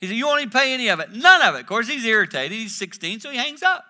He 0.00 0.06
said, 0.06 0.14
You 0.14 0.26
won't 0.26 0.40
even 0.40 0.52
pay 0.52 0.72
any 0.72 0.88
of 0.88 1.00
it? 1.00 1.10
None 1.12 1.42
of 1.42 1.56
it. 1.56 1.62
Of 1.62 1.66
course, 1.66 1.88
he's 1.88 2.04
irritated. 2.04 2.52
He's 2.52 2.76
16, 2.76 3.18
so 3.20 3.30
he 3.30 3.36
hangs 3.36 3.64
up. 3.64 3.84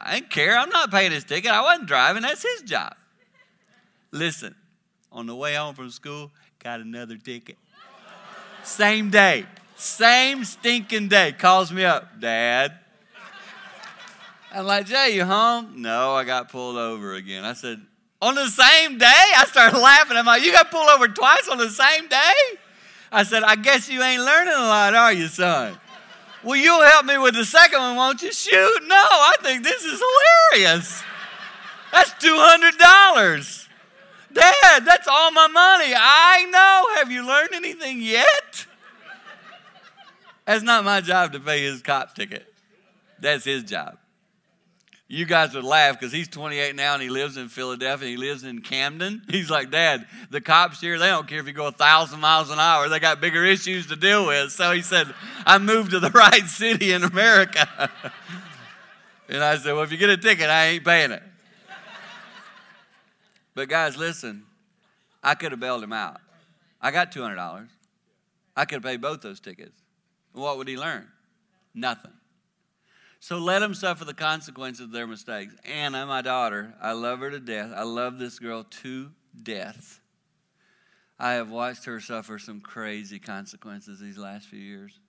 I 0.00 0.14
didn't 0.14 0.30
care. 0.30 0.56
I'm 0.56 0.70
not 0.70 0.92
paying 0.92 1.10
his 1.10 1.24
ticket. 1.24 1.50
I 1.50 1.60
wasn't 1.60 1.88
driving. 1.88 2.22
That's 2.22 2.42
his 2.42 2.62
job. 2.62 2.94
Listen, 4.12 4.54
on 5.10 5.26
the 5.26 5.34
way 5.34 5.54
home 5.56 5.74
from 5.74 5.90
school, 5.90 6.30
got 6.66 6.80
another 6.80 7.16
ticket. 7.16 7.56
Same 8.64 9.08
day, 9.08 9.46
same 9.76 10.44
stinking 10.44 11.06
day. 11.06 11.30
Calls 11.30 11.70
me 11.70 11.84
up, 11.84 12.20
Dad. 12.20 12.72
I'm 14.50 14.66
like, 14.66 14.86
Jay, 14.86 15.14
you 15.14 15.24
home? 15.24 15.80
No, 15.80 16.14
I 16.14 16.24
got 16.24 16.48
pulled 16.48 16.76
over 16.76 17.14
again. 17.14 17.44
I 17.44 17.52
said, 17.52 17.80
on 18.20 18.34
the 18.34 18.48
same 18.48 18.98
day? 18.98 19.06
I 19.36 19.44
started 19.46 19.78
laughing. 19.78 20.16
I'm 20.16 20.26
like, 20.26 20.44
you 20.44 20.50
got 20.50 20.72
pulled 20.72 20.88
over 20.88 21.06
twice 21.06 21.46
on 21.48 21.58
the 21.58 21.70
same 21.70 22.08
day? 22.08 22.58
I 23.12 23.22
said, 23.22 23.44
I 23.44 23.54
guess 23.54 23.88
you 23.88 24.02
ain't 24.02 24.22
learning 24.22 24.54
a 24.54 24.66
lot, 24.66 24.92
are 24.92 25.12
you, 25.12 25.28
son? 25.28 25.78
Well, 26.42 26.56
you'll 26.56 26.82
help 26.82 27.06
me 27.06 27.16
with 27.16 27.34
the 27.34 27.44
second 27.44 27.78
one, 27.78 27.94
won't 27.94 28.22
you? 28.22 28.32
Shoot, 28.32 28.82
no, 28.88 28.96
I 28.96 29.34
think 29.40 29.62
this 29.62 29.84
is 29.84 30.02
hilarious. 30.52 31.00
That's 31.92 32.10
$200. 32.14 33.65
Dad, 34.36 34.84
that's 34.84 35.08
all 35.08 35.30
my 35.30 35.46
money. 35.46 35.94
I 35.96 36.44
know. 36.50 36.96
Have 36.96 37.10
you 37.10 37.26
learned 37.26 37.54
anything 37.54 38.02
yet? 38.02 38.66
That's 40.44 40.62
not 40.62 40.84
my 40.84 41.00
job 41.00 41.32
to 41.32 41.40
pay 41.40 41.62
his 41.62 41.80
cop 41.80 42.14
ticket. 42.14 42.52
That's 43.18 43.44
his 43.44 43.64
job. 43.64 43.96
You 45.08 45.24
guys 45.24 45.54
would 45.54 45.64
laugh 45.64 45.98
because 45.98 46.12
he's 46.12 46.28
28 46.28 46.74
now 46.74 46.94
and 46.94 47.02
he 47.02 47.08
lives 47.08 47.36
in 47.36 47.48
Philadelphia. 47.48 48.08
He 48.08 48.16
lives 48.16 48.42
in 48.42 48.60
Camden. 48.60 49.22
He's 49.30 49.48
like, 49.48 49.70
Dad, 49.70 50.04
the 50.30 50.40
cops 50.40 50.80
here, 50.80 50.98
they 50.98 51.06
don't 51.06 51.28
care 51.28 51.38
if 51.38 51.46
you 51.46 51.52
go 51.52 51.68
a 51.68 51.72
thousand 51.72 52.18
miles 52.18 52.50
an 52.50 52.58
hour. 52.58 52.88
They 52.88 52.98
got 52.98 53.20
bigger 53.20 53.44
issues 53.44 53.86
to 53.86 53.96
deal 53.96 54.26
with. 54.26 54.50
So 54.50 54.72
he 54.72 54.82
said, 54.82 55.06
I 55.46 55.58
moved 55.58 55.92
to 55.92 56.00
the 56.00 56.10
right 56.14 56.46
city 56.46 56.92
in 56.92 57.04
America. 57.04 57.68
and 59.28 59.44
I 59.44 59.58
said, 59.58 59.74
Well, 59.74 59.84
if 59.84 59.92
you 59.92 59.96
get 59.96 60.10
a 60.10 60.16
ticket, 60.16 60.50
I 60.50 60.66
ain't 60.66 60.84
paying 60.84 61.12
it. 61.12 61.22
But 63.56 63.70
guys, 63.70 63.96
listen, 63.96 64.44
I 65.22 65.34
could 65.34 65.50
have 65.50 65.58
bailed 65.58 65.82
him 65.82 65.94
out. 65.94 66.20
I 66.78 66.90
got 66.90 67.10
$200. 67.10 67.68
I 68.54 68.64
could 68.66 68.76
have 68.76 68.82
paid 68.82 69.00
both 69.00 69.22
those 69.22 69.40
tickets. 69.40 69.80
What 70.32 70.58
would 70.58 70.68
he 70.68 70.76
learn? 70.76 71.08
Nothing. 71.74 72.12
So 73.18 73.38
let 73.38 73.60
them 73.60 73.72
suffer 73.72 74.04
the 74.04 74.12
consequences 74.12 74.84
of 74.84 74.92
their 74.92 75.06
mistakes. 75.06 75.54
Anna, 75.64 76.04
my 76.04 76.20
daughter, 76.20 76.74
I 76.82 76.92
love 76.92 77.20
her 77.20 77.30
to 77.30 77.40
death. 77.40 77.72
I 77.74 77.82
love 77.84 78.18
this 78.18 78.38
girl 78.38 78.62
to 78.82 79.08
death. 79.42 80.02
I 81.18 81.32
have 81.32 81.50
watched 81.50 81.86
her 81.86 81.98
suffer 81.98 82.38
some 82.38 82.60
crazy 82.60 83.18
consequences 83.18 84.00
these 84.00 84.18
last 84.18 84.48
few 84.48 84.60
years. 84.60 85.00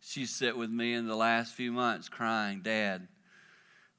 She 0.00 0.26
sat 0.26 0.56
with 0.56 0.70
me 0.70 0.94
in 0.94 1.06
the 1.06 1.14
last 1.14 1.54
few 1.54 1.70
months 1.70 2.08
crying, 2.08 2.60
Dad, 2.60 3.06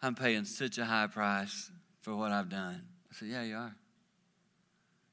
I'm 0.01 0.15
paying 0.15 0.43
such 0.43 0.77
a 0.77 0.85
high 0.85 1.07
price 1.07 1.71
for 2.01 2.13
what 2.13 2.33
I've 2.33 2.49
done. 2.49 2.88
I 3.11 3.15
said, 3.15 3.27
Yeah, 3.29 3.43
you 3.43 3.55
are. 3.55 3.75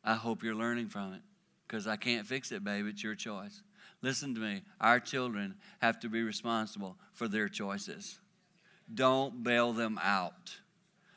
I 0.04 0.14
hope 0.14 0.42
you're 0.42 0.54
learning 0.54 0.88
from 0.88 1.14
it 1.14 1.22
because 1.66 1.86
I 1.86 1.96
can't 1.96 2.26
fix 2.26 2.52
it, 2.52 2.62
babe. 2.62 2.86
It's 2.86 3.02
your 3.02 3.14
choice. 3.14 3.62
Listen 4.02 4.34
to 4.34 4.40
me. 4.40 4.62
Our 4.80 5.00
children 5.00 5.56
have 5.80 5.98
to 6.00 6.08
be 6.08 6.22
responsible 6.22 6.96
for 7.12 7.26
their 7.26 7.48
choices. 7.48 8.18
Don't 8.92 9.42
bail 9.42 9.72
them 9.72 9.98
out. 10.02 10.56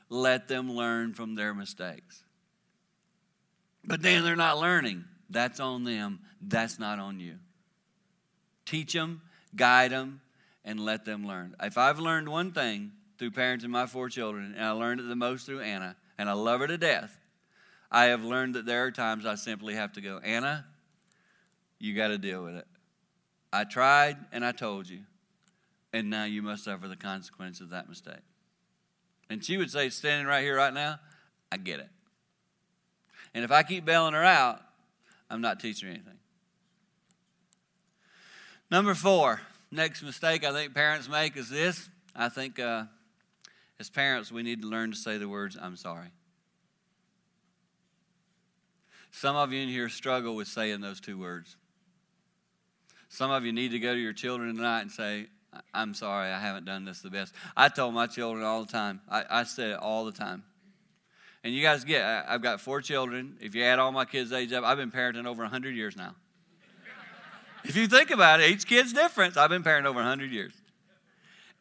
Let 0.10 0.48
them 0.48 0.72
learn 0.72 1.14
from 1.14 1.36
their 1.36 1.54
mistakes. 1.54 2.24
But 3.86 4.02
then 4.02 4.24
they're 4.24 4.36
not 4.36 4.58
learning. 4.58 5.06
That's 5.30 5.60
on 5.60 5.84
them. 5.84 6.20
That's 6.42 6.80
not 6.80 7.00
on 7.00 7.20
you. 7.20 7.36
Teach 8.66 8.94
them, 8.94 9.22
guide 9.56 9.92
them, 9.92 10.22
and 10.66 10.80
let 10.80 11.06
them 11.06 11.28
learn. 11.28 11.56
If 11.62 11.78
I've 11.78 12.00
learned 12.00 12.30
one 12.30 12.52
thing 12.52 12.92
through 13.18 13.32
parenting 13.32 13.70
my 13.70 13.86
four 13.86 14.10
children, 14.10 14.54
and 14.56 14.66
I 14.66 14.72
learned 14.72 15.00
it 15.00 15.08
the 15.08 15.16
most 15.16 15.46
through 15.46 15.62
Anna, 15.62 15.96
and 16.20 16.30
I 16.30 16.34
love 16.34 16.60
her 16.60 16.68
to 16.68 16.78
death, 16.78 17.18
I 17.90 18.06
have 18.06 18.24
learned 18.24 18.56
that 18.56 18.66
there 18.66 18.84
are 18.84 18.92
times 18.92 19.26
I 19.26 19.36
simply 19.36 19.74
have 19.76 19.94
to 19.94 20.02
go, 20.02 20.20
Anna, 20.22 20.66
you 21.80 21.96
got 21.96 22.10
to 22.10 22.18
deal 22.18 22.44
with 22.44 22.56
it. 22.56 22.68
I 23.54 23.64
tried 23.64 24.18
and 24.34 24.46
I 24.46 24.52
told 24.52 24.90
you, 24.90 25.00
and 25.94 26.10
now 26.10 26.26
you 26.26 26.42
must 26.42 26.66
suffer 26.66 26.90
the 26.90 26.98
consequence 26.98 27.62
of 27.62 27.70
that 27.70 27.88
mistake. 27.88 28.22
And 29.30 29.44
she 29.44 29.56
would 29.56 29.72
say, 29.72 29.90
standing 29.90 30.28
right 30.28 30.44
here, 30.44 30.58
right 30.58 30.74
now, 30.74 31.00
I 31.52 31.58
get 31.58 31.80
it. 31.80 31.90
And 33.34 33.46
if 33.46 33.52
I 33.52 33.64
keep 33.64 33.86
bailing 33.86 34.14
her 34.14 34.24
out, 34.24 34.62
I'm 35.30 35.40
not 35.40 35.62
teaching 35.62 35.88
her 35.88 35.96
anything. 35.96 36.18
Number 38.70 38.94
four, 38.94 39.40
next 39.72 40.04
mistake 40.04 40.44
I 40.44 40.52
think 40.52 40.74
parents 40.74 41.08
make 41.08 41.38
is 41.38 41.50
this. 41.50 41.90
I 42.14 42.28
think 42.28 42.60
uh, 42.60 42.84
as 43.80 43.90
parents, 43.90 44.32
we 44.32 44.44
need 44.44 44.62
to 44.62 44.68
learn 44.68 44.92
to 44.92 44.98
say 44.98 45.18
the 45.18 45.30
words, 45.30 45.58
I'm 45.60 45.76
sorry. 45.76 46.10
Some 49.12 49.36
of 49.36 49.52
you 49.52 49.62
in 49.62 49.70
here 49.70 49.90
struggle 49.90 50.36
with 50.36 50.48
saying 50.48 50.82
those 50.82 51.00
two 51.00 51.18
words. 51.18 51.56
Some 53.08 53.32
of 53.32 53.44
you 53.44 53.52
need 53.52 53.72
to 53.72 53.80
go 53.80 53.94
to 53.94 54.00
your 54.00 54.14
children 54.14 54.56
tonight 54.56 54.82
and 54.82 54.92
say, 54.92 55.28
I'm 55.74 55.94
sorry, 55.94 56.30
I 56.30 56.40
haven't 56.40 56.66
done 56.66 56.86
this 56.86 57.02
the 57.02 57.10
best. 57.10 57.34
I 57.58 57.70
told 57.70 57.94
my 57.94 58.06
children 58.06 58.46
all 58.46 58.64
the 58.64 58.72
time. 58.72 59.02
I, 59.10 59.24
I 59.30 59.44
said 59.44 59.72
it 59.72 59.80
all 59.80 60.06
the 60.06 60.12
time. 60.12 60.44
And 61.44 61.54
you 61.54 61.64
guys 61.64 61.84
get, 61.84 62.04
I, 62.04 62.26
I've 62.28 62.44
got 62.44 62.62
four 62.62 62.82
children. 62.82 63.38
If 63.42 63.56
you 63.56 63.64
add 63.64 63.80
all 63.80 63.92
my 63.92 64.06
kids' 64.06 64.32
age 64.32 64.54
up, 64.54 64.64
I've 64.64 64.78
been 64.78 64.92
parenting 64.92 65.26
over 65.26 65.42
100 65.42 65.74
years 65.74 65.96
now. 65.96 66.16
if 67.64 67.76
you 67.76 67.88
think 67.88 68.12
about 68.12 68.42
it, 68.42 68.52
each 68.52 68.68
kid's 68.68 68.94
different. 68.94 69.38
I've 69.38 69.50
been 69.50 69.64
parenting 69.64 69.86
over 69.86 70.00
100 70.00 70.32
years. 70.32 70.54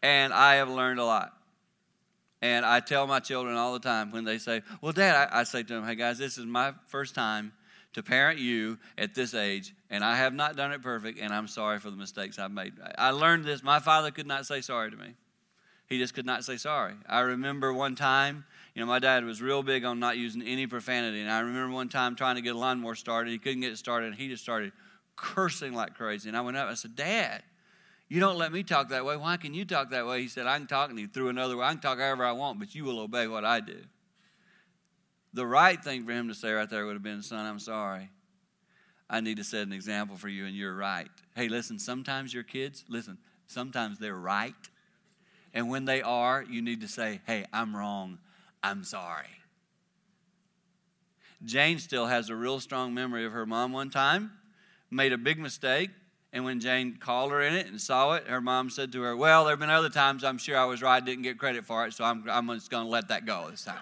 And 0.02 0.34
I 0.34 0.56
have 0.56 0.68
learned 0.68 1.00
a 1.00 1.04
lot. 1.04 1.37
And 2.40 2.64
I 2.64 2.80
tell 2.80 3.06
my 3.06 3.20
children 3.20 3.56
all 3.56 3.72
the 3.72 3.80
time 3.80 4.12
when 4.12 4.24
they 4.24 4.38
say, 4.38 4.62
Well, 4.80 4.92
Dad, 4.92 5.28
I, 5.32 5.40
I 5.40 5.44
say 5.44 5.62
to 5.62 5.74
them, 5.74 5.84
Hey, 5.84 5.96
guys, 5.96 6.18
this 6.18 6.38
is 6.38 6.46
my 6.46 6.72
first 6.86 7.14
time 7.14 7.52
to 7.94 8.02
parent 8.02 8.38
you 8.38 8.78
at 8.96 9.14
this 9.14 9.34
age, 9.34 9.74
and 9.90 10.04
I 10.04 10.16
have 10.16 10.34
not 10.34 10.56
done 10.56 10.72
it 10.72 10.82
perfect, 10.82 11.18
and 11.18 11.32
I'm 11.32 11.48
sorry 11.48 11.78
for 11.78 11.90
the 11.90 11.96
mistakes 11.96 12.38
I've 12.38 12.50
made. 12.50 12.74
I 12.96 13.10
learned 13.10 13.44
this. 13.44 13.62
My 13.62 13.80
father 13.80 14.10
could 14.10 14.26
not 14.26 14.46
say 14.46 14.60
sorry 14.60 14.90
to 14.90 14.96
me. 14.96 15.14
He 15.88 15.98
just 15.98 16.14
could 16.14 16.26
not 16.26 16.44
say 16.44 16.58
sorry. 16.58 16.94
I 17.08 17.20
remember 17.20 17.72
one 17.72 17.94
time, 17.94 18.44
you 18.74 18.80
know, 18.80 18.86
my 18.86 18.98
dad 18.98 19.24
was 19.24 19.40
real 19.40 19.62
big 19.62 19.84
on 19.84 19.98
not 19.98 20.18
using 20.18 20.42
any 20.42 20.66
profanity, 20.66 21.20
and 21.20 21.30
I 21.30 21.40
remember 21.40 21.74
one 21.74 21.88
time 21.88 22.14
trying 22.14 22.36
to 22.36 22.42
get 22.42 22.54
a 22.54 22.58
lawnmower 22.58 22.94
started. 22.94 23.30
He 23.30 23.38
couldn't 23.38 23.62
get 23.62 23.72
it 23.72 23.78
started, 23.78 24.08
and 24.08 24.14
he 24.14 24.28
just 24.28 24.42
started 24.42 24.72
cursing 25.16 25.72
like 25.72 25.94
crazy. 25.94 26.28
And 26.28 26.36
I 26.36 26.42
went 26.42 26.58
up, 26.58 26.68
I 26.68 26.74
said, 26.74 26.94
Dad, 26.94 27.42
you 28.08 28.20
don't 28.20 28.38
let 28.38 28.52
me 28.52 28.62
talk 28.62 28.88
that 28.88 29.04
way. 29.04 29.16
Why 29.16 29.36
can 29.36 29.52
you 29.52 29.64
talk 29.64 29.90
that 29.90 30.06
way? 30.06 30.22
He 30.22 30.28
said, 30.28 30.46
I 30.46 30.56
can 30.56 30.66
talk, 30.66 30.90
and 30.90 30.98
he 30.98 31.06
threw 31.06 31.28
another 31.28 31.56
way. 31.56 31.66
I 31.66 31.72
can 31.72 31.80
talk 31.80 31.98
however 31.98 32.24
I 32.24 32.32
want, 32.32 32.58
but 32.58 32.74
you 32.74 32.84
will 32.84 33.00
obey 33.00 33.26
what 33.26 33.44
I 33.44 33.60
do. 33.60 33.78
The 35.34 35.46
right 35.46 35.82
thing 35.82 36.04
for 36.04 36.12
him 36.12 36.28
to 36.28 36.34
say 36.34 36.52
right 36.52 36.68
there 36.68 36.86
would 36.86 36.94
have 36.94 37.02
been, 37.02 37.22
Son, 37.22 37.44
I'm 37.44 37.58
sorry. 37.58 38.10
I 39.10 39.20
need 39.20 39.36
to 39.36 39.44
set 39.44 39.66
an 39.66 39.72
example 39.72 40.16
for 40.16 40.28
you, 40.28 40.46
and 40.46 40.54
you're 40.54 40.74
right. 40.74 41.08
Hey, 41.34 41.48
listen, 41.48 41.78
sometimes 41.78 42.32
your 42.32 42.42
kids, 42.42 42.84
listen, 42.88 43.18
sometimes 43.46 43.98
they're 43.98 44.14
right. 44.14 44.54
And 45.54 45.68
when 45.68 45.84
they 45.84 46.02
are, 46.02 46.42
you 46.42 46.62
need 46.62 46.80
to 46.82 46.88
say, 46.88 47.20
Hey, 47.26 47.44
I'm 47.52 47.74
wrong. 47.74 48.18
I'm 48.62 48.84
sorry. 48.84 49.26
Jane 51.44 51.78
still 51.78 52.06
has 52.06 52.30
a 52.30 52.36
real 52.36 52.58
strong 52.60 52.92
memory 52.94 53.24
of 53.24 53.32
her 53.32 53.46
mom 53.46 53.72
one 53.72 53.90
time, 53.90 54.32
made 54.90 55.12
a 55.12 55.18
big 55.18 55.38
mistake, 55.38 55.90
and 56.32 56.44
when 56.44 56.60
Jane 56.60 56.96
called 57.00 57.32
her 57.32 57.40
in 57.40 57.54
it 57.54 57.66
and 57.66 57.80
saw 57.80 58.14
it, 58.14 58.26
her 58.26 58.40
mom 58.40 58.70
said 58.70 58.92
to 58.92 59.02
her, 59.02 59.16
Well, 59.16 59.44
there 59.44 59.52
have 59.52 59.60
been 59.60 59.70
other 59.70 59.88
times 59.88 60.24
I'm 60.24 60.38
sure 60.38 60.56
I 60.56 60.64
was 60.64 60.82
right, 60.82 61.02
didn't 61.04 61.22
get 61.22 61.38
credit 61.38 61.64
for 61.64 61.86
it, 61.86 61.94
so 61.94 62.04
I'm, 62.04 62.24
I'm 62.28 62.48
just 62.48 62.70
going 62.70 62.84
to 62.84 62.90
let 62.90 63.08
that 63.08 63.24
go 63.24 63.48
this 63.50 63.64
time. 63.64 63.78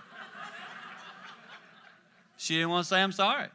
She 2.36 2.54
didn't 2.54 2.70
want 2.70 2.84
to 2.84 2.88
say, 2.88 3.02
I'm 3.02 3.12
sorry. 3.12 3.48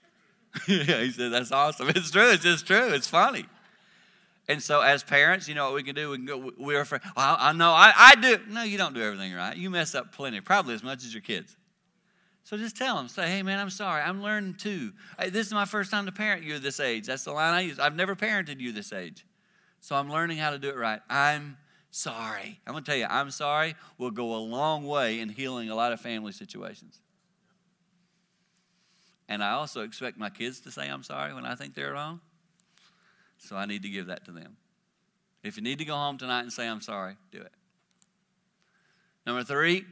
yeah, 0.68 1.02
he 1.02 1.10
said, 1.10 1.32
That's 1.32 1.52
awesome. 1.52 1.88
It's 1.90 2.10
true. 2.10 2.30
It's 2.30 2.42
just 2.42 2.66
true. 2.66 2.92
It's 2.92 3.06
funny. 3.06 3.46
And 4.48 4.62
so, 4.62 4.80
as 4.80 5.02
parents, 5.02 5.48
you 5.48 5.54
know 5.54 5.64
what 5.64 5.74
we 5.74 5.82
can 5.82 5.94
do? 5.94 6.10
We 6.10 6.18
can 6.18 6.26
go, 6.26 6.52
we're 6.56 6.80
afraid. 6.80 7.00
Well, 7.16 7.36
I 7.38 7.52
know, 7.52 7.70
I, 7.70 7.92
I 7.96 8.14
do. 8.14 8.38
No, 8.48 8.62
you 8.62 8.78
don't 8.78 8.94
do 8.94 9.02
everything 9.02 9.34
right. 9.34 9.56
You 9.56 9.70
mess 9.70 9.94
up 9.94 10.12
plenty, 10.12 10.40
probably 10.40 10.74
as 10.74 10.84
much 10.84 11.04
as 11.04 11.12
your 11.12 11.20
kids. 11.20 11.56
So 12.46 12.56
just 12.56 12.76
tell 12.76 12.94
them, 12.94 13.08
say, 13.08 13.28
hey, 13.28 13.42
man, 13.42 13.58
I'm 13.58 13.70
sorry. 13.70 14.00
I'm 14.00 14.22
learning 14.22 14.54
too. 14.54 14.92
This 15.18 15.48
is 15.48 15.52
my 15.52 15.64
first 15.64 15.90
time 15.90 16.06
to 16.06 16.12
parent 16.12 16.44
you 16.44 16.60
this 16.60 16.78
age. 16.78 17.08
That's 17.08 17.24
the 17.24 17.32
line 17.32 17.52
I 17.52 17.62
use. 17.62 17.80
I've 17.80 17.96
never 17.96 18.14
parented 18.14 18.60
you 18.60 18.70
this 18.70 18.92
age. 18.92 19.26
So 19.80 19.96
I'm 19.96 20.08
learning 20.08 20.38
how 20.38 20.50
to 20.50 20.58
do 20.58 20.68
it 20.68 20.76
right. 20.76 21.00
I'm 21.10 21.56
sorry. 21.90 22.60
I'm 22.64 22.72
going 22.72 22.84
to 22.84 22.88
tell 22.88 22.96
you, 22.96 23.06
I'm 23.10 23.32
sorry 23.32 23.74
will 23.98 24.12
go 24.12 24.36
a 24.36 24.38
long 24.38 24.86
way 24.86 25.18
in 25.18 25.28
healing 25.28 25.70
a 25.70 25.74
lot 25.74 25.92
of 25.92 26.00
family 26.00 26.30
situations. 26.30 27.00
And 29.28 29.42
I 29.42 29.50
also 29.50 29.82
expect 29.82 30.16
my 30.16 30.30
kids 30.30 30.60
to 30.60 30.70
say 30.70 30.86
I'm 30.88 31.02
sorry 31.02 31.34
when 31.34 31.44
I 31.44 31.56
think 31.56 31.74
they're 31.74 31.94
wrong. 31.94 32.20
So 33.38 33.56
I 33.56 33.66
need 33.66 33.82
to 33.82 33.88
give 33.88 34.06
that 34.06 34.24
to 34.26 34.30
them. 34.30 34.56
If 35.42 35.56
you 35.56 35.64
need 35.64 35.78
to 35.78 35.84
go 35.84 35.94
home 35.94 36.16
tonight 36.16 36.42
and 36.42 36.52
say 36.52 36.68
I'm 36.68 36.80
sorry, 36.80 37.16
do 37.32 37.40
it. 37.40 37.52
Number 39.26 39.42
three, 39.42 39.84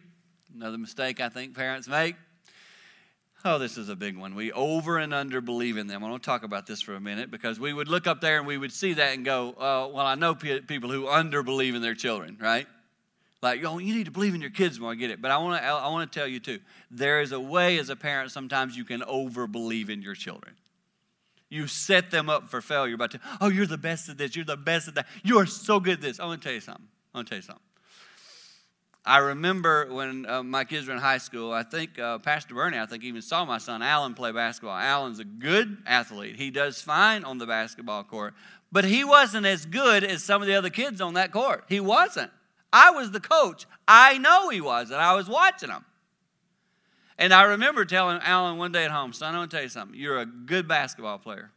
another 0.54 0.78
mistake 0.78 1.20
I 1.20 1.28
think 1.28 1.56
parents 1.56 1.88
make. 1.88 2.14
Oh, 3.46 3.58
this 3.58 3.76
is 3.76 3.90
a 3.90 3.96
big 3.96 4.16
one. 4.16 4.34
We 4.34 4.52
over 4.52 4.96
and 4.96 5.12
under 5.12 5.42
believe 5.42 5.76
in 5.76 5.86
them. 5.86 6.02
I 6.02 6.08
want 6.08 6.22
to 6.22 6.26
talk 6.26 6.44
about 6.44 6.66
this 6.66 6.80
for 6.80 6.94
a 6.94 7.00
minute 7.00 7.30
because 7.30 7.60
we 7.60 7.74
would 7.74 7.88
look 7.88 8.06
up 8.06 8.22
there 8.22 8.38
and 8.38 8.46
we 8.46 8.56
would 8.56 8.72
see 8.72 8.94
that 8.94 9.14
and 9.14 9.22
go, 9.22 9.54
well, 9.58 10.06
I 10.06 10.14
know 10.14 10.34
people 10.34 10.90
who 10.90 11.06
under 11.08 11.42
believe 11.42 11.74
in 11.74 11.82
their 11.82 11.94
children, 11.94 12.38
right? 12.40 12.66
Like, 13.42 13.62
oh, 13.62 13.76
you 13.76 13.94
need 13.94 14.06
to 14.06 14.10
believe 14.10 14.34
in 14.34 14.40
your 14.40 14.48
kids 14.48 14.80
more. 14.80 14.92
I 14.92 14.94
get 14.94 15.10
it. 15.10 15.20
But 15.20 15.30
I 15.30 15.36
want 15.36 15.60
to 15.60 15.68
I 15.68 15.88
want 15.88 16.10
to 16.10 16.18
tell 16.18 16.26
you 16.26 16.40
too. 16.40 16.60
There 16.90 17.20
is 17.20 17.32
a 17.32 17.40
way 17.40 17.76
as 17.76 17.90
a 17.90 17.96
parent 17.96 18.30
sometimes 18.30 18.74
you 18.78 18.84
can 18.86 19.02
over 19.02 19.46
believe 19.46 19.90
in 19.90 20.00
your 20.00 20.14
children. 20.14 20.54
You 21.50 21.66
set 21.66 22.10
them 22.10 22.30
up 22.30 22.48
for 22.48 22.62
failure 22.62 22.96
by, 22.96 23.08
oh, 23.42 23.48
you're 23.48 23.66
the 23.66 23.76
best 23.76 24.08
at 24.08 24.16
this. 24.16 24.34
You're 24.34 24.46
the 24.46 24.56
best 24.56 24.88
at 24.88 24.94
that. 24.94 25.06
You 25.22 25.38
are 25.38 25.46
so 25.46 25.78
good 25.78 25.94
at 25.94 26.00
this. 26.00 26.18
I 26.18 26.24
want 26.24 26.40
to 26.40 26.48
tell 26.48 26.54
you 26.54 26.60
something. 26.60 26.88
I 27.12 27.18
want 27.18 27.28
to 27.28 27.30
tell 27.32 27.38
you 27.38 27.42
something. 27.42 27.62
I 29.06 29.18
remember 29.18 29.92
when 29.92 30.24
uh, 30.26 30.42
my 30.42 30.64
kids 30.64 30.86
were 30.86 30.94
in 30.94 31.00
high 31.00 31.18
school, 31.18 31.52
I 31.52 31.62
think 31.62 31.98
uh, 31.98 32.18
Pastor 32.18 32.54
Bernie, 32.54 32.78
I 32.78 32.86
think 32.86 33.04
even 33.04 33.20
saw 33.20 33.44
my 33.44 33.58
son 33.58 33.82
Alan 33.82 34.14
play 34.14 34.32
basketball. 34.32 34.76
Alan's 34.76 35.18
a 35.18 35.24
good 35.24 35.76
athlete. 35.86 36.36
He 36.36 36.50
does 36.50 36.80
fine 36.80 37.22
on 37.22 37.36
the 37.36 37.46
basketball 37.46 38.02
court, 38.04 38.32
but 38.72 38.86
he 38.86 39.04
wasn't 39.04 39.44
as 39.44 39.66
good 39.66 40.04
as 40.04 40.24
some 40.24 40.40
of 40.40 40.48
the 40.48 40.54
other 40.54 40.70
kids 40.70 41.02
on 41.02 41.14
that 41.14 41.32
court. 41.32 41.64
He 41.68 41.80
wasn't. 41.80 42.30
I 42.72 42.92
was 42.92 43.10
the 43.10 43.20
coach. 43.20 43.66
I 43.86 44.16
know 44.16 44.48
he 44.48 44.62
wasn't. 44.62 45.00
I 45.00 45.14
was 45.14 45.28
watching 45.28 45.68
him. 45.68 45.84
And 47.18 47.32
I 47.32 47.42
remember 47.42 47.84
telling 47.84 48.20
Alan 48.22 48.56
one 48.56 48.72
day 48.72 48.84
at 48.84 48.90
home, 48.90 49.12
son, 49.12 49.34
I 49.34 49.38
want 49.38 49.50
to 49.50 49.56
tell 49.56 49.62
you 49.62 49.68
something. 49.68 49.98
You're 49.98 50.18
a 50.18 50.26
good 50.26 50.66
basketball 50.66 51.18
player, 51.18 51.52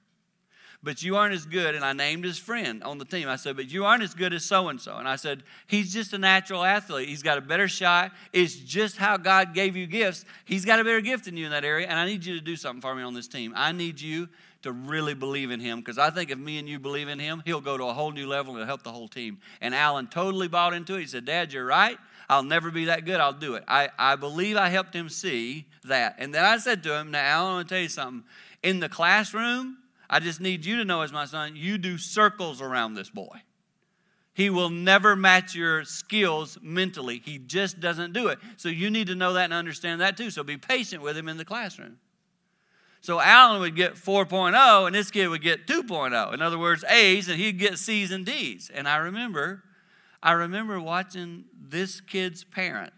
but 0.84 1.02
you 1.02 1.16
aren't 1.16 1.34
as 1.34 1.46
good. 1.46 1.76
And 1.76 1.84
I 1.84 1.94
named 1.94 2.24
his 2.24 2.38
friend 2.38 2.84
on 2.84 2.98
the 2.98 3.06
team. 3.06 3.28
I 3.28 3.36
said, 3.36 3.56
but 3.56 3.72
you 3.72 3.86
aren't 3.86 4.04
as 4.04 4.14
good 4.14 4.34
as 4.34 4.46
so 4.46 4.70
and 4.70 4.80
so. 4.80 4.98
And 4.98 5.08
I 5.08 5.16
said, 5.16 5.44
he's 5.66 5.92
just 5.92 6.14
a 6.14 6.18
natural 6.18 6.64
athlete. 6.64 7.10
He's 7.10 7.24
got 7.24 7.38
a 7.38 7.42
better 7.42 7.68
shot. 7.68 8.12
It's 8.32 8.56
just 8.56 8.98
how 8.98 9.18
God 9.18 9.54
gave 9.54 9.76
you 9.76 9.88
gifts. 9.88 10.26
He's 10.46 10.66
got 10.66 10.80
a 10.80 10.84
better 10.84 11.02
gift 11.02 11.26
than 11.26 11.36
you 11.36 11.46
in 11.46 11.52
that 11.52 11.66
area. 11.66 11.88
And 11.88 11.98
I 11.98 12.06
need 12.06 12.26
you 12.26 12.36
to 12.36 12.42
do 12.42 12.56
something 12.56 12.82
for 12.82 12.94
me 12.96 13.04
on 13.04 13.14
this 13.14 13.28
team. 13.28 13.54
I 13.56 13.72
need 13.72 14.00
you 14.00 14.30
to 14.64 14.72
really 14.72 15.14
believe 15.14 15.52
in 15.52 15.60
him 15.60 15.80
because 15.80 15.98
I 15.98 16.10
think 16.10 16.30
if 16.30 16.38
me 16.38 16.58
and 16.58 16.68
you 16.68 16.80
believe 16.80 17.08
in 17.08 17.20
him, 17.20 17.42
he'll 17.46 17.62
go 17.62 17.78
to 17.78 17.86
a 17.86 17.94
whole 17.94 18.12
new 18.12 18.28
level 18.28 18.58
and 18.58 18.66
help 18.66 18.84
the 18.84 18.92
whole 18.92 19.08
team. 19.08 19.40
And 19.62 19.74
Alan 19.74 20.08
totally 20.08 20.48
bought 20.48 20.74
into 20.74 20.96
it. 20.96 21.02
He 21.02 21.08
said, 21.08 21.26
Dad, 21.26 21.54
you're 21.54 21.66
right. 21.66 21.98
I'll 22.30 22.44
never 22.44 22.72
be 22.72 22.86
that 22.86 23.06
good. 23.06 23.20
I'll 23.20 23.34
do 23.34 23.56
it. 23.56 23.64
I, 23.68 23.90
I 23.98 24.16
believe 24.16 24.58
I 24.58 24.70
helped 24.70 24.94
him 24.94 25.10
see 25.10 25.66
that. 25.86 26.16
And 26.18 26.34
then 26.34 26.44
I 26.44 26.58
said 26.58 26.84
to 26.84 26.98
him, 26.98 27.12
Now, 27.12 27.24
Alan, 27.24 27.52
I 27.52 27.54
want 27.56 27.70
to 27.70 27.76
tell 27.76 27.82
you 27.82 27.90
something. 27.90 28.24
In 28.64 28.80
the 28.80 28.90
classroom, 28.90 29.78
I 30.10 30.20
just 30.20 30.40
need 30.40 30.66
you 30.66 30.78
to 30.78 30.86
know, 30.86 31.02
as 31.02 31.12
my 31.12 31.26
son, 31.26 31.56
you 31.56 31.78
do 31.78 31.98
circles 31.98 32.62
around 32.62 32.94
this 32.94 33.10
boy. 33.10 33.42
He 34.34 34.50
will 34.50 34.70
never 34.70 35.16
match 35.16 35.56
your 35.56 35.84
skills 35.84 36.58
mentally. 36.62 37.22
He 37.26 37.40
just 37.40 37.80
doesn't 37.80 38.14
do 38.14 38.28
it. 38.28 38.38
So 38.58 38.70
you 38.70 38.90
need 38.90 39.08
to 39.08 39.16
know 39.16 39.34
that 39.34 39.46
and 39.46 39.54
understand 39.54 40.00
that 40.02 40.16
too. 40.16 40.30
So 40.30 40.44
be 40.44 40.58
patient 40.58 41.02
with 41.02 41.18
him 41.18 41.28
in 41.28 41.38
the 41.38 41.46
classroom. 41.46 41.98
So 43.02 43.20
Alan 43.20 43.62
would 43.62 43.76
get 43.76 43.96
4.0 43.96 44.86
and 44.86 44.96
this 44.96 45.10
kid 45.10 45.28
would 45.28 45.42
get 45.42 45.66
2.0. 45.66 46.34
In 46.34 46.42
other 46.42 46.60
words, 46.60 46.84
A's 46.88 47.30
and 47.30 47.40
he'd 47.40 47.58
get 47.58 47.80
C's 47.80 48.12
and 48.12 48.26
D's. 48.26 48.70
And 48.74 48.88
I 48.88 48.98
remember 48.98 49.64
I 50.22 50.34
remember 50.34 50.80
watching 50.80 51.46
this 51.58 52.02
kid's 52.02 52.44
parent 52.44 52.94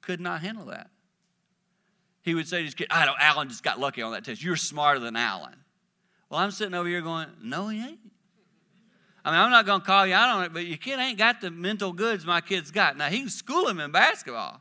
could 0.00 0.20
not 0.20 0.40
handle 0.40 0.66
that. 0.66 0.90
He 2.22 2.34
would 2.34 2.48
say 2.48 2.58
to 2.58 2.64
his 2.64 2.74
kid, 2.74 2.88
I 2.90 3.06
don't, 3.06 3.18
Alan 3.20 3.48
just 3.48 3.62
got 3.62 3.78
lucky 3.78 4.02
on 4.02 4.12
that 4.12 4.24
test. 4.24 4.42
You're 4.42 4.56
smarter 4.56 5.00
than 5.00 5.16
Alan. 5.16 5.56
Well, 6.30 6.40
I'm 6.40 6.50
sitting 6.50 6.74
over 6.74 6.88
here 6.88 7.00
going, 7.00 7.28
No, 7.42 7.68
he 7.68 7.78
ain't. 7.80 7.98
I 9.24 9.30
mean, 9.30 9.40
I'm 9.40 9.50
not 9.50 9.66
going 9.66 9.80
to 9.80 9.86
call 9.86 10.06
you 10.06 10.14
out 10.14 10.36
on 10.36 10.44
it, 10.44 10.52
but 10.54 10.66
your 10.66 10.78
kid 10.78 10.98
ain't 10.98 11.18
got 11.18 11.40
the 11.40 11.50
mental 11.50 11.92
goods 11.92 12.24
my 12.24 12.40
kid's 12.40 12.70
got. 12.70 12.96
Now, 12.96 13.08
he 13.08 13.20
can 13.20 13.28
school 13.28 13.68
him 13.68 13.80
in 13.80 13.90
basketball. 13.90 14.60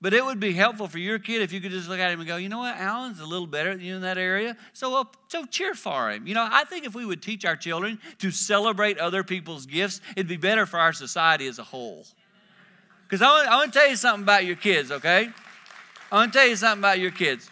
But 0.00 0.12
it 0.12 0.24
would 0.24 0.38
be 0.38 0.52
helpful 0.52 0.88
for 0.88 0.98
your 0.98 1.18
kid 1.18 1.40
if 1.40 1.52
you 1.52 1.60
could 1.60 1.70
just 1.70 1.88
look 1.88 1.98
at 1.98 2.10
him 2.10 2.20
and 2.20 2.28
go, 2.28 2.36
you 2.36 2.50
know 2.50 2.58
what, 2.58 2.76
Alan's 2.76 3.18
a 3.18 3.24
little 3.24 3.46
better 3.46 3.74
than 3.74 3.84
you 3.84 3.96
in 3.96 4.02
that 4.02 4.18
area, 4.18 4.56
so 4.74 5.08
so 5.28 5.46
cheer 5.46 5.74
for 5.74 6.10
him. 6.10 6.26
You 6.26 6.34
know, 6.34 6.46
I 6.48 6.64
think 6.64 6.84
if 6.84 6.94
we 6.94 7.06
would 7.06 7.22
teach 7.22 7.46
our 7.46 7.56
children 7.56 7.98
to 8.18 8.30
celebrate 8.30 8.98
other 8.98 9.24
people's 9.24 9.64
gifts, 9.64 10.02
it'd 10.14 10.28
be 10.28 10.36
better 10.36 10.66
for 10.66 10.78
our 10.78 10.92
society 10.92 11.46
as 11.46 11.58
a 11.58 11.64
whole. 11.64 12.04
Because 13.08 13.22
I 13.22 13.56
want 13.56 13.72
to 13.72 13.78
tell 13.78 13.88
you 13.88 13.96
something 13.96 14.22
about 14.22 14.44
your 14.44 14.56
kids, 14.56 14.92
okay? 14.92 15.30
I 16.12 16.14
want 16.14 16.32
to 16.32 16.38
tell 16.38 16.46
you 16.46 16.56
something 16.56 16.80
about 16.80 16.98
your 16.98 17.10
kids 17.10 17.50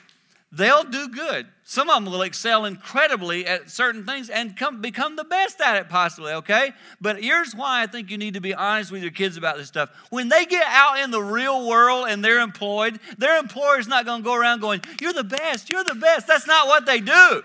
they'll 0.57 0.85
do 0.85 1.09
good. 1.09 1.47
Some 1.65 1.89
of 1.89 2.03
them 2.03 2.13
will 2.13 2.23
excel 2.23 2.65
incredibly 2.65 3.47
at 3.47 3.71
certain 3.71 4.05
things 4.05 4.29
and 4.29 4.57
come, 4.57 4.81
become 4.81 5.17
the 5.17 5.25
best 5.25 5.61
at 5.61 5.77
it, 5.77 5.89
possibly, 5.89 6.33
okay? 6.35 6.73
But 7.01 7.23
here's 7.23 7.55
why 7.55 7.83
I 7.83 7.87
think 7.87 8.11
you 8.11 8.19
need 8.19 8.35
to 8.35 8.41
be 8.41 8.55
honest 8.55 8.93
with 8.93 9.03
your 9.03 9.11
kids 9.11 9.37
about 9.37 9.57
this 9.57 9.69
stuff. 9.69 9.91
When 10.11 10.29
they 10.29 10.45
get 10.45 10.67
out 10.67 10.99
in 11.01 11.11
the 11.11 11.23
real 11.23 11.67
world 11.67 12.07
and 12.09 12.25
they're 12.25 12.41
employed, 12.41 13.01
their 13.19 13.39
employer's 13.39 13.89
not 13.89 14.05
going 14.05 14.23
to 14.23 14.25
go 14.25 14.35
around 14.35 14.61
going, 14.61 14.83
You're 15.01 15.13
the 15.13 15.25
best, 15.25 15.71
you're 15.71 15.85
the 15.85 15.95
best. 15.95 16.27
That's 16.27 16.47
not 16.47 16.67
what 16.67 16.87
they 16.87 17.01
do. 17.01 17.43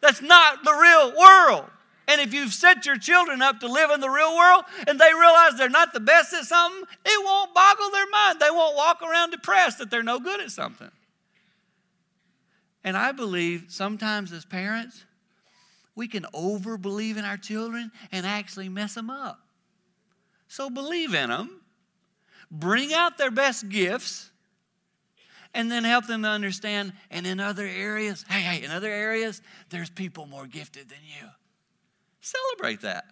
That's 0.00 0.20
not 0.20 0.64
the 0.64 0.72
real 0.72 1.16
world. 1.18 1.70
And 2.08 2.20
if 2.20 2.34
you've 2.34 2.52
set 2.52 2.84
your 2.84 2.98
children 2.98 3.40
up 3.40 3.60
to 3.60 3.68
live 3.68 3.90
in 3.90 4.00
the 4.00 4.10
real 4.10 4.36
world 4.36 4.64
and 4.86 4.98
they 4.98 5.14
realize 5.14 5.56
they're 5.56 5.70
not 5.70 5.92
the 5.92 6.00
best 6.00 6.34
at 6.34 6.44
something, 6.44 6.82
it 7.06 7.24
won't 7.24 7.54
boggle 7.54 7.90
their 7.90 8.08
mind. 8.10 8.40
They 8.40 8.50
won't 8.50 8.76
walk 8.76 9.00
around 9.02 9.30
depressed 9.30 9.78
that 9.78 9.90
they're 9.90 10.02
no 10.02 10.18
good 10.18 10.40
at 10.40 10.50
something. 10.50 10.90
And 12.84 12.96
I 12.96 13.12
believe 13.12 13.66
sometimes 13.68 14.32
as 14.32 14.44
parents, 14.44 15.04
we 15.94 16.08
can 16.08 16.26
over 16.32 16.76
believe 16.76 17.16
in 17.16 17.24
our 17.24 17.36
children 17.36 17.92
and 18.10 18.26
actually 18.26 18.68
mess 18.68 18.94
them 18.94 19.10
up. 19.10 19.40
So 20.48 20.68
believe 20.68 21.14
in 21.14 21.30
them, 21.30 21.62
bring 22.50 22.92
out 22.92 23.18
their 23.18 23.30
best 23.30 23.68
gifts, 23.68 24.30
and 25.54 25.70
then 25.70 25.84
help 25.84 26.06
them 26.06 26.22
to 26.22 26.28
understand. 26.28 26.92
And 27.10 27.26
in 27.26 27.40
other 27.40 27.66
areas, 27.66 28.24
hey, 28.28 28.40
hey, 28.40 28.64
in 28.64 28.70
other 28.70 28.90
areas, 28.90 29.42
there's 29.70 29.90
people 29.90 30.26
more 30.26 30.46
gifted 30.46 30.88
than 30.88 30.98
you. 31.04 31.28
Celebrate 32.20 32.80
that. 32.82 33.04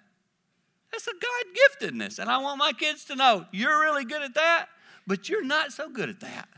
That's 0.91 1.07
a 1.07 1.13
God 1.13 1.91
giftedness. 1.93 2.19
And 2.19 2.31
I 2.31 2.39
want 2.39 2.59
my 2.59 2.73
kids 2.73 3.05
to 3.07 3.17
know 3.17 3.47
you're 3.53 3.81
really 3.81 4.05
good 4.05 4.23
at 4.23 4.35
that, 4.35 4.67
but 5.07 5.29
you're 5.29 5.45
not 5.45 5.73
so 5.73 5.89
good 5.89 6.09
at 6.09 6.21
that. 6.21 6.49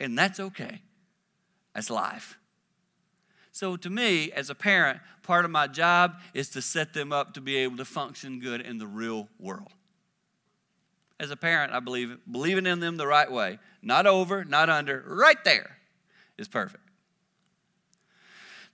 And 0.00 0.16
that's 0.16 0.40
okay. 0.40 0.82
That's 1.74 1.90
life. 1.90 2.37
So, 3.58 3.76
to 3.76 3.90
me, 3.90 4.30
as 4.30 4.50
a 4.50 4.54
parent, 4.54 5.00
part 5.24 5.44
of 5.44 5.50
my 5.50 5.66
job 5.66 6.20
is 6.32 6.48
to 6.50 6.62
set 6.62 6.94
them 6.94 7.12
up 7.12 7.34
to 7.34 7.40
be 7.40 7.56
able 7.56 7.76
to 7.78 7.84
function 7.84 8.38
good 8.38 8.60
in 8.60 8.78
the 8.78 8.86
real 8.86 9.26
world. 9.40 9.72
As 11.18 11.32
a 11.32 11.36
parent, 11.36 11.72
I 11.72 11.80
believe 11.80 12.18
believing 12.30 12.66
in 12.66 12.78
them 12.78 12.96
the 12.96 13.06
right 13.08 13.28
way, 13.28 13.58
not 13.82 14.06
over, 14.06 14.44
not 14.44 14.70
under, 14.70 15.02
right 15.04 15.42
there 15.42 15.76
is 16.38 16.46
perfect. 16.46 16.84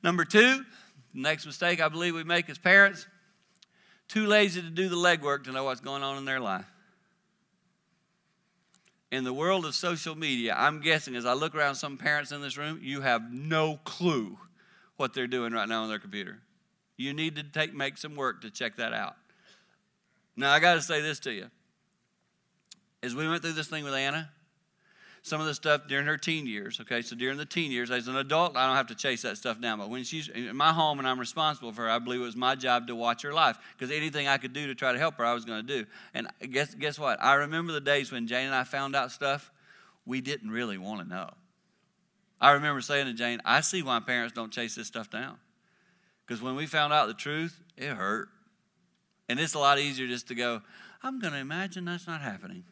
Number 0.03 0.23
two, 0.27 0.63
the 1.15 1.21
next 1.23 1.47
mistake 1.47 1.81
I 1.81 1.89
believe 1.89 2.15
we 2.15 2.23
make 2.23 2.51
as 2.51 2.59
parents, 2.59 3.07
too 4.07 4.27
lazy 4.27 4.61
to 4.61 4.69
do 4.69 4.91
the 4.91 4.97
legwork 4.97 5.45
to 5.45 5.53
know 5.53 5.65
what's 5.65 5.81
going 5.81 6.03
on 6.03 6.19
in 6.19 6.27
their 6.27 6.41
life 6.41 6.67
in 9.11 9.25
the 9.25 9.33
world 9.33 9.65
of 9.65 9.75
social 9.75 10.15
media, 10.15 10.55
I'm 10.59 10.81
guessing 10.81 11.17
as 11.17 11.25
I 11.25 11.33
look 11.33 11.55
around 11.55 11.77
some 11.77 11.97
parents 11.97 12.33
in 12.33 12.43
this 12.43 12.59
room, 12.59 12.81
you 12.83 13.01
have 13.01 13.33
no 13.33 13.79
clue 13.85 14.37
what 14.97 15.15
they're 15.15 15.27
doing 15.27 15.53
right 15.53 15.69
now 15.69 15.83
on 15.83 15.89
their 15.89 15.99
computer. 15.99 16.39
You 16.97 17.13
need 17.13 17.37
to 17.37 17.43
take 17.43 17.75
make 17.75 17.99
some 17.99 18.15
work 18.15 18.43
to 18.43 18.51
check 18.51 18.77
that 18.77 18.93
out. 18.93 19.17
Now 20.37 20.53
I 20.53 20.61
got 20.61 20.75
to 20.75 20.83
say 20.83 21.01
this 21.01 21.19
to 21.21 21.33
you. 21.33 21.47
As 23.03 23.15
we 23.15 23.29
went 23.29 23.43
through 23.43 23.53
this 23.53 23.69
thing 23.69 23.85
with 23.85 23.95
Anna, 23.95 24.31
some 25.23 25.41
of 25.41 25.47
the 25.47 25.55
stuff 25.55 25.83
during 25.89 26.07
her 26.07 26.17
teen 26.17 26.47
years, 26.47 26.81
okay, 26.81 27.03
so 27.03 27.17
during 27.17 27.39
the 27.39 27.47
teen 27.47 27.71
years, 27.71 27.91
as 27.91 28.09
an 28.09 28.17
adult, 28.17 28.57
I 28.57 28.67
don't 28.67 28.77
have 28.77 28.89
to 28.89 28.95
chase 28.95 29.23
that 29.23 29.37
stuff 29.37 29.61
down. 29.61 29.79
But 29.79 29.91
when 29.91 30.05
she's 30.05 30.29
in 30.29 30.55
my 30.57 30.73
home 30.73 30.99
and 30.99 31.09
I'm 31.09 31.19
responsible 31.19 31.73
for 31.73 31.83
her, 31.83 31.91
I 31.91 31.99
believe 31.99 32.21
it 32.21 32.25
was 32.25 32.37
my 32.37 32.55
job 32.55 32.87
to 32.89 32.95
watch 32.95 33.23
her 33.23 33.33
life 33.33 33.59
because 33.77 33.95
anything 33.95 34.29
I 34.29 34.39
could 34.39 34.53
do 34.53 34.67
to 34.67 34.75
try 34.75 34.93
to 34.93 34.99
help 34.99 35.17
her, 35.17 35.25
I 35.25 35.35
was 35.35 35.45
going 35.45 35.67
to 35.67 35.79
do. 35.81 35.87
And 36.13 36.29
guess, 36.51 36.75
guess 36.75 36.99
what? 36.99 37.23
I 37.23 37.35
remember 37.35 37.73
the 37.73 37.81
days 37.81 38.13
when 38.13 38.27
Jane 38.27 38.47
and 38.47 38.55
I 38.55 38.65
found 38.65 38.95
out 38.95 39.11
stuff 39.11 39.51
we 40.07 40.21
didn't 40.21 40.51
really 40.51 40.79
want 40.79 41.03
to 41.03 41.09
know. 41.09 41.31
I 42.41 42.53
remember 42.53 42.81
saying 42.81 43.07
to 43.07 43.13
Jane, 43.13 43.41
I 43.45 43.61
see 43.61 43.83
why 43.83 44.01
parents 44.01 44.35
don't 44.35 44.53
chase 44.53 44.75
this 44.75 44.87
stuff 44.87 45.11
down. 45.11 45.39
Because 46.27 46.43
when 46.43 46.57
we 46.57 46.67
found 46.67 46.93
out 46.93 47.07
the 47.07 47.15
truth, 47.15 47.61
it 47.77 47.91
hurt. 47.91 48.29
And 49.29 49.41
it's 49.41 49.55
a 49.55 49.59
lot 49.59 49.79
easier 49.79 50.07
just 50.07 50.29
to 50.29 50.35
go, 50.35 50.63
I'm 51.03 51.21
going 51.21 51.33
to 51.33 51.39
imagine 51.39 51.85
that's 51.85 52.07
not 52.07 52.21
happening. 52.21 52.65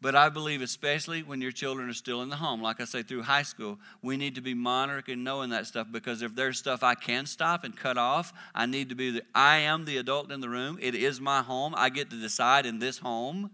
But 0.00 0.14
I 0.14 0.28
believe, 0.28 0.62
especially 0.62 1.24
when 1.24 1.40
your 1.40 1.50
children 1.50 1.88
are 1.88 1.94
still 1.94 2.22
in 2.22 2.28
the 2.28 2.36
home, 2.36 2.62
like 2.62 2.80
I 2.80 2.84
say, 2.84 3.02
through 3.02 3.22
high 3.22 3.42
school, 3.42 3.78
we 4.00 4.16
need 4.16 4.36
to 4.36 4.40
be 4.40 4.54
monitoring 4.54 5.14
and 5.14 5.24
knowing 5.24 5.50
that 5.50 5.66
stuff 5.66 5.88
because 5.90 6.22
if 6.22 6.36
there's 6.36 6.56
stuff 6.56 6.84
I 6.84 6.94
can 6.94 7.26
stop 7.26 7.64
and 7.64 7.76
cut 7.76 7.98
off, 7.98 8.32
I 8.54 8.66
need 8.66 8.90
to 8.90 8.94
be 8.94 9.10
the, 9.10 9.22
I 9.34 9.56
am 9.58 9.86
the 9.86 9.96
adult 9.96 10.30
in 10.30 10.40
the 10.40 10.48
room. 10.48 10.78
It 10.80 10.94
is 10.94 11.20
my 11.20 11.42
home. 11.42 11.74
I 11.76 11.88
get 11.88 12.10
to 12.10 12.16
decide 12.20 12.64
in 12.64 12.78
this 12.78 12.98
home. 12.98 13.50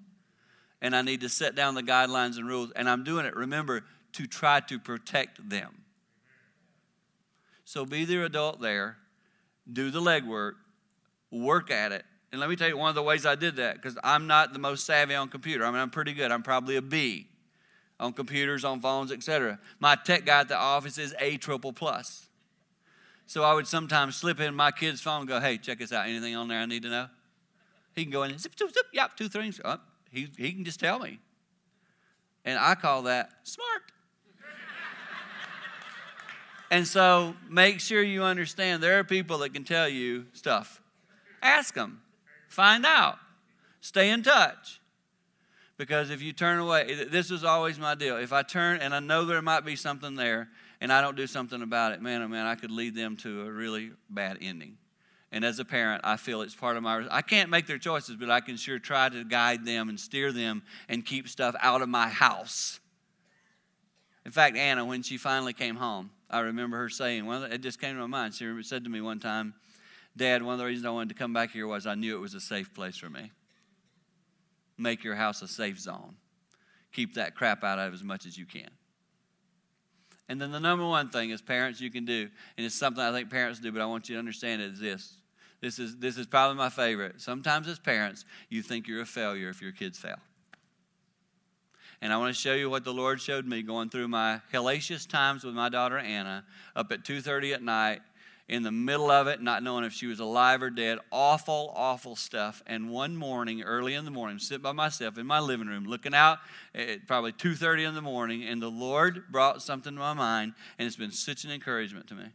And 0.82 0.95
I 0.95 1.01
need 1.01 1.22
to 1.22 1.30
set 1.30 1.55
down 1.55 1.74
the 1.74 1.82
guidelines 1.82 2.37
and 2.37 2.47
rules. 2.47 2.70
And 2.76 2.91
I'm 2.91 3.05
doing 3.05 3.24
it. 3.24 3.35
Remember, 3.35 3.85
to 4.15 4.27
try 4.27 4.61
to 4.61 4.79
protect 4.79 5.49
them. 5.49 5.83
So 7.65 7.85
be 7.85 8.05
the 8.05 8.25
adult 8.25 8.61
there, 8.61 8.97
do 9.71 9.91
the 9.91 10.01
legwork, 10.01 10.55
work 11.31 11.71
at 11.71 11.93
it. 11.93 12.05
And 12.31 12.41
let 12.41 12.51
me 12.51 12.57
tell 12.57 12.69
you 12.69 12.77
one 12.77 12.89
of 12.89 12.95
the 12.95 13.03
ways 13.03 13.25
I 13.25 13.37
did 13.37 13.57
that, 13.57 13.77
because 13.77 13.97
I'm 14.03 14.27
not 14.27 14.53
the 14.53 14.59
most 14.59 14.85
savvy 14.85 15.15
on 15.15 15.29
computer. 15.29 15.65
I 15.65 15.71
mean, 15.71 15.81
I'm 15.81 15.91
pretty 15.91 16.12
good. 16.12 16.33
I'm 16.33 16.43
probably 16.43 16.77
a 16.77 16.83
B 16.83 17.29
on 18.01 18.12
computers, 18.12 18.65
on 18.65 18.81
phones, 18.81 19.12
etc. 19.12 19.59
My 19.79 19.95
tech 19.95 20.25
guy 20.25 20.41
at 20.41 20.49
the 20.49 20.57
office 20.57 20.99
is 20.99 21.15
A 21.21 21.37
triple 21.37 21.73
plus. 21.73 22.27
So 23.27 23.43
I 23.43 23.55
would 23.55 23.67
sometimes 23.67 24.17
slip 24.17 24.41
in 24.41 24.55
my 24.55 24.71
kid's 24.71 25.01
phone 25.01 25.21
and 25.21 25.29
go, 25.29 25.41
hey, 25.41 25.59
check 25.59 25.79
this 25.79 25.93
out. 25.93 26.07
Anything 26.07 26.37
on 26.37 26.49
there 26.49 26.59
I 26.59 26.67
need 26.67 26.83
to 26.83 26.91
know? 26.91 27.07
He 27.95 28.03
can 28.03 28.12
go 28.12 28.25
in 28.25 28.33
and 28.33 28.41
zip, 28.41 28.53
zip, 28.59 28.73
zip. 28.73 28.87
Yep, 28.93 29.17
two 29.17 29.29
things. 29.29 29.61
Oh, 29.65 29.79
he, 30.11 30.29
he 30.37 30.53
can 30.53 30.65
just 30.65 30.81
tell 30.81 30.99
me. 30.99 31.21
And 32.45 32.59
I 32.59 32.75
call 32.75 33.03
that 33.03 33.31
smart. 33.45 33.83
And 36.75 36.89
so 36.89 37.37
make 37.49 37.79
sure 37.79 38.03
you 38.03 38.25
understand 38.25 38.83
there 38.83 38.99
are 38.99 39.05
people 39.05 39.39
that 39.39 39.55
can 39.55 39.62
tell 39.62 39.89
you 39.89 40.27
stuff. 40.33 40.83
Ask 41.41 41.75
them, 41.75 42.03
find 42.49 42.85
out, 42.85 43.16
stay 43.81 44.11
in 44.11 44.25
touch. 44.25 44.81
Because 45.77 46.11
if 46.11 46.20
you 46.20 46.33
turn 46.33 46.59
away, 46.59 47.07
this 47.09 47.31
is 47.31 47.45
always 47.45 47.79
my 47.79 47.95
deal. 47.95 48.16
If 48.16 48.33
I 48.33 48.43
turn 48.43 48.81
and 48.81 48.93
I 48.93 48.99
know 48.99 49.25
there 49.25 49.41
might 49.41 49.64
be 49.64 49.77
something 49.77 50.16
there 50.16 50.49
and 50.81 50.93
I 50.93 51.01
don't 51.01 51.16
do 51.16 51.29
something 51.29 51.62
about 51.62 51.93
it, 51.93 52.03
man, 52.03 52.22
oh 52.22 52.27
man, 52.27 52.45
I 52.45 52.57
could 52.57 52.72
lead 52.72 52.97
them 52.97 53.16
to 53.18 53.43
a 53.43 53.53
really 53.53 53.93
bad 54.11 54.39
ending. 54.41 54.77
And 55.31 55.45
as 55.45 55.61
a 55.61 55.64
parent, 55.64 56.01
I 56.03 56.16
feel 56.16 56.43
it's 56.43 56.57
part 56.57 56.77
of 56.77 56.83
my. 56.83 57.07
I 57.09 57.22
can't 57.22 57.51
make 57.51 57.68
their 57.68 57.79
choices, 57.79 58.16
but 58.16 58.31
I 58.31 58.41
can 58.41 58.57
sure 58.57 58.81
try 58.81 59.09
to 59.11 59.22
guide 59.22 59.64
them 59.64 59.89
and 59.89 60.01
steer 60.01 60.33
them 60.33 60.64
and 60.89 61.07
keep 61.07 61.29
stuff 61.29 61.55
out 61.61 61.83
of 61.83 61.89
my 61.89 62.09
house. 62.09 62.81
In 64.25 64.33
fact, 64.33 64.57
Anna, 64.57 64.85
when 64.85 65.03
she 65.03 65.16
finally 65.16 65.53
came 65.53 65.77
home, 65.77 66.11
I 66.31 66.41
remember 66.41 66.79
her 66.79 66.89
saying, 66.89 67.27
well, 67.27 67.45
it 67.45 67.59
just 67.59 67.81
came 67.81 67.95
to 67.95 68.01
my 68.01 68.07
mind. 68.07 68.35
She 68.35 68.51
said 68.62 68.85
to 68.85 68.91
me 68.91 69.01
one 69.01 69.20
time, 69.20 69.55
Dad, 70.16 70.43
one 70.43 70.55
of 70.55 70.59
the 70.59 70.64
reasons 70.64 70.87
I 70.87 70.91
wanted 70.91 71.11
to 71.11 71.14
come 71.14 71.33
back 71.33 71.51
here 71.51 71.66
was 71.66 71.87
I 71.87 71.95
knew 71.95 72.16
it 72.16 72.20
was 72.20 72.35
a 72.35 72.41
safe 72.41 72.72
place 72.72 72.97
for 72.97 73.11
me. 73.11 73.33
Make 74.79 75.05
your 75.05 75.14
house 75.14 75.43
a 75.43 75.49
safe 75.49 75.79
zone. 75.79 76.16
Keep 76.93 77.14
that 77.14 77.35
crap 77.35 77.64
out 77.64 77.79
of 77.79 77.93
it 77.93 77.95
as 77.95 78.03
much 78.03 78.25
as 78.25 78.39
you 78.39 78.47
can. 78.47 78.70
And 80.29 80.41
then 80.41 80.53
the 80.53 80.61
number 80.61 80.87
one 80.87 81.11
thing 81.11 81.33
as 81.33 81.43
parents 81.43 81.81
you 81.81 81.91
can 81.91 82.05
do, 82.05 82.29
and 82.57 82.64
it's 82.64 82.75
something 82.75 83.03
I 83.03 83.12
think 83.12 83.31
parents 83.31 83.61
do, 83.61 83.70
but 83.72 83.83
I 83.83 83.87
want 83.87 84.09
you 84.09 84.14
to 84.14 84.18
understand 84.18 84.62
it 84.62 84.72
is 84.72 84.81
this 84.81 85.18
this 85.64 85.79
is, 85.79 85.97
this 85.97 86.18
is 86.18 86.27
probably 86.27 86.59
my 86.59 86.68
favorite. 86.68 87.22
Sometimes, 87.22 87.68
as 87.68 87.79
parents, 87.79 88.27
you 88.51 88.61
think 88.61 88.87
you're 88.87 89.01
a 89.01 89.07
failure 89.07 89.49
if 89.49 89.62
your 89.62 89.72
kids 89.72 89.99
fail. 89.99 90.18
And 92.05 92.12
I 92.12 92.18
want 92.18 92.34
to 92.34 92.38
show 92.38 92.52
you 92.52 92.68
what 92.68 92.84
the 92.84 92.92
Lord 92.92 93.18
showed 93.18 93.46
me 93.46 93.62
going 93.62 93.88
through 93.88 94.09
my 94.09 94.42
hellacious 94.52 95.09
times 95.09 95.42
with 95.42 95.55
my 95.55 95.70
daughter 95.70 95.96
Anna 95.96 96.44
up 96.76 96.92
at 96.92 97.02
2:30 97.02 97.55
at 97.55 97.62
night 97.62 98.02
in 98.46 98.62
the 98.62 98.70
middle 98.70 99.11
of 99.11 99.26
it, 99.26 99.40
not 99.40 99.62
knowing 99.62 99.84
if 99.84 99.94
she 99.94 100.07
was 100.07 100.20
alive 100.20 100.62
or 100.62 100.68
dead. 100.68 100.98
Awful, 101.11 101.72
awful 101.74 102.14
stuff. 102.14 102.62
And 102.66 102.90
one 102.90 103.16
morning, 103.16 103.62
early 103.62 103.94
in 103.94 104.05
the 104.05 104.11
morning, 104.11 104.38
sitting 104.38 104.61
by 104.61 104.72
myself 104.72 105.16
in 105.16 105.26
my 105.26 105.40
living 105.40 105.66
room, 105.66 105.86
looking 105.86 106.12
out 106.12 106.40
at 106.74 107.07
probably 107.07 107.32
2:30 107.32 107.84
in 107.84 107.94
the 107.94 108.02
morning, 108.02 108.44
and 108.44 108.61
the 108.61 108.70
Lord 108.70 109.32
brought 109.32 109.62
something 109.62 109.94
to 109.94 109.98
my 109.98 110.12
mind, 110.12 110.52
and 110.78 110.86
it's 110.86 110.96
been 110.96 111.11
such 111.11 111.44
an 111.44 111.50
encouragement 111.50 112.07
to 112.09 112.14
me. 112.14 112.26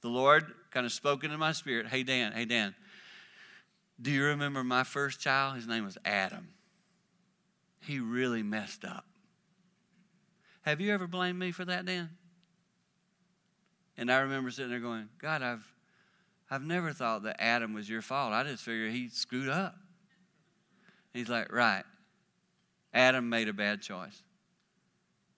The 0.00 0.08
Lord 0.08 0.52
kind 0.72 0.84
of 0.84 0.90
spoke 0.90 1.22
into 1.22 1.38
my 1.38 1.52
spirit 1.52 1.86
Hey, 1.86 2.02
Dan, 2.02 2.32
hey, 2.32 2.46
Dan, 2.46 2.74
do 4.02 4.10
you 4.10 4.24
remember 4.24 4.64
my 4.64 4.82
first 4.82 5.20
child? 5.20 5.54
His 5.54 5.68
name 5.68 5.84
was 5.84 5.98
Adam. 6.04 6.48
He 7.80 7.98
really 7.98 8.42
messed 8.42 8.84
up. 8.84 9.04
Have 10.62 10.80
you 10.80 10.92
ever 10.92 11.06
blamed 11.06 11.38
me 11.38 11.52
for 11.52 11.64
that, 11.64 11.86
Dan? 11.86 12.10
And 13.96 14.10
I 14.10 14.20
remember 14.20 14.50
sitting 14.50 14.70
there 14.70 14.80
going, 14.80 15.08
God, 15.18 15.42
I've, 15.42 15.66
I've 16.50 16.62
never 16.62 16.92
thought 16.92 17.22
that 17.24 17.36
Adam 17.38 17.74
was 17.74 17.88
your 17.88 18.02
fault. 18.02 18.32
I 18.32 18.42
just 18.44 18.62
figured 18.62 18.92
he 18.92 19.08
screwed 19.08 19.48
up. 19.48 19.74
He's 21.12 21.28
like, 21.28 21.52
right. 21.52 21.84
Adam 22.92 23.28
made 23.28 23.48
a 23.48 23.52
bad 23.52 23.82
choice. 23.82 24.22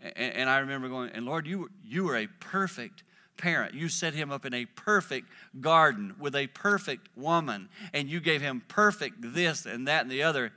And, 0.01 0.35
and 0.35 0.51
I 0.51 0.59
remember 0.59 0.89
going, 0.89 1.11
and 1.11 1.25
Lord, 1.25 1.47
you, 1.47 1.71
you 1.83 2.05
were 2.05 2.17
a 2.17 2.27
perfect 2.41 3.05
parent. 3.37 3.75
You 3.75 3.89
set 3.89 4.15
him 4.15 4.31
up 4.31 4.45
in 4.45 4.55
a 4.55 4.67
perfect 4.67 5.29
garden 5.61 6.15
with 6.19 6.35
a 6.35 6.47
perfect 6.49 7.09
woman, 7.17 7.69
and 7.93 8.09
you 8.09 8.21
gave 8.21 8.41
him 8.41 8.63
perfect 8.69 9.17
this 9.21 9.67
and 9.67 9.89
that 9.89 10.03
and 10.03 10.11
the 10.11 10.23
other, 10.23 10.53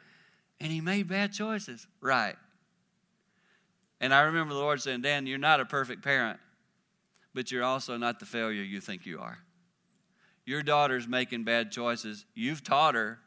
and 0.60 0.72
he 0.72 0.82
made 0.82 1.08
bad 1.08 1.34
choices. 1.34 1.88
Right. 2.02 2.36
And 4.00 4.14
I 4.14 4.22
remember 4.22 4.54
the 4.54 4.60
Lord 4.60 4.82
saying, 4.82 5.02
Dan, 5.02 5.26
you're 5.26 5.38
not 5.38 5.60
a 5.60 5.66
perfect 5.66 6.04
parent, 6.04 6.40
but 7.34 7.52
you're 7.52 7.64
also 7.64 7.98
not 7.98 8.20
the 8.20 8.26
failure 8.26 8.62
you 8.62 8.80
think 8.80 9.06
you 9.06 9.20
are. 9.20 9.40
Your 10.46 10.62
daughter's 10.62 11.08
making 11.08 11.44
bad 11.44 11.72
choices. 11.72 12.26
You've 12.36 12.64
taught 12.64 12.96
her. 12.96 13.20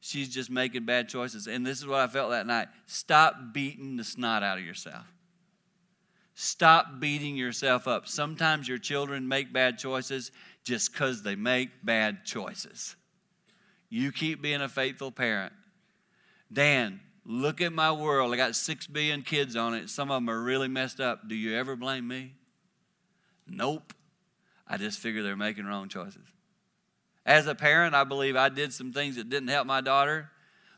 She's 0.00 0.28
just 0.28 0.50
making 0.50 0.84
bad 0.84 1.08
choices. 1.08 1.46
And 1.46 1.66
this 1.66 1.78
is 1.78 1.86
what 1.86 2.00
I 2.00 2.06
felt 2.06 2.30
that 2.30 2.46
night. 2.46 2.68
Stop 2.86 3.52
beating 3.52 3.96
the 3.96 4.04
snot 4.04 4.42
out 4.42 4.58
of 4.58 4.64
yourself. 4.64 5.04
Stop 6.34 7.00
beating 7.00 7.36
yourself 7.36 7.88
up. 7.88 8.06
Sometimes 8.06 8.68
your 8.68 8.78
children 8.78 9.26
make 9.26 9.52
bad 9.52 9.78
choices 9.78 10.32
just 10.64 10.92
because 10.92 11.22
they 11.22 11.34
make 11.34 11.70
bad 11.82 12.24
choices. 12.24 12.94
You 13.88 14.12
keep 14.12 14.42
being 14.42 14.60
a 14.60 14.68
faithful 14.68 15.10
parent. 15.10 15.52
Dan, 16.52 17.00
look 17.24 17.60
at 17.60 17.72
my 17.72 17.92
world. 17.92 18.32
I 18.32 18.36
got 18.36 18.54
six 18.54 18.86
billion 18.86 19.22
kids 19.22 19.56
on 19.56 19.74
it. 19.74 19.90
Some 19.90 20.10
of 20.10 20.16
them 20.16 20.30
are 20.30 20.40
really 20.40 20.68
messed 20.68 21.00
up. 21.00 21.28
Do 21.28 21.34
you 21.34 21.56
ever 21.56 21.76
blame 21.76 22.06
me? 22.06 22.34
Nope. 23.46 23.92
I 24.66 24.76
just 24.76 24.98
figure 24.98 25.22
they're 25.22 25.36
making 25.36 25.66
wrong 25.66 25.88
choices. 25.88 26.26
As 27.24 27.46
a 27.46 27.54
parent, 27.54 27.94
I 27.94 28.04
believe 28.04 28.36
I 28.36 28.48
did 28.48 28.72
some 28.72 28.92
things 28.92 29.16
that 29.16 29.28
didn't 29.28 29.48
help 29.48 29.66
my 29.66 29.80
daughter, 29.80 30.30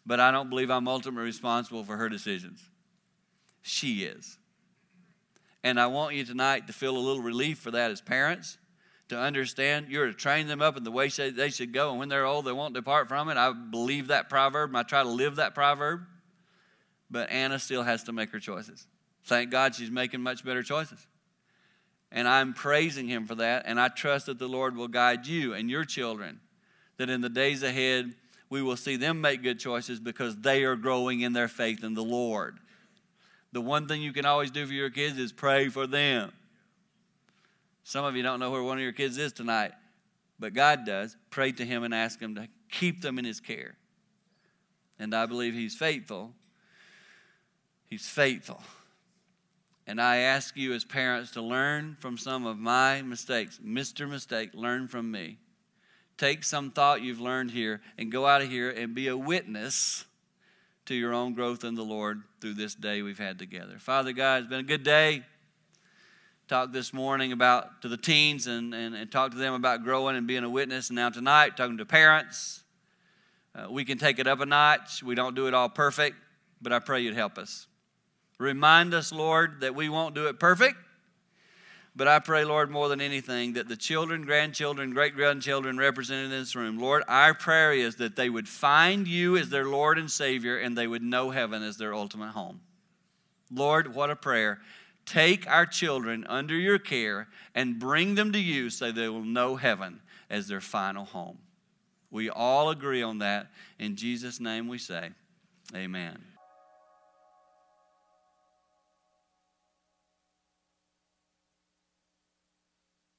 but 0.05 0.21
I 0.21 0.31
don't 0.31 0.51
believe 0.51 0.71
I'm 0.71 0.89
ultimately 0.89 1.25
responsible 1.25 1.85
for 1.85 1.97
her 1.97 2.09
decisions. 2.09 2.63
She 3.63 4.05
is. 4.05 4.39
And 5.63 5.81
I 5.81 5.87
want 5.87 6.15
you 6.15 6.25
tonight 6.25 6.67
to 6.67 6.73
feel 6.73 6.97
a 6.97 6.99
little 6.99 7.23
relief 7.23 7.59
for 7.59 7.71
that 7.73 7.91
as 7.91 8.01
parents, 8.01 8.58
to 9.09 9.19
understand 9.19 9.87
you're 9.89 10.07
to 10.07 10.13
train 10.13 10.47
them 10.47 10.61
up 10.61 10.77
in 10.77 10.85
the 10.85 10.91
way 10.91 11.09
they 11.09 11.51
should 11.51 11.73
go. 11.73 11.91
And 11.91 11.99
when 11.99 12.09
they're 12.09 12.27
old, 12.27 12.45
they 12.45 12.53
won't 12.53 12.75
depart 12.75 13.09
from 13.09 13.29
it. 13.29 13.37
I 13.37 13.53
believe 13.53 14.09
that 14.09 14.29
proverb, 14.29 14.71
and 14.71 14.77
I 14.77 14.83
try 14.83 15.03
to 15.03 15.09
live 15.09 15.37
that 15.37 15.55
proverb. 15.55 16.01
But 17.11 17.31
Anna 17.31 17.59
still 17.59 17.83
has 17.83 18.05
to 18.05 18.13
make 18.13 18.31
her 18.31 18.41
choices. 18.41 18.87
Thank 19.25 19.51
God 19.51 19.75
she's 19.75 19.91
making 19.91 20.21
much 20.21 20.45
better 20.45 20.63
choices. 20.63 21.07
And 22.13 22.29
I'm 22.29 22.55
praising 22.55 23.09
Him 23.09 23.27
for 23.27 23.35
that. 23.37 23.65
And 23.67 23.81
I 23.81 23.89
trust 23.89 24.27
that 24.27 24.39
the 24.39 24.49
Lord 24.49 24.77
will 24.77 24.89
guide 24.89 25.27
you 25.27 25.55
and 25.55 25.71
your 25.71 25.85
children, 25.85 26.41
that 26.99 27.09
in 27.09 27.21
the 27.21 27.29
days 27.29 27.63
ahead, 27.63 28.15
we 28.51 28.63
will 28.63 28.77
see 28.77 28.97
them 28.97 29.21
make 29.21 29.43
good 29.43 29.59
choices 29.59 30.01
because 30.01 30.37
they 30.37 30.65
are 30.65 30.77
growing 30.77 31.21
in 31.21 31.33
their 31.33 31.49
faith 31.49 31.83
in 31.83 31.95
the 31.95 32.05
Lord 32.05 32.59
the 33.53 33.61
one 33.61 33.89
thing 33.89 34.03
you 34.03 34.13
can 34.13 34.27
always 34.27 34.51
do 34.51 34.67
for 34.67 34.73
your 34.73 34.91
kids 34.91 35.19
is 35.19 35.33
pray 35.33 35.69
for 35.69 35.87
them. 35.87 36.33
Some 37.89 38.05
of 38.05 38.15
you 38.17 38.23
don't 38.23 38.39
know 38.39 38.51
where 38.51 38.63
one 38.63 38.77
of 38.77 38.83
your 38.83 38.93
kids 38.93 39.17
is 39.17 39.33
tonight, 39.33 39.73
but 40.39 40.53
God 40.53 40.85
does. 40.85 41.17
Pray 41.31 41.53
to 41.53 41.65
Him 41.65 41.85
and 41.85 41.95
ask 41.95 42.21
Him 42.21 42.35
to 42.35 42.47
keep 42.71 43.01
them 43.01 43.19
in 43.19 43.25
His 43.25 43.41
care. 43.41 43.77
And 44.99 45.15
I 45.15 45.25
believe 45.25 45.55
He's 45.55 45.75
faithful. 45.75 46.35
He's 47.87 48.07
faithful. 48.07 48.61
And 49.87 50.03
I 50.03 50.19
ask 50.19 50.55
you 50.55 50.75
as 50.75 50.85
parents 50.85 51.31
to 51.31 51.41
learn 51.41 51.97
from 51.99 52.19
some 52.19 52.45
of 52.45 52.59
my 52.59 53.01
mistakes. 53.01 53.59
Mr. 53.65 54.07
Mistake, 54.07 54.51
learn 54.53 54.87
from 54.87 55.11
me. 55.11 55.39
Take 56.19 56.45
some 56.45 56.71
thought 56.71 57.01
you've 57.01 57.23
learned 57.23 57.53
here 57.53 57.81
and 57.97 58.13
go 58.13 58.27
out 58.27 58.43
of 58.43 58.51
here 58.51 58.69
and 58.69 58.95
be 58.95 59.09
a 59.09 59.17
witness 59.17 60.05
to 60.85 60.95
your 60.95 61.15
own 61.15 61.33
growth 61.33 61.65
in 61.65 61.75
the 61.75 61.85
Lord 61.85 62.21
through 62.43 62.53
this 62.53 62.75
day 62.75 63.01
we've 63.01 63.19
had 63.19 63.39
together. 63.39 63.79
Father 63.79 64.13
God, 64.13 64.43
it's 64.43 64.51
been 64.51 64.61
a 64.61 64.63
good 64.63 64.83
day. 64.83 65.25
Talked 66.49 66.73
this 66.73 66.95
morning 66.95 67.33
about 67.33 67.83
to 67.83 67.89
the 67.89 67.99
teens 67.99 68.47
and, 68.47 68.73
and, 68.73 68.95
and 68.95 69.13
talked 69.13 69.33
to 69.33 69.39
them 69.39 69.53
about 69.53 69.85
growing 69.85 70.17
and 70.17 70.27
being 70.27 70.45
a 70.45 70.49
witness. 70.49 70.89
And 70.89 70.97
now 70.97 71.11
tonight, 71.11 71.59
talking 71.59 71.77
to 71.77 71.85
parents. 71.85 72.65
Uh, 73.55 73.71
we 73.71 73.85
can 73.85 73.99
take 73.99 74.19
it 74.19 74.27
up 74.27 74.41
a 74.41 74.47
notch. 74.47 75.03
We 75.03 75.15
don't 75.15 75.35
do 75.35 75.47
it 75.47 75.53
all 75.53 75.69
perfect, 75.69 76.17
but 76.63 76.73
I 76.73 76.79
pray 76.79 77.03
you'd 77.03 77.15
help 77.15 77.37
us. 77.37 77.67
Remind 78.39 78.95
us, 78.95 79.13
Lord, 79.13 79.61
that 79.61 79.75
we 79.75 79.91
won't 79.91 80.15
do 80.15 80.29
it 80.29 80.41
perfect, 80.41 80.77
but 81.95 82.09
I 82.09 82.19
pray, 82.19 82.47
Lord, 82.47 82.71
more 82.71 82.89
than 82.89 83.03
anything, 83.03 83.53
that 83.53 83.69
the 83.69 83.77
children, 83.77 84.25
grandchildren, 84.25 84.95
great 84.95 85.15
grandchildren 85.15 85.77
represented 85.77 86.27
in 86.27 86.31
this 86.31 86.57
room, 86.57 86.79
Lord, 86.79 87.03
our 87.09 87.35
prayer 87.35 87.75
is 87.75 87.97
that 87.97 88.17
they 88.17 88.31
would 88.31 88.49
find 88.49 89.07
you 89.07 89.37
as 89.37 89.51
their 89.51 89.67
Lord 89.67 89.99
and 89.99 90.11
Savior 90.11 90.57
and 90.57 90.79
they 90.79 90.87
would 90.87 91.03
know 91.03 91.29
heaven 91.29 91.63
as 91.63 91.77
their 91.77 91.93
ultimate 91.93 92.31
home. 92.31 92.63
Lord, 93.51 93.95
what 93.95 94.11
a 94.11 94.17
prayer. 94.17 94.61
Take 95.09 95.49
our 95.49 95.65
children 95.65 96.27
under 96.29 96.55
your 96.55 96.79
care 96.79 97.29
and 97.55 97.79
bring 97.79 98.15
them 98.15 98.31
to 98.33 98.39
you 98.39 98.69
so 98.69 98.93
they 98.93 99.09
will 99.09 99.25
know 99.25 99.57
heaven 99.57 100.03
as 100.29 100.49
their 100.49 100.61
final 100.61 101.07
home. 101.07 101.39
We 102.11 102.29
all 102.29 102.69
agree 102.69 103.03
on 103.03 103.21
that. 103.21 103.47
In 103.79 103.97
Jesus' 103.97 104.39
name 104.39 104.69
we 104.69 104.77
say, 104.77 105.09
Amen. 105.75 106.19